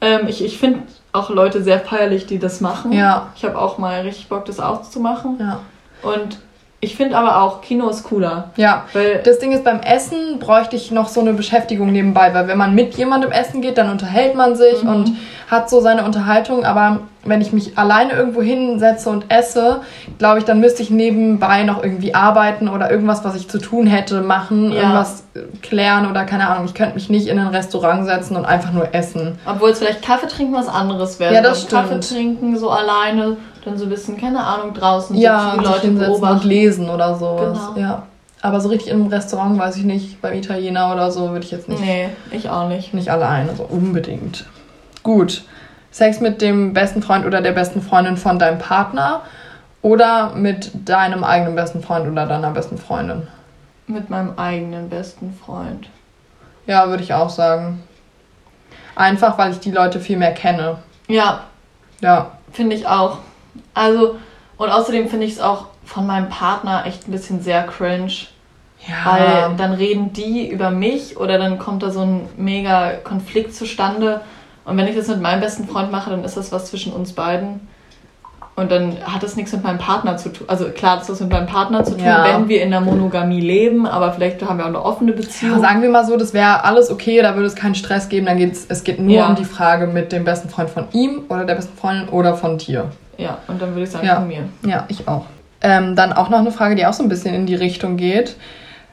Ähm, 0.00 0.28
ich 0.28 0.44
ich 0.44 0.58
finde 0.58 0.80
auch 1.12 1.30
Leute 1.30 1.62
sehr 1.62 1.80
feierlich, 1.80 2.26
die 2.26 2.38
das 2.38 2.60
machen. 2.60 2.92
Ja. 2.92 3.28
Ich 3.34 3.44
habe 3.44 3.58
auch 3.58 3.78
mal 3.78 4.02
richtig 4.02 4.28
Bock, 4.28 4.44
das 4.44 4.60
auch 4.60 4.82
zu 4.82 5.00
machen. 5.00 5.38
Ja. 5.40 5.60
Und 6.02 6.38
ich 6.80 6.94
finde 6.94 7.16
aber 7.16 7.42
auch, 7.42 7.62
Kino 7.62 7.88
ist 7.88 8.04
cooler. 8.04 8.50
Ja. 8.56 8.84
Weil 8.92 9.20
Das 9.24 9.38
Ding 9.38 9.52
ist, 9.52 9.64
beim 9.64 9.80
Essen 9.80 10.38
bräuchte 10.38 10.76
ich 10.76 10.90
noch 10.90 11.08
so 11.08 11.20
eine 11.20 11.32
Beschäftigung 11.32 11.90
nebenbei, 11.90 12.32
weil 12.34 12.46
wenn 12.48 12.58
man 12.58 12.74
mit 12.74 12.94
jemandem 12.94 13.32
essen 13.32 13.62
geht, 13.62 13.78
dann 13.78 13.90
unterhält 13.90 14.34
man 14.34 14.54
sich 14.56 14.82
Mhm. 14.82 14.88
und 14.88 15.12
hat 15.50 15.70
so 15.70 15.80
seine 15.80 16.04
Unterhaltung. 16.04 16.64
Aber 16.64 17.00
wenn 17.24 17.40
ich 17.40 17.52
mich 17.52 17.78
alleine 17.78 18.12
irgendwo 18.12 18.42
hinsetze 18.42 19.08
und 19.10 19.24
esse, 19.32 19.80
glaube 20.18 20.38
ich, 20.38 20.44
dann 20.44 20.60
müsste 20.60 20.82
ich 20.82 20.90
nebenbei 20.90 21.62
noch 21.62 21.82
irgendwie 21.82 22.14
arbeiten 22.14 22.68
oder 22.68 22.90
irgendwas, 22.90 23.24
was 23.24 23.34
ich 23.36 23.48
zu 23.48 23.58
tun 23.58 23.86
hätte, 23.86 24.20
machen, 24.20 24.70
Ja. 24.70 24.80
irgendwas 24.82 25.24
klären 25.62 26.08
oder 26.10 26.24
keine 26.24 26.48
Ahnung. 26.48 26.66
Ich 26.66 26.74
könnte 26.74 26.94
mich 26.94 27.08
nicht 27.08 27.26
in 27.28 27.38
ein 27.38 27.48
Restaurant 27.48 28.04
setzen 28.06 28.36
und 28.36 28.44
einfach 28.44 28.72
nur 28.72 28.94
essen. 28.94 29.38
Obwohl 29.46 29.70
es 29.70 29.78
vielleicht 29.78 30.02
Kaffee 30.02 30.28
trinken 30.28 30.54
was 30.54 30.68
anderes 30.68 31.18
wäre. 31.20 31.34
Ja, 31.34 31.40
das 31.40 31.62
So 31.62 31.68
Kaffee 31.68 32.02
stimmt. 32.02 32.08
trinken 32.10 32.56
so 32.58 32.70
alleine, 32.70 33.36
dann 33.66 33.76
so 33.76 33.84
ein 33.84 33.90
bisschen, 33.90 34.16
keine 34.16 34.42
Ahnung, 34.42 34.72
draußen 34.72 35.16
ja, 35.16 35.50
sitzen, 35.50 35.60
die 35.60 35.88
Leute 35.98 36.22
und 36.32 36.44
lesen 36.44 36.88
oder 36.88 37.16
sowas. 37.16 37.58
Genau. 37.74 37.86
Ja. 37.86 38.02
Aber 38.42 38.60
so 38.60 38.68
richtig 38.68 38.92
einem 38.92 39.08
Restaurant, 39.08 39.58
weiß 39.58 39.76
ich 39.76 39.84
nicht, 39.84 40.20
beim 40.22 40.34
Italiener 40.34 40.92
oder 40.92 41.10
so, 41.10 41.30
würde 41.30 41.44
ich 41.44 41.50
jetzt 41.50 41.68
nicht 41.68 41.80
Nee, 41.80 42.10
ich 42.30 42.48
auch 42.48 42.68
nicht. 42.68 42.94
Nicht 42.94 43.10
alleine, 43.10 43.56
so 43.56 43.64
unbedingt. 43.64 44.44
Gut. 45.02 45.42
Sex 45.90 46.20
mit 46.20 46.40
dem 46.42 46.74
besten 46.74 47.02
Freund 47.02 47.26
oder 47.26 47.40
der 47.40 47.52
besten 47.52 47.82
Freundin 47.82 48.16
von 48.16 48.38
deinem 48.38 48.58
Partner 48.58 49.22
oder 49.82 50.32
mit 50.34 50.70
deinem 50.88 51.24
eigenen 51.24 51.56
besten 51.56 51.82
Freund 51.82 52.06
oder 52.06 52.26
deiner 52.26 52.50
besten 52.50 52.78
Freundin? 52.78 53.26
Mit 53.86 54.10
meinem 54.10 54.34
eigenen 54.36 54.88
besten 54.90 55.32
Freund. 55.44 55.88
Ja, 56.66 56.88
würde 56.88 57.02
ich 57.02 57.14
auch 57.14 57.30
sagen. 57.30 57.82
Einfach, 58.94 59.38
weil 59.38 59.52
ich 59.52 59.60
die 59.60 59.70
Leute 59.70 59.98
viel 59.98 60.18
mehr 60.18 60.34
kenne. 60.34 60.78
Ja, 61.08 61.40
Ja. 62.00 62.32
finde 62.52 62.76
ich 62.76 62.86
auch. 62.86 63.18
Also, 63.76 64.16
und 64.56 64.70
außerdem 64.70 65.08
finde 65.08 65.26
ich 65.26 65.32
es 65.34 65.40
auch 65.40 65.66
von 65.84 66.06
meinem 66.06 66.28
Partner 66.30 66.84
echt 66.86 67.06
ein 67.06 67.12
bisschen 67.12 67.40
sehr 67.42 67.62
cringe. 67.64 68.10
Weil 69.04 69.26
Ja. 69.26 69.48
dann 69.56 69.72
reden 69.72 70.12
die 70.12 70.48
über 70.48 70.70
mich 70.70 71.16
oder 71.16 71.38
dann 71.38 71.58
kommt 71.58 71.82
da 71.82 71.90
so 71.90 72.00
ein 72.02 72.28
mega 72.36 72.92
Konflikt 73.04 73.54
zustande. 73.54 74.20
Und 74.64 74.76
wenn 74.76 74.86
ich 74.88 74.96
das 74.96 75.08
mit 75.08 75.20
meinem 75.20 75.40
besten 75.40 75.66
Freund 75.68 75.90
mache, 75.92 76.10
dann 76.10 76.24
ist 76.24 76.36
das 76.36 76.52
was 76.52 76.66
zwischen 76.66 76.92
uns 76.92 77.12
beiden. 77.12 77.68
Und 78.54 78.70
dann 78.70 78.96
hat 79.04 79.22
das 79.22 79.36
nichts 79.36 79.52
mit 79.52 79.62
meinem 79.64 79.78
Partner 79.78 80.16
zu 80.16 80.30
tun. 80.30 80.46
Also 80.48 80.70
klar, 80.70 80.96
das 80.96 81.08
hat 81.10 81.20
mit 81.20 81.30
meinem 81.30 81.46
Partner 81.46 81.84
zu 81.84 81.92
tun, 81.92 82.04
Ja. 82.06 82.24
wenn 82.24 82.48
wir 82.48 82.62
in 82.62 82.70
der 82.70 82.80
Monogamie 82.80 83.40
leben, 83.40 83.86
aber 83.86 84.12
vielleicht 84.12 84.42
haben 84.42 84.56
wir 84.58 84.64
auch 84.64 84.68
eine 84.68 84.82
offene 84.82 85.10
Ja, 85.12 85.16
Beziehung. 85.18 85.60
sagen 85.60 85.82
wir 85.82 85.90
mal 85.90 86.06
so, 86.06 86.16
das 86.16 86.32
wäre 86.32 86.64
alles 86.64 86.90
okay, 86.90 87.20
da 87.20 87.34
würde 87.34 87.48
es 87.48 87.54
keinen 87.54 87.74
Stress 87.74 88.08
geben. 88.08 88.24
Dann 88.26 88.38
geht's, 88.38 88.64
es 88.68 88.82
geht 88.82 88.98
nur 88.98 89.14
Ja. 89.16 89.26
um 89.28 89.34
die 89.34 89.44
Frage 89.44 89.86
mit 89.86 90.10
dem 90.12 90.24
besten 90.24 90.48
Freund 90.48 90.70
von 90.70 90.84
ihm 90.92 91.24
oder 91.28 91.44
der 91.44 91.56
besten 91.56 91.76
Freundin 91.76 92.08
oder 92.08 92.34
von 92.34 92.56
dir. 92.56 92.90
Ja, 93.18 93.38
und 93.48 93.60
dann 93.60 93.70
würde 93.70 93.82
ich 93.84 93.90
sagen 93.90 94.06
Ja. 94.06 94.16
von 94.16 94.28
mir. 94.28 94.48
Ja, 94.64 94.84
ich 94.88 95.08
auch. 95.08 95.26
Ähm, 95.62 95.96
dann 95.96 96.12
auch 96.12 96.28
noch 96.28 96.38
eine 96.38 96.52
Frage, 96.52 96.74
die 96.74 96.86
auch 96.86 96.92
so 96.92 97.02
ein 97.02 97.08
bisschen 97.08 97.34
in 97.34 97.46
die 97.46 97.54
Richtung 97.54 97.96
geht. 97.96 98.36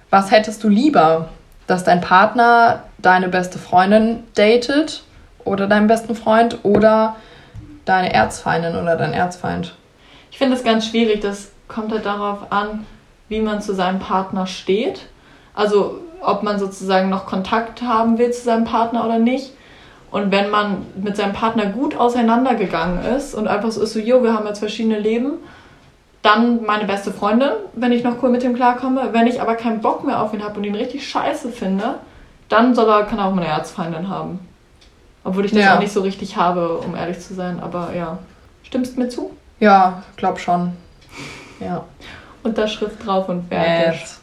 Was 0.09 0.31
hättest 0.31 0.63
du 0.63 0.69
lieber, 0.69 1.29
dass 1.67 1.83
dein 1.83 2.01
Partner 2.01 2.83
deine 2.99 3.27
beste 3.27 3.59
Freundin 3.59 4.23
datet 4.35 5.03
oder 5.43 5.67
deinen 5.67 5.87
besten 5.87 6.15
Freund 6.15 6.59
oder 6.63 7.15
deine 7.85 8.13
Erzfeindin 8.13 8.75
oder 8.75 8.95
dein 8.95 9.13
Erzfeind? 9.13 9.75
Ich 10.31 10.37
finde 10.37 10.55
es 10.55 10.63
ganz 10.63 10.87
schwierig. 10.87 11.21
Das 11.21 11.51
kommt 11.67 11.91
halt 11.91 12.05
darauf 12.05 12.51
an, 12.51 12.85
wie 13.29 13.41
man 13.41 13.61
zu 13.61 13.73
seinem 13.73 13.99
Partner 13.99 14.47
steht. 14.47 15.01
Also 15.53 15.99
ob 16.21 16.43
man 16.43 16.57
sozusagen 16.59 17.09
noch 17.09 17.25
Kontakt 17.25 17.81
haben 17.81 18.17
will 18.17 18.31
zu 18.31 18.43
seinem 18.43 18.63
Partner 18.63 19.05
oder 19.05 19.19
nicht. 19.19 19.51
Und 20.13 20.31
wenn 20.31 20.51
man 20.51 20.85
mit 20.95 21.17
seinem 21.17 21.33
Partner 21.33 21.65
gut 21.65 21.95
auseinandergegangen 21.97 23.03
ist 23.15 23.33
und 23.33 23.47
einfach 23.47 23.71
so 23.71 23.81
ist, 23.81 23.93
so, 23.93 23.99
jo, 23.99 24.21
wir 24.21 24.35
haben 24.35 24.45
jetzt 24.45 24.59
verschiedene 24.59 24.99
Leben, 24.99 25.39
dann 26.21 26.63
meine 26.63 26.85
beste 26.85 27.11
Freundin, 27.11 27.49
wenn 27.73 27.91
ich 27.91 28.03
noch 28.03 28.21
cool 28.21 28.29
mit 28.29 28.43
ihm 28.43 28.53
klarkomme. 28.53 29.09
Wenn 29.11 29.25
ich 29.25 29.41
aber 29.41 29.55
keinen 29.55 29.81
Bock 29.81 30.03
mehr 30.05 30.21
auf 30.21 30.31
ihn 30.31 30.43
habe 30.43 30.57
und 30.57 30.65
ihn 30.65 30.75
richtig 30.75 31.09
scheiße 31.09 31.49
finde, 31.51 31.95
dann 32.47 32.75
soll 32.75 32.87
er, 32.91 33.05
kann 33.05 33.17
er 33.17 33.25
auch 33.25 33.33
meine 33.33 33.47
Erzfeindin 33.47 34.07
haben. 34.07 34.39
Obwohl 35.23 35.45
ich 35.45 35.51
das 35.51 35.61
Ja. 35.61 35.75
auch 35.75 35.79
nicht 35.79 35.91
so 35.91 36.01
richtig 36.01 36.37
habe, 36.37 36.77
um 36.77 36.95
ehrlich 36.95 37.19
zu 37.19 37.33
sein. 37.33 37.59
Aber 37.59 37.89
ja. 37.97 38.19
Stimmst 38.61 38.99
mir 38.99 39.09
zu? 39.09 39.31
Ja, 39.59 40.03
glaub 40.15 40.39
schon. 40.39 40.73
Ja. 41.59 41.85
Unterschrift 42.43 43.03
drauf 43.03 43.29
und 43.29 43.47
fertig. 43.49 43.99
Yes. 43.99 44.21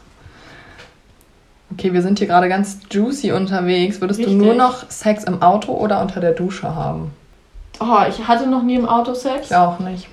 Okay, 1.73 1.93
wir 1.93 2.01
sind 2.01 2.19
hier 2.19 2.27
gerade 2.27 2.49
ganz 2.49 2.79
juicy 2.91 3.31
unterwegs. 3.31 4.01
Würdest 4.01 4.19
Richtig. 4.19 4.37
du 4.37 4.43
nur 4.43 4.53
noch 4.53 4.89
Sex 4.89 5.23
im 5.23 5.41
Auto 5.41 5.71
oder 5.73 6.01
unter 6.01 6.19
der 6.19 6.31
Dusche 6.31 6.75
haben? 6.75 7.11
Oh, 7.79 7.99
ich 8.07 8.27
hatte 8.27 8.47
noch 8.47 8.63
nie 8.63 8.75
im 8.75 8.87
Auto 8.87 9.13
Sex. 9.13 9.49
Ich 9.49 9.55
auch 9.55 9.79
nicht. 9.79 10.07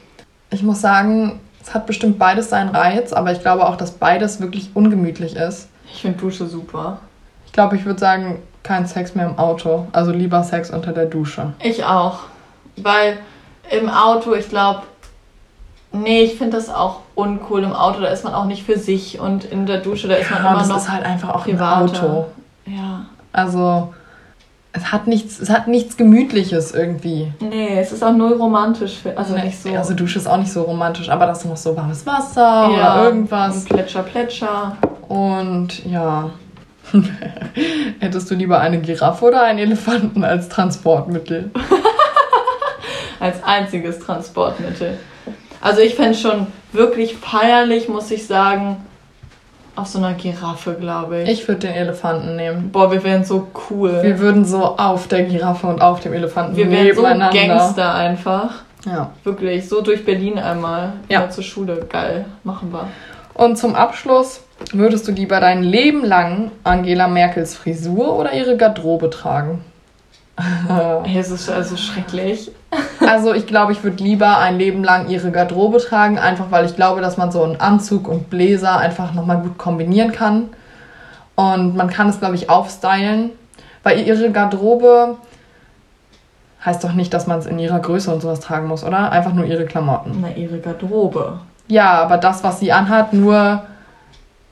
Ich 0.50 0.62
muss 0.62 0.80
sagen, 0.80 1.40
es 1.62 1.74
hat 1.74 1.86
bestimmt 1.86 2.18
beides 2.18 2.48
seinen 2.48 2.70
Reiz, 2.74 3.12
aber 3.12 3.32
ich 3.32 3.40
glaube 3.40 3.66
auch, 3.66 3.76
dass 3.76 3.90
beides 3.90 4.40
wirklich 4.40 4.70
ungemütlich 4.74 5.36
ist. 5.36 5.68
Ich 5.92 6.02
finde 6.02 6.18
Dusche 6.18 6.46
super. 6.46 6.98
Ich 7.46 7.52
glaube, 7.52 7.76
ich 7.76 7.84
würde 7.84 7.98
sagen, 7.98 8.38
kein 8.62 8.86
Sex 8.86 9.14
mehr 9.14 9.26
im 9.26 9.38
Auto. 9.38 9.86
Also 9.92 10.12
lieber 10.12 10.42
Sex 10.42 10.70
unter 10.70 10.92
der 10.92 11.06
Dusche. 11.06 11.52
Ich 11.62 11.84
auch. 11.84 12.20
Weil 12.76 13.18
im 13.70 13.88
Auto, 13.90 14.34
ich 14.34 14.48
glaube, 14.48 14.82
nee, 15.92 16.22
ich 16.22 16.36
finde 16.36 16.56
das 16.56 16.68
auch 16.68 17.00
uncool 17.14 17.62
im 17.62 17.72
Auto. 17.72 18.00
Da 18.00 18.08
ist 18.08 18.24
man 18.24 18.34
auch 18.34 18.44
nicht 18.44 18.64
für 18.64 18.78
sich 18.78 19.20
und 19.20 19.44
in 19.44 19.66
der 19.66 19.78
Dusche, 19.78 20.08
da 20.08 20.14
ist 20.14 20.30
man 20.30 20.42
Ja, 20.42 20.50
immer 20.50 20.58
das 20.60 20.68
noch 20.68 20.76
ist 20.78 20.90
halt 20.90 21.04
einfach 21.04 21.30
auch 21.30 21.46
ein 21.46 21.52
privater. 21.52 22.02
Auto. 22.02 22.26
Ja. 22.66 23.06
Also, 23.32 23.92
es 24.72 24.92
hat 24.92 25.06
nichts, 25.06 25.40
es 25.40 25.50
hat 25.50 25.68
nichts 25.68 25.96
Gemütliches 25.96 26.72
irgendwie. 26.72 27.32
Nee, 27.40 27.78
es 27.78 27.92
ist 27.92 28.02
auch 28.04 28.12
null 28.12 28.34
romantisch. 28.34 28.98
Für, 28.98 29.16
also 29.16 29.34
Nee, 29.34 29.44
nicht 29.44 29.62
so. 29.62 29.70
Also 29.70 29.94
Dusche 29.94 30.18
ist 30.18 30.26
auch 30.26 30.36
nicht 30.36 30.52
so 30.52 30.62
romantisch, 30.62 31.08
aber 31.08 31.26
das 31.26 31.38
ist 31.38 31.44
noch 31.46 31.56
so 31.56 31.76
warmes 31.76 32.06
Wasser 32.06 32.70
ja, 32.76 32.94
oder 32.94 33.04
irgendwas. 33.04 33.56
Und 33.56 33.68
Plätscher, 33.68 34.02
Plätscher. 34.02 34.76
Und 35.08 35.84
ja. 35.86 36.30
Hättest 38.00 38.30
du 38.30 38.34
lieber 38.34 38.60
eine 38.60 38.80
Giraffe 38.80 39.26
oder 39.26 39.42
einen 39.42 39.58
Elefanten 39.58 40.24
als 40.24 40.48
Transportmittel? 40.48 41.50
als 43.20 43.42
einziges 43.44 43.98
Transportmittel. 43.98 44.98
Also 45.60 45.80
ich 45.80 45.94
fände 45.94 46.16
schon 46.16 46.46
wirklich 46.72 47.16
feierlich, 47.16 47.88
muss 47.88 48.10
ich 48.10 48.26
sagen, 48.26 48.84
auf 49.78 49.86
so 49.86 49.98
einer 49.98 50.14
Giraffe, 50.14 50.74
glaube 50.74 51.22
ich. 51.22 51.28
Ich 51.28 51.48
würde 51.48 51.60
den 51.68 51.74
Elefanten 51.74 52.36
nehmen. 52.36 52.70
Boah, 52.70 52.90
wir 52.90 53.02
wären 53.04 53.24
so 53.24 53.48
cool. 53.70 54.02
Wir 54.02 54.18
würden 54.18 54.44
so 54.44 54.76
auf 54.76 55.06
der 55.06 55.22
Giraffe 55.22 55.68
und 55.68 55.80
auf 55.80 56.00
dem 56.00 56.12
Elefanten 56.12 56.56
Wir 56.56 56.70
wären 56.70 56.94
so. 56.94 57.02
Gangster 57.02 57.94
einfach. 57.94 58.50
Ja. 58.84 59.12
Wirklich, 59.24 59.68
so 59.68 59.80
durch 59.80 60.04
Berlin 60.04 60.38
einmal. 60.38 60.94
Ja. 61.08 61.30
Zur 61.30 61.44
Schule. 61.44 61.86
Geil, 61.88 62.26
machen 62.42 62.72
wir. 62.72 62.88
Und 63.34 63.56
zum 63.56 63.76
Abschluss, 63.76 64.42
würdest 64.72 65.06
du 65.06 65.12
lieber 65.12 65.38
dein 65.40 65.62
Leben 65.62 66.04
lang 66.04 66.50
Angela 66.64 67.06
Merkels 67.06 67.54
Frisur 67.54 68.16
oder 68.16 68.32
ihre 68.32 68.56
Garderobe 68.56 69.10
tragen? 69.10 69.64
Hey, 71.04 71.18
es 71.18 71.30
ist 71.30 71.48
also 71.50 71.76
schrecklich. 71.76 72.52
Also 73.08 73.32
ich 73.32 73.46
glaube, 73.46 73.72
ich 73.72 73.82
würde 73.82 74.02
lieber 74.04 74.38
ein 74.38 74.58
Leben 74.58 74.84
lang 74.84 75.08
ihre 75.08 75.30
Garderobe 75.30 75.78
tragen, 75.78 76.18
einfach 76.18 76.50
weil 76.50 76.66
ich 76.66 76.76
glaube, 76.76 77.00
dass 77.00 77.16
man 77.16 77.32
so 77.32 77.42
einen 77.42 77.58
Anzug 77.58 78.06
und 78.06 78.28
Bläser 78.28 78.76
einfach 78.76 79.14
nochmal 79.14 79.38
gut 79.38 79.56
kombinieren 79.56 80.12
kann. 80.12 80.50
Und 81.34 81.74
man 81.74 81.88
kann 81.88 82.10
es, 82.10 82.18
glaube 82.18 82.34
ich, 82.34 82.50
aufstylen. 82.50 83.30
Weil 83.82 84.06
ihre 84.06 84.30
Garderobe 84.30 85.16
heißt 86.62 86.84
doch 86.84 86.92
nicht, 86.92 87.14
dass 87.14 87.26
man 87.26 87.38
es 87.38 87.46
in 87.46 87.58
ihrer 87.58 87.80
Größe 87.80 88.12
und 88.12 88.20
sowas 88.20 88.40
tragen 88.40 88.66
muss, 88.66 88.84
oder? 88.84 89.10
Einfach 89.10 89.32
nur 89.32 89.46
ihre 89.46 89.64
Klamotten. 89.64 90.18
Na, 90.20 90.28
ihre 90.36 90.58
Garderobe. 90.58 91.40
Ja, 91.68 92.02
aber 92.02 92.18
das, 92.18 92.44
was 92.44 92.60
sie 92.60 92.72
anhat, 92.72 93.14
nur... 93.14 93.62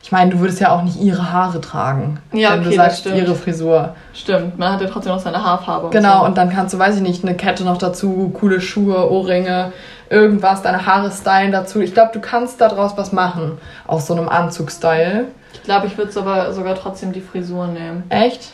Ich 0.06 0.12
meine, 0.12 0.30
du 0.30 0.38
würdest 0.38 0.60
ja 0.60 0.70
auch 0.70 0.84
nicht 0.84 1.00
ihre 1.00 1.32
Haare 1.32 1.60
tragen. 1.60 2.20
Ja, 2.32 2.52
wenn 2.52 2.60
du 2.62 2.68
okay, 2.68 2.76
das 2.76 3.02
sagst, 3.02 3.06
ihre 3.06 3.34
Frisur. 3.34 3.96
Stimmt, 4.14 4.56
man 4.56 4.72
hat 4.72 4.80
ja 4.80 4.86
trotzdem 4.86 5.12
noch 5.12 5.18
seine 5.18 5.42
Haarfarbe. 5.42 5.90
Genau, 5.90 6.20
so. 6.20 6.26
und 6.26 6.38
dann 6.38 6.48
kannst 6.48 6.72
du, 6.72 6.78
weiß 6.78 6.94
ich 6.94 7.02
nicht, 7.02 7.24
eine 7.24 7.34
Kette 7.34 7.64
noch 7.64 7.76
dazu, 7.76 8.30
coole 8.32 8.60
Schuhe, 8.60 9.10
Ohrringe, 9.10 9.72
irgendwas, 10.08 10.62
deine 10.62 10.86
Haare 10.86 11.10
stylen 11.10 11.50
dazu. 11.50 11.80
Ich 11.80 11.92
glaube, 11.92 12.10
du 12.12 12.20
kannst 12.20 12.60
daraus 12.60 12.96
was 12.96 13.10
machen. 13.10 13.58
Aus 13.88 14.06
so 14.06 14.14
einem 14.14 14.28
Anzug-Style. 14.28 15.24
Ich 15.54 15.64
glaube, 15.64 15.88
ich 15.88 15.98
würde 15.98 16.12
sogar 16.12 16.74
trotzdem 16.80 17.12
die 17.12 17.20
Frisur 17.20 17.66
nehmen. 17.66 18.04
Echt? 18.08 18.50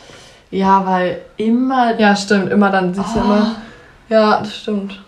Ja, 0.49 0.83
weil 0.87 1.21
immer. 1.37 1.99
Ja, 1.99 2.15
stimmt. 2.15 2.51
Immer 2.51 2.71
dann 2.71 2.95
siehst 2.95 3.15
du 3.15 3.19
Oh. 3.19 3.23
immer. 3.25 3.51
Ja, 4.09 4.39
das 4.39 4.55
stimmt. 4.55 4.99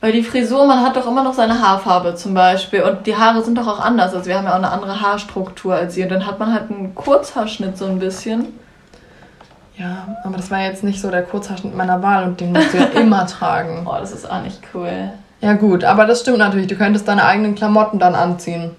Weil 0.00 0.12
die 0.12 0.22
Frisur, 0.22 0.64
man 0.66 0.84
hat 0.84 0.94
doch 0.96 1.06
immer 1.08 1.24
noch 1.24 1.34
seine 1.34 1.60
Haarfarbe 1.60 2.14
zum 2.14 2.32
Beispiel. 2.32 2.82
Und 2.82 3.06
die 3.06 3.16
Haare 3.16 3.42
sind 3.42 3.58
doch 3.58 3.66
auch 3.66 3.80
anders. 3.80 4.14
Also 4.14 4.26
wir 4.26 4.36
haben 4.38 4.44
ja 4.44 4.52
auch 4.52 4.56
eine 4.58 4.70
andere 4.70 5.00
Haarstruktur 5.00 5.74
als 5.74 5.94
sie. 5.94 6.04
Und 6.04 6.10
dann 6.10 6.24
hat 6.26 6.38
man 6.38 6.52
halt 6.52 6.70
einen 6.70 6.94
Kurzhaarschnitt 6.94 7.76
so 7.76 7.86
ein 7.86 7.98
bisschen. 7.98 8.46
Ja, 9.76 10.08
aber 10.24 10.36
das 10.36 10.50
war 10.50 10.60
jetzt 10.60 10.84
nicht 10.84 11.00
so 11.00 11.10
der 11.10 11.22
Kurzhaarschnitt 11.22 11.76
meiner 11.76 12.02
Wahl 12.02 12.24
und 12.24 12.40
den 12.40 12.52
musst 12.52 12.72
du 12.74 12.78
ja 12.78 12.84
immer 13.00 13.26
tragen. 13.26 13.86
Oh, 13.88 13.96
das 13.98 14.12
ist 14.12 14.28
auch 14.30 14.42
nicht 14.42 14.60
cool. 14.74 15.10
Ja, 15.40 15.54
gut, 15.54 15.84
aber 15.84 16.04
das 16.04 16.20
stimmt 16.20 16.38
natürlich. 16.38 16.66
Du 16.68 16.76
könntest 16.76 17.06
deine 17.06 17.24
eigenen 17.24 17.54
Klamotten 17.54 17.98
dann 17.98 18.14
anziehen. 18.16 18.72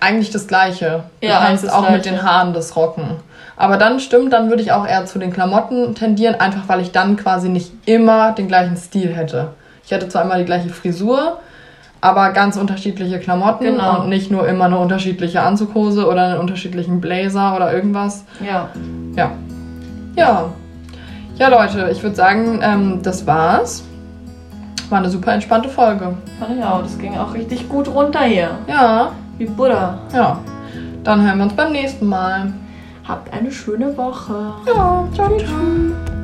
Eigentlich 0.00 0.30
das 0.30 0.46
Gleiche. 0.46 1.04
Du 1.20 1.26
Ja, 1.26 1.40
kannst 1.44 1.64
das 1.64 1.72
auch 1.72 1.82
mit 1.90 2.02
Gleiche. 2.02 2.10
den 2.10 2.22
Haaren 2.22 2.52
das 2.52 2.76
rocken. 2.76 3.10
Aber 3.56 3.76
dann 3.76 3.98
stimmt, 3.98 4.32
dann 4.32 4.50
würde 4.50 4.62
ich 4.62 4.70
auch 4.70 4.86
eher 4.86 5.04
zu 5.06 5.18
den 5.18 5.32
Klamotten 5.32 5.96
tendieren, 5.96 6.36
einfach 6.40 6.68
weil 6.68 6.80
ich 6.80 6.92
dann 6.92 7.16
quasi 7.16 7.48
nicht 7.48 7.72
immer 7.86 8.30
den 8.32 8.46
gleichen 8.46 8.76
Stil 8.76 9.14
hätte. 9.14 9.48
Ich 9.88 9.92
hätte 9.92 10.06
zwar 10.10 10.24
immer 10.24 10.36
die 10.36 10.44
gleiche 10.44 10.68
Frisur, 10.68 11.38
aber 12.02 12.28
ganz 12.32 12.58
unterschiedliche 12.58 13.18
Klamotten 13.20 13.64
Genau. 13.64 14.02
und 14.02 14.10
nicht 14.10 14.30
nur 14.30 14.46
immer 14.46 14.66
eine 14.66 14.76
unterschiedliche 14.76 15.40
Anzughose 15.40 16.06
oder 16.06 16.24
einen 16.26 16.40
unterschiedlichen 16.40 17.00
Blazer 17.00 17.56
oder 17.56 17.72
irgendwas. 17.72 18.22
Ja. 18.46 18.68
Ja. 19.16 19.30
Ja. 20.14 20.44
Ja, 21.36 21.48
Leute, 21.48 21.88
ich 21.90 22.02
würde 22.02 22.14
sagen, 22.16 22.60
ähm, 22.62 22.98
das 23.02 23.26
war's. 23.26 23.82
War 24.90 24.98
eine 24.98 25.08
super 25.08 25.32
entspannte 25.32 25.70
Folge. 25.70 26.12
Fand 26.38 26.58
ich 26.58 26.62
auch. 26.62 26.82
Das 26.82 26.98
ging 26.98 27.16
auch 27.16 27.32
richtig 27.32 27.66
gut 27.70 27.88
runter 27.88 28.20
hier. 28.24 28.50
Ja, 28.66 29.12
Wie 29.38 29.46
Buddha. 29.46 30.00
ja. 30.12 30.38
Dann 31.02 31.24
hören 31.26 31.38
wir 31.38 31.44
uns 31.44 31.54
beim 31.54 31.72
nächsten 31.72 32.04
Mal. 32.06 32.52
Habt 33.08 33.32
eine 33.32 33.50
schöne 33.50 33.96
Woche. 33.96 34.34
Ja, 34.66 35.08
ciao, 35.14 35.38
ciao. 35.38 36.17